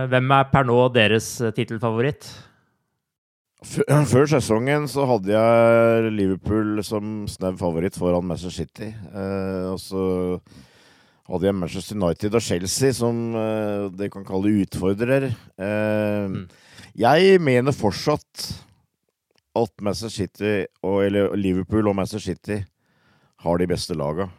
hvem 0.08 0.30
er 0.32 0.46
per 0.48 0.64
nå 0.64 0.76
deres 0.94 1.34
tittelfavoritt? 1.52 2.30
Før 3.60 4.24
sesongen 4.30 4.86
så 4.88 5.04
hadde 5.04 5.34
jeg 5.34 6.12
Liverpool 6.16 6.80
som 6.86 7.26
snau 7.28 7.52
favoritt 7.60 7.98
foran 8.00 8.24
Manchester 8.24 8.64
City. 8.64 8.88
Eh, 8.88 9.66
og 9.68 9.76
så 9.82 10.04
hadde 11.28 11.46
jeg 11.46 11.58
Manchester 11.58 11.98
United 12.00 12.38
og 12.38 12.46
Chelsea 12.46 12.96
som 12.96 13.20
eh, 13.36 13.84
det 13.98 14.08
kan 14.14 14.24
kalle 14.24 14.54
utfordrer. 14.62 15.28
Eh, 15.60 16.24
mm. 16.32 16.42
Jeg 17.04 17.36
mener 17.44 17.76
fortsatt 17.76 18.48
at 19.60 19.72
Manchester 19.84 20.14
City, 20.14 20.54
og, 20.80 21.04
eller 21.04 21.36
Liverpool 21.36 21.90
og 21.90 21.98
Manchester 22.00 22.32
City 22.32 22.62
har 23.44 23.60
de 23.60 23.68
beste 23.68 23.96
laga. 23.98 24.30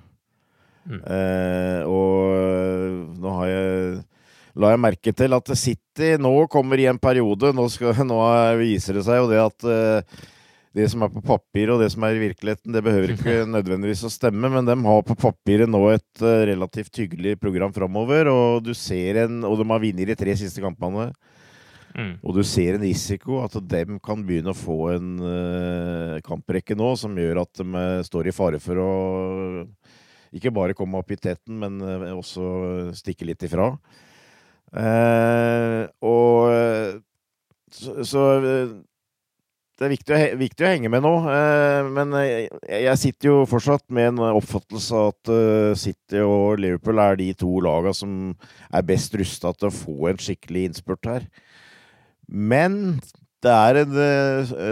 Mm. 0.89 0.97
Eh, 0.97 1.81
og 1.85 3.19
nå 3.21 3.37
har 3.37 3.51
jeg 3.53 4.01
la 4.59 4.73
jeg 4.73 4.81
merke 4.83 5.13
til 5.15 5.37
at 5.37 5.51
City 5.59 6.15
nå 6.19 6.33
kommer 6.51 6.79
i 6.81 6.89
en 6.91 6.99
periode 7.01 7.53
Nå, 7.55 7.67
skal, 7.71 7.95
nå 8.07 8.19
viser 8.59 8.97
det 8.97 9.05
seg 9.07 9.21
jo 9.21 9.29
det 9.31 9.41
at 9.41 9.67
uh, 9.67 10.21
det 10.71 10.85
som 10.87 11.03
er 11.03 11.11
på 11.11 11.19
papir 11.25 11.71
og 11.73 11.81
det 11.81 11.89
som 11.91 12.03
er 12.07 12.15
i 12.15 12.21
virkeligheten, 12.21 12.71
det 12.71 12.83
behøver 12.85 13.11
ikke 13.11 13.41
nødvendigvis 13.57 14.05
å 14.07 14.11
stemme, 14.11 14.47
men 14.53 14.67
de 14.67 14.77
har 14.85 15.01
på 15.03 15.17
papiret 15.19 15.67
nå 15.67 15.81
et 15.91 16.23
uh, 16.23 16.45
relativt 16.47 17.01
hyggelig 17.03 17.35
program 17.41 17.73
framover, 17.75 18.29
og 18.31 18.63
du 18.63 18.71
ser 18.77 19.25
en 19.25 19.41
Og 19.47 19.57
de 19.59 19.67
har 19.67 19.83
vunnet 19.83 20.07
de 20.07 20.15
tre 20.15 20.35
siste 20.39 20.63
kampene. 20.63 21.09
Mm. 21.91 22.13
Og 22.23 22.37
du 22.37 22.39
ser 22.47 22.77
en 22.77 22.85
risiko 22.85 23.41
at 23.43 23.57
dem 23.67 23.97
kan 23.99 24.23
begynne 24.23 24.53
å 24.53 24.55
få 24.55 24.77
en 24.93 25.09
uh, 25.19 26.21
kamprekke 26.23 26.77
nå 26.79 26.93
som 26.95 27.19
gjør 27.19 27.43
at 27.43 27.59
de 27.59 27.83
står 28.07 28.31
i 28.31 28.35
fare 28.35 28.61
for 28.63 28.79
å 28.79 28.91
ikke 30.31 30.53
bare 30.55 30.77
komme 30.77 31.01
opp 31.01 31.11
i 31.11 31.19
teten, 31.19 31.57
men 31.59 31.83
også 32.15 32.93
stikke 32.95 33.27
litt 33.27 33.43
ifra. 33.43 33.73
Og 34.71 36.51
så, 37.71 38.03
så 38.07 38.23
det 39.81 39.87
er 39.87 39.93
viktig 39.95 40.13
å, 40.13 40.17
viktig 40.37 40.61
å, 40.61 40.69
henge 40.69 40.89
med 40.93 41.01
nå. 41.01 41.11
Eh, 41.25 41.87
men 41.89 42.11
jeg, 42.19 42.49
jeg, 42.69 42.99
sitter 43.01 43.29
jo 43.31 43.37
fortsatt 43.49 43.87
med 43.89 44.11
en 44.11 44.19
oppfattelse 44.27 44.93
av 44.93 45.07
at 45.09 45.31
uh, 45.33 45.71
City 45.73 46.21
og 46.21 46.61
Liverpool 46.61 47.01
er 47.01 47.17
de 47.17 47.31
to 47.33 47.55
lagene 47.65 47.95
som 47.97 48.11
er 48.69 48.85
best 48.85 49.17
rusta 49.17 49.55
til 49.57 49.71
å 49.71 49.73
få 49.73 50.11
en 50.11 50.21
skikkelig 50.21 50.67
innspurt 50.69 51.09
her. 51.09 51.25
Men 52.29 52.99
det 53.41 53.55
er 53.55 53.79
en 53.81 53.97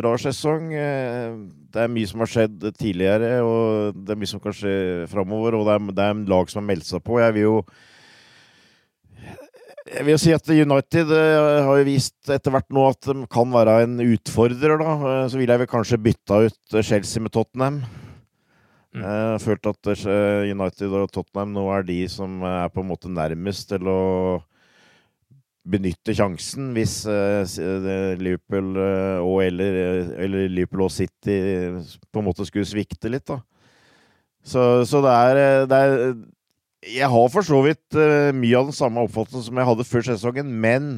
rar 0.06 0.22
sesong. 0.22 0.70
Det 0.70 1.82
er 1.82 1.90
mye 1.90 2.10
som 2.12 2.22
har 2.22 2.30
skjedd 2.30 2.68
tidligere, 2.78 3.40
og 3.42 3.98
det 3.98 4.14
er 4.14 4.20
mye 4.22 4.30
som 4.30 4.44
kan 4.44 4.54
skje 4.54 5.08
framover. 5.10 5.58
Og 5.58 5.66
det 5.66 5.74
er, 5.74 5.88
det 5.90 6.06
er 6.06 6.14
en 6.14 6.28
lag 6.30 6.54
som 6.54 6.62
har 6.62 6.70
meldt 6.70 6.86
seg 6.86 7.02
på. 7.02 7.18
Jeg 7.18 7.34
vil 7.40 7.48
jo 7.48 7.56
jeg 9.88 10.06
vil 10.06 10.20
si 10.22 10.34
at 10.36 10.52
United 10.52 11.12
uh, 11.14 11.64
har 11.66 11.80
jo 11.80 11.88
vist 11.88 12.32
etter 12.32 12.54
hvert 12.54 12.68
nå 12.76 12.84
at 12.90 13.08
de 13.08 13.24
kan 13.32 13.50
være 13.54 13.80
en 13.86 13.98
utfordrer, 14.04 14.76
da. 14.82 14.92
Uh, 15.00 15.24
så 15.32 15.40
ville 15.40 15.56
jeg 15.56 15.64
vel 15.64 15.72
kanskje 15.72 16.02
bytta 16.10 16.44
ut 16.48 16.76
eh, 16.76 16.86
Chelsea 16.86 17.24
med 17.24 17.34
Tottenham. 17.36 17.82
Mm. 18.90 19.04
Jeg 19.06 19.42
følt 19.44 19.68
at 19.70 19.90
United 20.50 20.94
og 20.98 21.12
Tottenham 21.14 21.52
nå 21.54 21.68
er 21.76 21.84
de 21.86 22.00
som 22.10 22.42
er 22.42 22.72
på 22.74 22.82
en 22.82 22.90
måte 22.90 23.12
nærmest 23.14 23.68
til 23.70 23.86
å 23.86 24.00
benytte 25.70 26.16
sjansen 26.18 26.72
hvis 26.74 27.04
Liverpool 28.18 28.80
og 28.80 29.44
eller, 29.44 29.78
eller, 30.18 30.48
Liverpool 30.50 30.88
og 30.88 30.96
City 30.96 31.38
på 32.10 32.24
en 32.24 32.26
måte 32.32 32.48
skulle 32.50 32.66
svikte 32.66 33.14
litt, 33.14 33.28
da. 33.30 33.38
Så, 34.42 34.66
så 34.90 35.04
det, 35.06 35.14
er, 35.14 35.70
det 35.70 35.84
er 35.86 35.96
jeg 36.86 37.10
har 37.12 37.32
for 37.32 37.46
så 37.46 37.60
vidt 37.66 37.98
uh, 37.98 38.32
mye 38.36 38.60
av 38.60 38.70
den 38.70 38.76
samme 38.76 39.04
oppfattelsen 39.04 39.50
som 39.50 39.60
jeg 39.60 39.70
hadde 39.70 39.88
før 39.88 40.06
sesongen, 40.08 40.52
men 40.64 40.92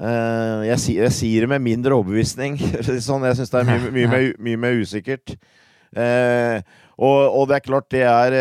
uh, 0.00 0.64
jeg, 0.64 0.78
sier, 0.80 1.02
jeg, 1.08 1.16
sier 1.18 1.44
det 1.44 1.50
med 1.52 1.64
mindre 1.64 1.98
overbevisning. 1.98 2.56
sånn, 3.08 3.26
jeg 3.28 3.40
syns 3.40 3.52
det 3.52 3.60
er 3.60 3.68
mye, 3.68 3.92
mye, 3.92 4.12
mye, 4.12 4.30
mye 4.48 4.62
mer 4.64 4.80
usikkert. 4.80 5.36
Uh, 5.92 6.64
og, 6.96 7.18
og, 7.26 7.42
det 7.50 7.58
er 7.58 7.66
klart 7.66 7.88
det 7.92 8.02
er, 8.06 8.34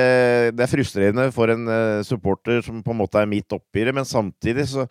det 0.54 0.64
er 0.64 0.70
frustrerende 0.70 1.32
for 1.36 1.52
en 1.52 1.66
supporter 2.06 2.60
som 2.64 2.82
på 2.84 2.94
en 2.94 3.00
måte 3.00 3.18
er 3.18 3.30
midt 3.32 3.56
oppi 3.56 3.88
det, 3.88 3.94
men 3.96 4.06
samtidig 4.06 4.68
så, 4.70 4.86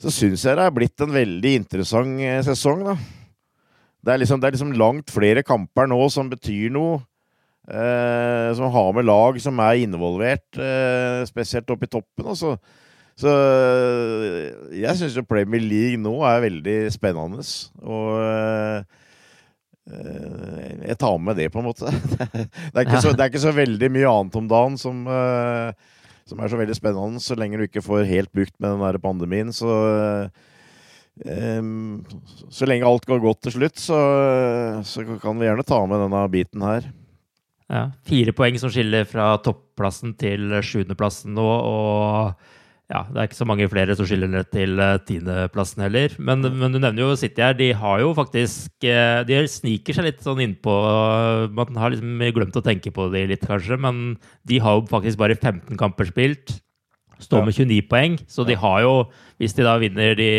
så 0.00 0.10
syns 0.10 0.42
jeg 0.42 0.58
det 0.58 0.64
er 0.64 0.74
blitt 0.74 1.04
en 1.04 1.12
veldig 1.14 1.52
interessant 1.60 2.24
sesong, 2.48 2.82
da. 2.88 2.96
Det 4.04 4.12
er, 4.12 4.20
liksom, 4.20 4.40
det 4.40 4.48
er 4.48 4.56
liksom 4.56 4.74
langt 4.76 5.12
flere 5.12 5.44
kamper 5.46 5.86
nå 5.88 6.00
som 6.12 6.28
betyr 6.32 6.72
noe. 6.74 6.98
Eh, 7.64 8.54
som 8.54 8.72
har 8.72 8.92
med 8.92 9.06
lag 9.08 9.38
som 9.40 9.60
er 9.64 9.80
involvert, 9.80 10.58
eh, 10.60 11.24
spesielt 11.24 11.70
oppe 11.72 11.86
i 11.88 11.92
toppen. 11.92 12.26
Også. 12.28 12.58
Så 13.16 13.30
eh, 13.30 14.50
jeg 14.82 14.98
syns 14.98 15.16
jo 15.16 15.24
Premier 15.24 15.62
League 15.62 16.00
nå 16.00 16.12
er 16.28 16.44
veldig 16.44 16.76
spennende. 16.92 17.46
Og 17.80 18.84
jeg 19.84 20.96
tar 21.00 21.18
med 21.20 21.36
det, 21.36 21.50
på 21.52 21.60
en 21.60 21.68
måte. 21.68 21.88
det, 22.74 22.84
er 22.84 23.00
så, 23.00 23.12
det, 23.12 23.20
er 23.20 23.32
ikke 23.32 23.46
så, 23.46 23.52
veldig 23.52 23.90
mye 23.92 24.12
annet 24.12 24.38
om 24.40 24.48
dagen 24.48 24.78
som, 24.80 25.04
som, 26.24 26.40
er 26.40 26.48
så 26.48 26.60
veldig 26.60 26.76
spennende, 26.76 27.20
så 27.20 27.36
lenge 27.36 27.60
du 27.60 27.66
ikke 27.66 27.84
får 27.84 28.08
helt 28.08 28.32
bukt 28.32 28.56
med 28.58 28.74
den 28.74 28.84
der 28.84 28.98
pandemien. 29.00 29.52
Så, 29.52 29.68
så 32.48 32.68
lenge 32.68 32.88
alt 32.88 33.04
går 33.08 33.24
godt 33.24 33.44
til 33.44 33.56
slutt, 33.58 33.80
så, 33.80 34.00
så 34.88 35.04
kan 35.20 35.36
vi 35.40 35.48
gjerne 35.48 35.68
ta 35.68 35.84
med 35.84 36.00
denne 36.06 36.24
biten 36.32 36.64
her. 36.64 36.88
Ja, 37.72 37.86
fire 38.04 38.34
poeng 38.36 38.58
som 38.60 38.72
skiller 38.72 39.06
fra 39.08 39.34
topplassen 39.44 40.12
til 40.20 40.52
sjuendeplassen 40.60 41.32
nå, 41.36 41.44
og 41.44 42.34
ja, 42.92 43.00
det 43.08 43.16
er 43.16 43.28
ikke 43.30 43.38
så 43.38 43.46
mange 43.48 43.66
flere 43.72 43.94
som 43.96 44.04
skiller 44.04 44.28
ned 44.28 44.50
til 44.52 44.76
eh, 44.82 44.98
tiendeplassen 45.08 45.86
heller. 45.86 46.12
Men, 46.20 46.44
men, 46.44 46.74
du 46.74 46.78
nevner 46.82 47.00
jo 47.00 47.16
City 47.16 47.40
her. 47.40 47.56
De 47.56 47.70
har 47.72 48.02
jo 48.02 48.10
faktisk 48.16 48.84
eh, 48.84 49.22
De 49.24 49.38
sniker 49.48 49.96
seg 49.96 50.04
litt 50.04 50.20
sånn 50.22 50.42
innpå 50.44 50.74
Man 51.56 51.80
har 51.80 51.94
liksom 51.94 52.20
glemt 52.36 52.58
å 52.60 52.64
tenke 52.64 52.92
på 52.92 53.08
de 53.14 53.24
litt, 53.32 53.46
kanskje, 53.48 53.80
men 53.80 54.18
de 54.44 54.60
har 54.60 54.76
jo 54.76 54.84
faktisk 54.92 55.22
bare 55.22 55.38
15 55.38 55.80
kamper 55.80 56.12
spilt. 56.12 56.58
Står 57.24 57.46
med 57.46 57.56
29 57.56 57.88
poeng, 57.88 58.18
så 58.28 58.44
de 58.44 58.58
har 58.58 58.84
jo, 58.84 58.94
hvis 59.40 59.54
de 59.56 59.64
da 59.64 59.78
vinner 59.80 60.18
de 60.18 60.30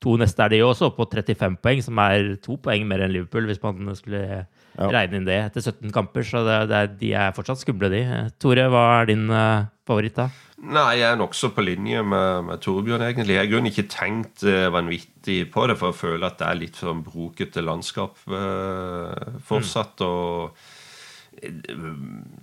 to 0.00 0.14
neste, 0.20 0.44
er 0.44 0.52
de 0.52 0.60
jo 0.60 0.70
også 0.70 0.90
oppe 0.90 1.02
på 1.02 1.18
35 1.18 1.56
poeng, 1.64 1.82
som 1.82 1.98
er 2.04 2.34
to 2.44 2.56
poeng 2.62 2.86
mer 2.86 3.02
enn 3.02 3.14
Liverpool, 3.16 3.48
hvis 3.48 3.62
man 3.64 3.90
skulle 3.98 4.44
ja. 4.80 4.88
regne 4.94 5.20
inn 5.20 5.26
det 5.28 5.38
etter 5.46 5.62
17 5.62 5.92
kamper. 5.94 6.24
Så 6.26 6.42
det, 6.46 6.58
det, 6.70 6.80
de 7.00 7.10
er 7.16 7.34
fortsatt 7.36 7.60
skumle, 7.62 7.90
de. 7.92 8.02
Tore, 8.42 8.64
hva 8.72 8.84
er 9.00 9.10
din 9.12 9.26
uh, 9.32 9.68
favoritt, 9.88 10.16
da? 10.18 10.26
Nei, 10.60 11.00
jeg 11.00 11.08
er 11.08 11.16
nokså 11.16 11.52
på 11.56 11.64
linje 11.64 12.02
med, 12.04 12.44
med 12.50 12.60
Torbjørn, 12.64 13.06
egentlig. 13.06 13.36
Jeg 13.36 13.44
har 13.44 13.52
grunnen 13.52 13.70
ikke 13.72 13.92
tenkt 13.92 14.44
uh, 14.48 14.68
vanvittig 14.74 15.38
på 15.52 15.66
det, 15.70 15.76
for 15.80 15.88
å 15.92 15.96
føle 15.96 16.24
at 16.28 16.38
det 16.40 16.48
er 16.48 16.60
litt 16.60 16.76
sånn 16.80 17.04
brokete 17.06 17.60
landskap 17.64 18.14
uh, 18.28 19.40
fortsatt. 19.46 19.96
Mm. 20.00 20.08
Og 20.10 20.52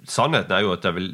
sannheten 0.10 0.54
er 0.56 0.62
jo 0.66 0.74
at 0.74 0.86
jeg 0.88 0.98
vel 0.98 1.12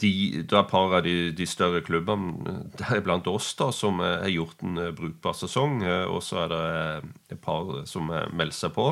de, 0.00 0.42
det 0.44 0.52
er 0.52 0.62
et 0.62 0.70
par 0.70 0.94
av 0.98 1.04
de, 1.06 1.14
de 1.36 1.46
større 1.48 1.82
klubbene, 1.84 2.54
deriblant 2.78 3.26
oss, 3.30 3.52
da, 3.58 3.70
som 3.74 4.00
har 4.02 4.28
gjort 4.32 4.64
en 4.66 4.80
eh, 4.82 4.94
brukbar 4.96 5.36
sesong. 5.36 5.78
Eh, 5.84 6.04
og 6.10 6.22
så 6.24 6.42
er 6.44 6.52
det 6.52 6.62
eh, 6.80 7.06
et 7.36 7.42
par 7.42 7.70
som 7.88 8.10
melder 8.10 8.56
seg 8.56 8.74
på, 8.76 8.88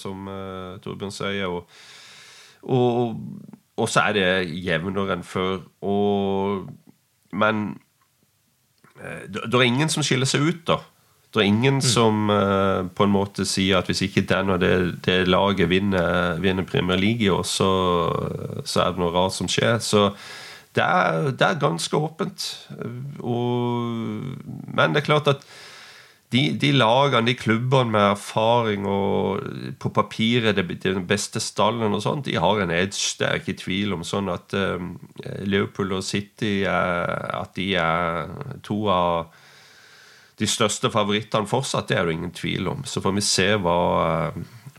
som 0.00 0.28
Torbjørn 0.84 1.14
sier. 1.14 1.50
Og, 1.52 1.68
og, 2.64 3.18
og, 3.76 3.86
så 3.90 4.08
er 4.08 4.16
det 4.16 4.28
jevnere 4.64 5.18
enn 5.18 5.26
før. 5.26 5.60
Og, 5.86 6.70
men 7.36 7.66
det, 8.98 9.44
det 9.44 9.54
er 9.54 9.66
ingen 9.68 9.92
som 9.92 10.06
skiller 10.06 10.28
seg 10.28 10.46
ut, 10.48 10.64
da. 10.70 10.80
Det 11.34 11.42
er 11.42 11.48
ingen 11.50 11.80
mm. 11.82 11.84
som 11.84 12.30
uh, 12.32 12.88
på 12.88 13.04
en 13.04 13.12
måte 13.12 13.44
sier 13.48 13.78
at 13.78 13.88
hvis 13.90 14.06
ikke 14.06 14.24
den 14.30 14.54
og 14.54 14.62
det, 14.62 14.72
det 15.04 15.20
laget 15.28 15.68
vinner, 15.68 16.38
vinner 16.40 16.64
Premier 16.64 16.96
League 16.96 17.26
i 17.26 17.32
år, 17.32 17.44
så, 17.44 17.70
så, 18.64 18.84
er 18.84 18.94
det 18.94 19.02
noe 19.02 19.12
rart 19.12 19.36
som 19.36 19.50
skjer. 19.50 19.76
Så 19.84 20.08
det 20.76 20.84
er, 20.84 21.32
det 21.36 21.44
er 21.44 21.60
ganske 21.60 22.00
åpent. 22.00 22.48
Og, 23.20 23.92
men 24.72 24.94
det 24.94 25.02
er 25.02 25.10
klart 25.10 25.28
at 25.34 25.44
de, 26.32 26.42
de, 26.60 26.72
lagene, 26.76 27.30
de 27.30 27.34
klubbene 27.40 27.92
med 27.92 28.06
erfaring 28.10 28.84
og 28.88 29.44
på 29.80 29.92
papiret 29.96 30.58
det, 30.58 30.66
den 30.82 31.06
beste 31.08 31.40
stallen 31.40 31.96
og 31.96 32.02
sånn, 32.04 32.24
de 32.26 32.36
har 32.36 32.60
en 32.60 32.72
edge. 32.72 33.16
Det 33.20 33.28
er 33.28 33.40
ikke 33.40 33.56
tvil 33.62 33.96
om. 33.96 34.04
Sånn 34.04 34.28
at 34.32 34.52
um, 34.56 34.94
Liverpool 35.48 35.96
og 35.96 36.04
City 36.04 36.62
er, 36.68 37.08
at 37.36 37.56
de 37.56 37.70
er 37.80 38.32
to 38.64 38.82
av 38.92 39.32
de 40.38 40.46
største 40.46 40.90
favorittene 40.94 41.50
fortsatt, 41.50 41.88
det 41.90 41.98
er 41.98 42.06
det 42.06 42.18
ingen 42.18 42.34
tvil 42.34 42.70
om. 42.70 42.86
Så 42.86 43.02
får 43.02 43.16
vi 43.16 43.26
se 43.26 43.48
hva, 43.58 43.80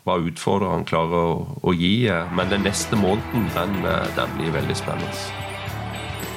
hva 0.08 0.18
utfordreren 0.24 0.88
klarer 0.88 1.34
å, 1.34 1.60
å, 1.60 1.76
gi. 1.76 2.08
Men 2.36 2.52
den 2.54 2.66
neste 2.68 3.00
måneden, 3.00 3.50
den, 3.58 3.78
den 4.16 4.36
blir 4.40 4.56
veldig 4.56 4.80
spennende. 4.80 5.46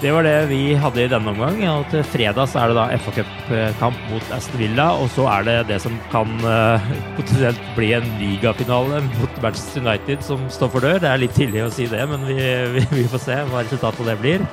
Det 0.03 0.11
var 0.11 0.27
det 0.27 0.49
vi 0.51 0.73
hadde 0.75 1.05
i 1.05 1.11
denne 1.11 1.31
omgang. 1.31 1.61
Og 1.71 1.85
til 1.93 2.03
fredag 2.11 2.49
så 2.51 2.65
er 2.65 2.73
det 2.73 2.79
da 2.81 2.99
FA 3.05 3.13
Cup-kamp 3.21 4.01
mot 4.11 4.33
Aston 4.35 4.59
Villa. 4.59 4.89
Og 4.99 5.07
så 5.15 5.29
er 5.31 5.47
det 5.47 5.57
det 5.69 5.79
som 5.85 5.95
kan 6.11 6.33
uh, 6.43 6.91
potensielt 7.15 7.63
bli 7.77 7.93
en 7.95 8.09
ligafinale 8.19 8.99
mot 9.07 9.43
Manchester 9.45 9.85
United 9.85 10.27
som 10.27 10.43
står 10.51 10.75
for 10.75 10.83
dør. 10.83 10.99
Det 11.05 11.13
er 11.13 11.23
litt 11.23 11.39
tidlig 11.39 11.63
å 11.63 11.71
si 11.71 11.87
det, 11.87 12.03
men 12.11 12.27
vi, 12.27 12.41
vi, 12.75 12.87
vi 12.99 13.07
får 13.15 13.23
se 13.29 13.39
hva 13.53 13.63
resultatet 13.63 14.11
det 14.11 14.19
blir. 14.25 14.49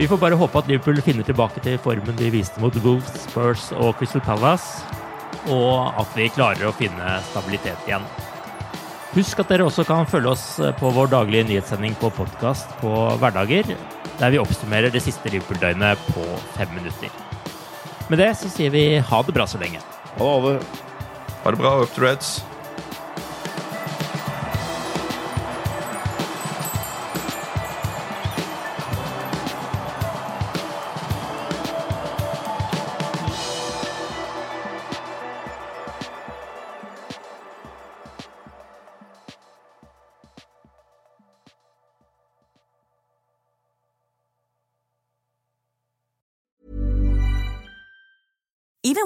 Vi 0.00 0.06
får 0.08 0.16
bare 0.16 0.36
håpe 0.40 0.56
at 0.56 0.68
Liverpool 0.70 0.96
finner 1.04 1.26
tilbake 1.28 1.60
til 1.60 1.74
formen 1.84 2.16
de 2.16 2.30
viste 2.32 2.56
mot 2.62 2.72
Wolves, 2.80 3.10
Spurs 3.26 3.66
og 3.76 3.98
Crystal 3.98 4.22
Palace, 4.24 4.80
og 5.52 5.92
at 6.00 6.14
vi 6.16 6.30
klarer 6.32 6.70
å 6.70 6.72
finne 6.72 7.18
stabilitet 7.26 7.82
igjen. 7.84 8.06
Husk 9.12 9.42
at 9.42 9.52
dere 9.52 9.66
også 9.68 9.84
kan 9.84 10.08
følge 10.08 10.32
oss 10.32 10.44
på 10.80 10.92
vår 10.96 11.12
daglige 11.12 11.50
nyhetssending 11.50 11.98
på 12.00 12.08
podkast 12.16 12.72
på 12.80 12.94
hverdager, 13.20 13.74
der 14.22 14.32
vi 14.32 14.40
oppsummerer 14.40 14.88
det 14.88 15.04
siste 15.04 15.34
Liverpool-døgnet 15.34 16.00
på 16.14 16.24
fem 16.56 16.72
minutter. 16.78 17.12
Med 18.08 18.24
det 18.24 18.30
så 18.40 18.48
sier 18.48 18.72
vi 18.72 18.86
ha 19.04 19.20
det 19.26 19.36
bra 19.36 19.44
så 19.44 19.60
lenge. 19.60 19.84
Ha 20.16 20.32
det. 20.46 20.56
Ha 21.44 21.52
det 21.52 21.60
bra, 21.60 21.76
Up 21.84 21.92
to 21.92 22.06
Reds. 22.06 22.38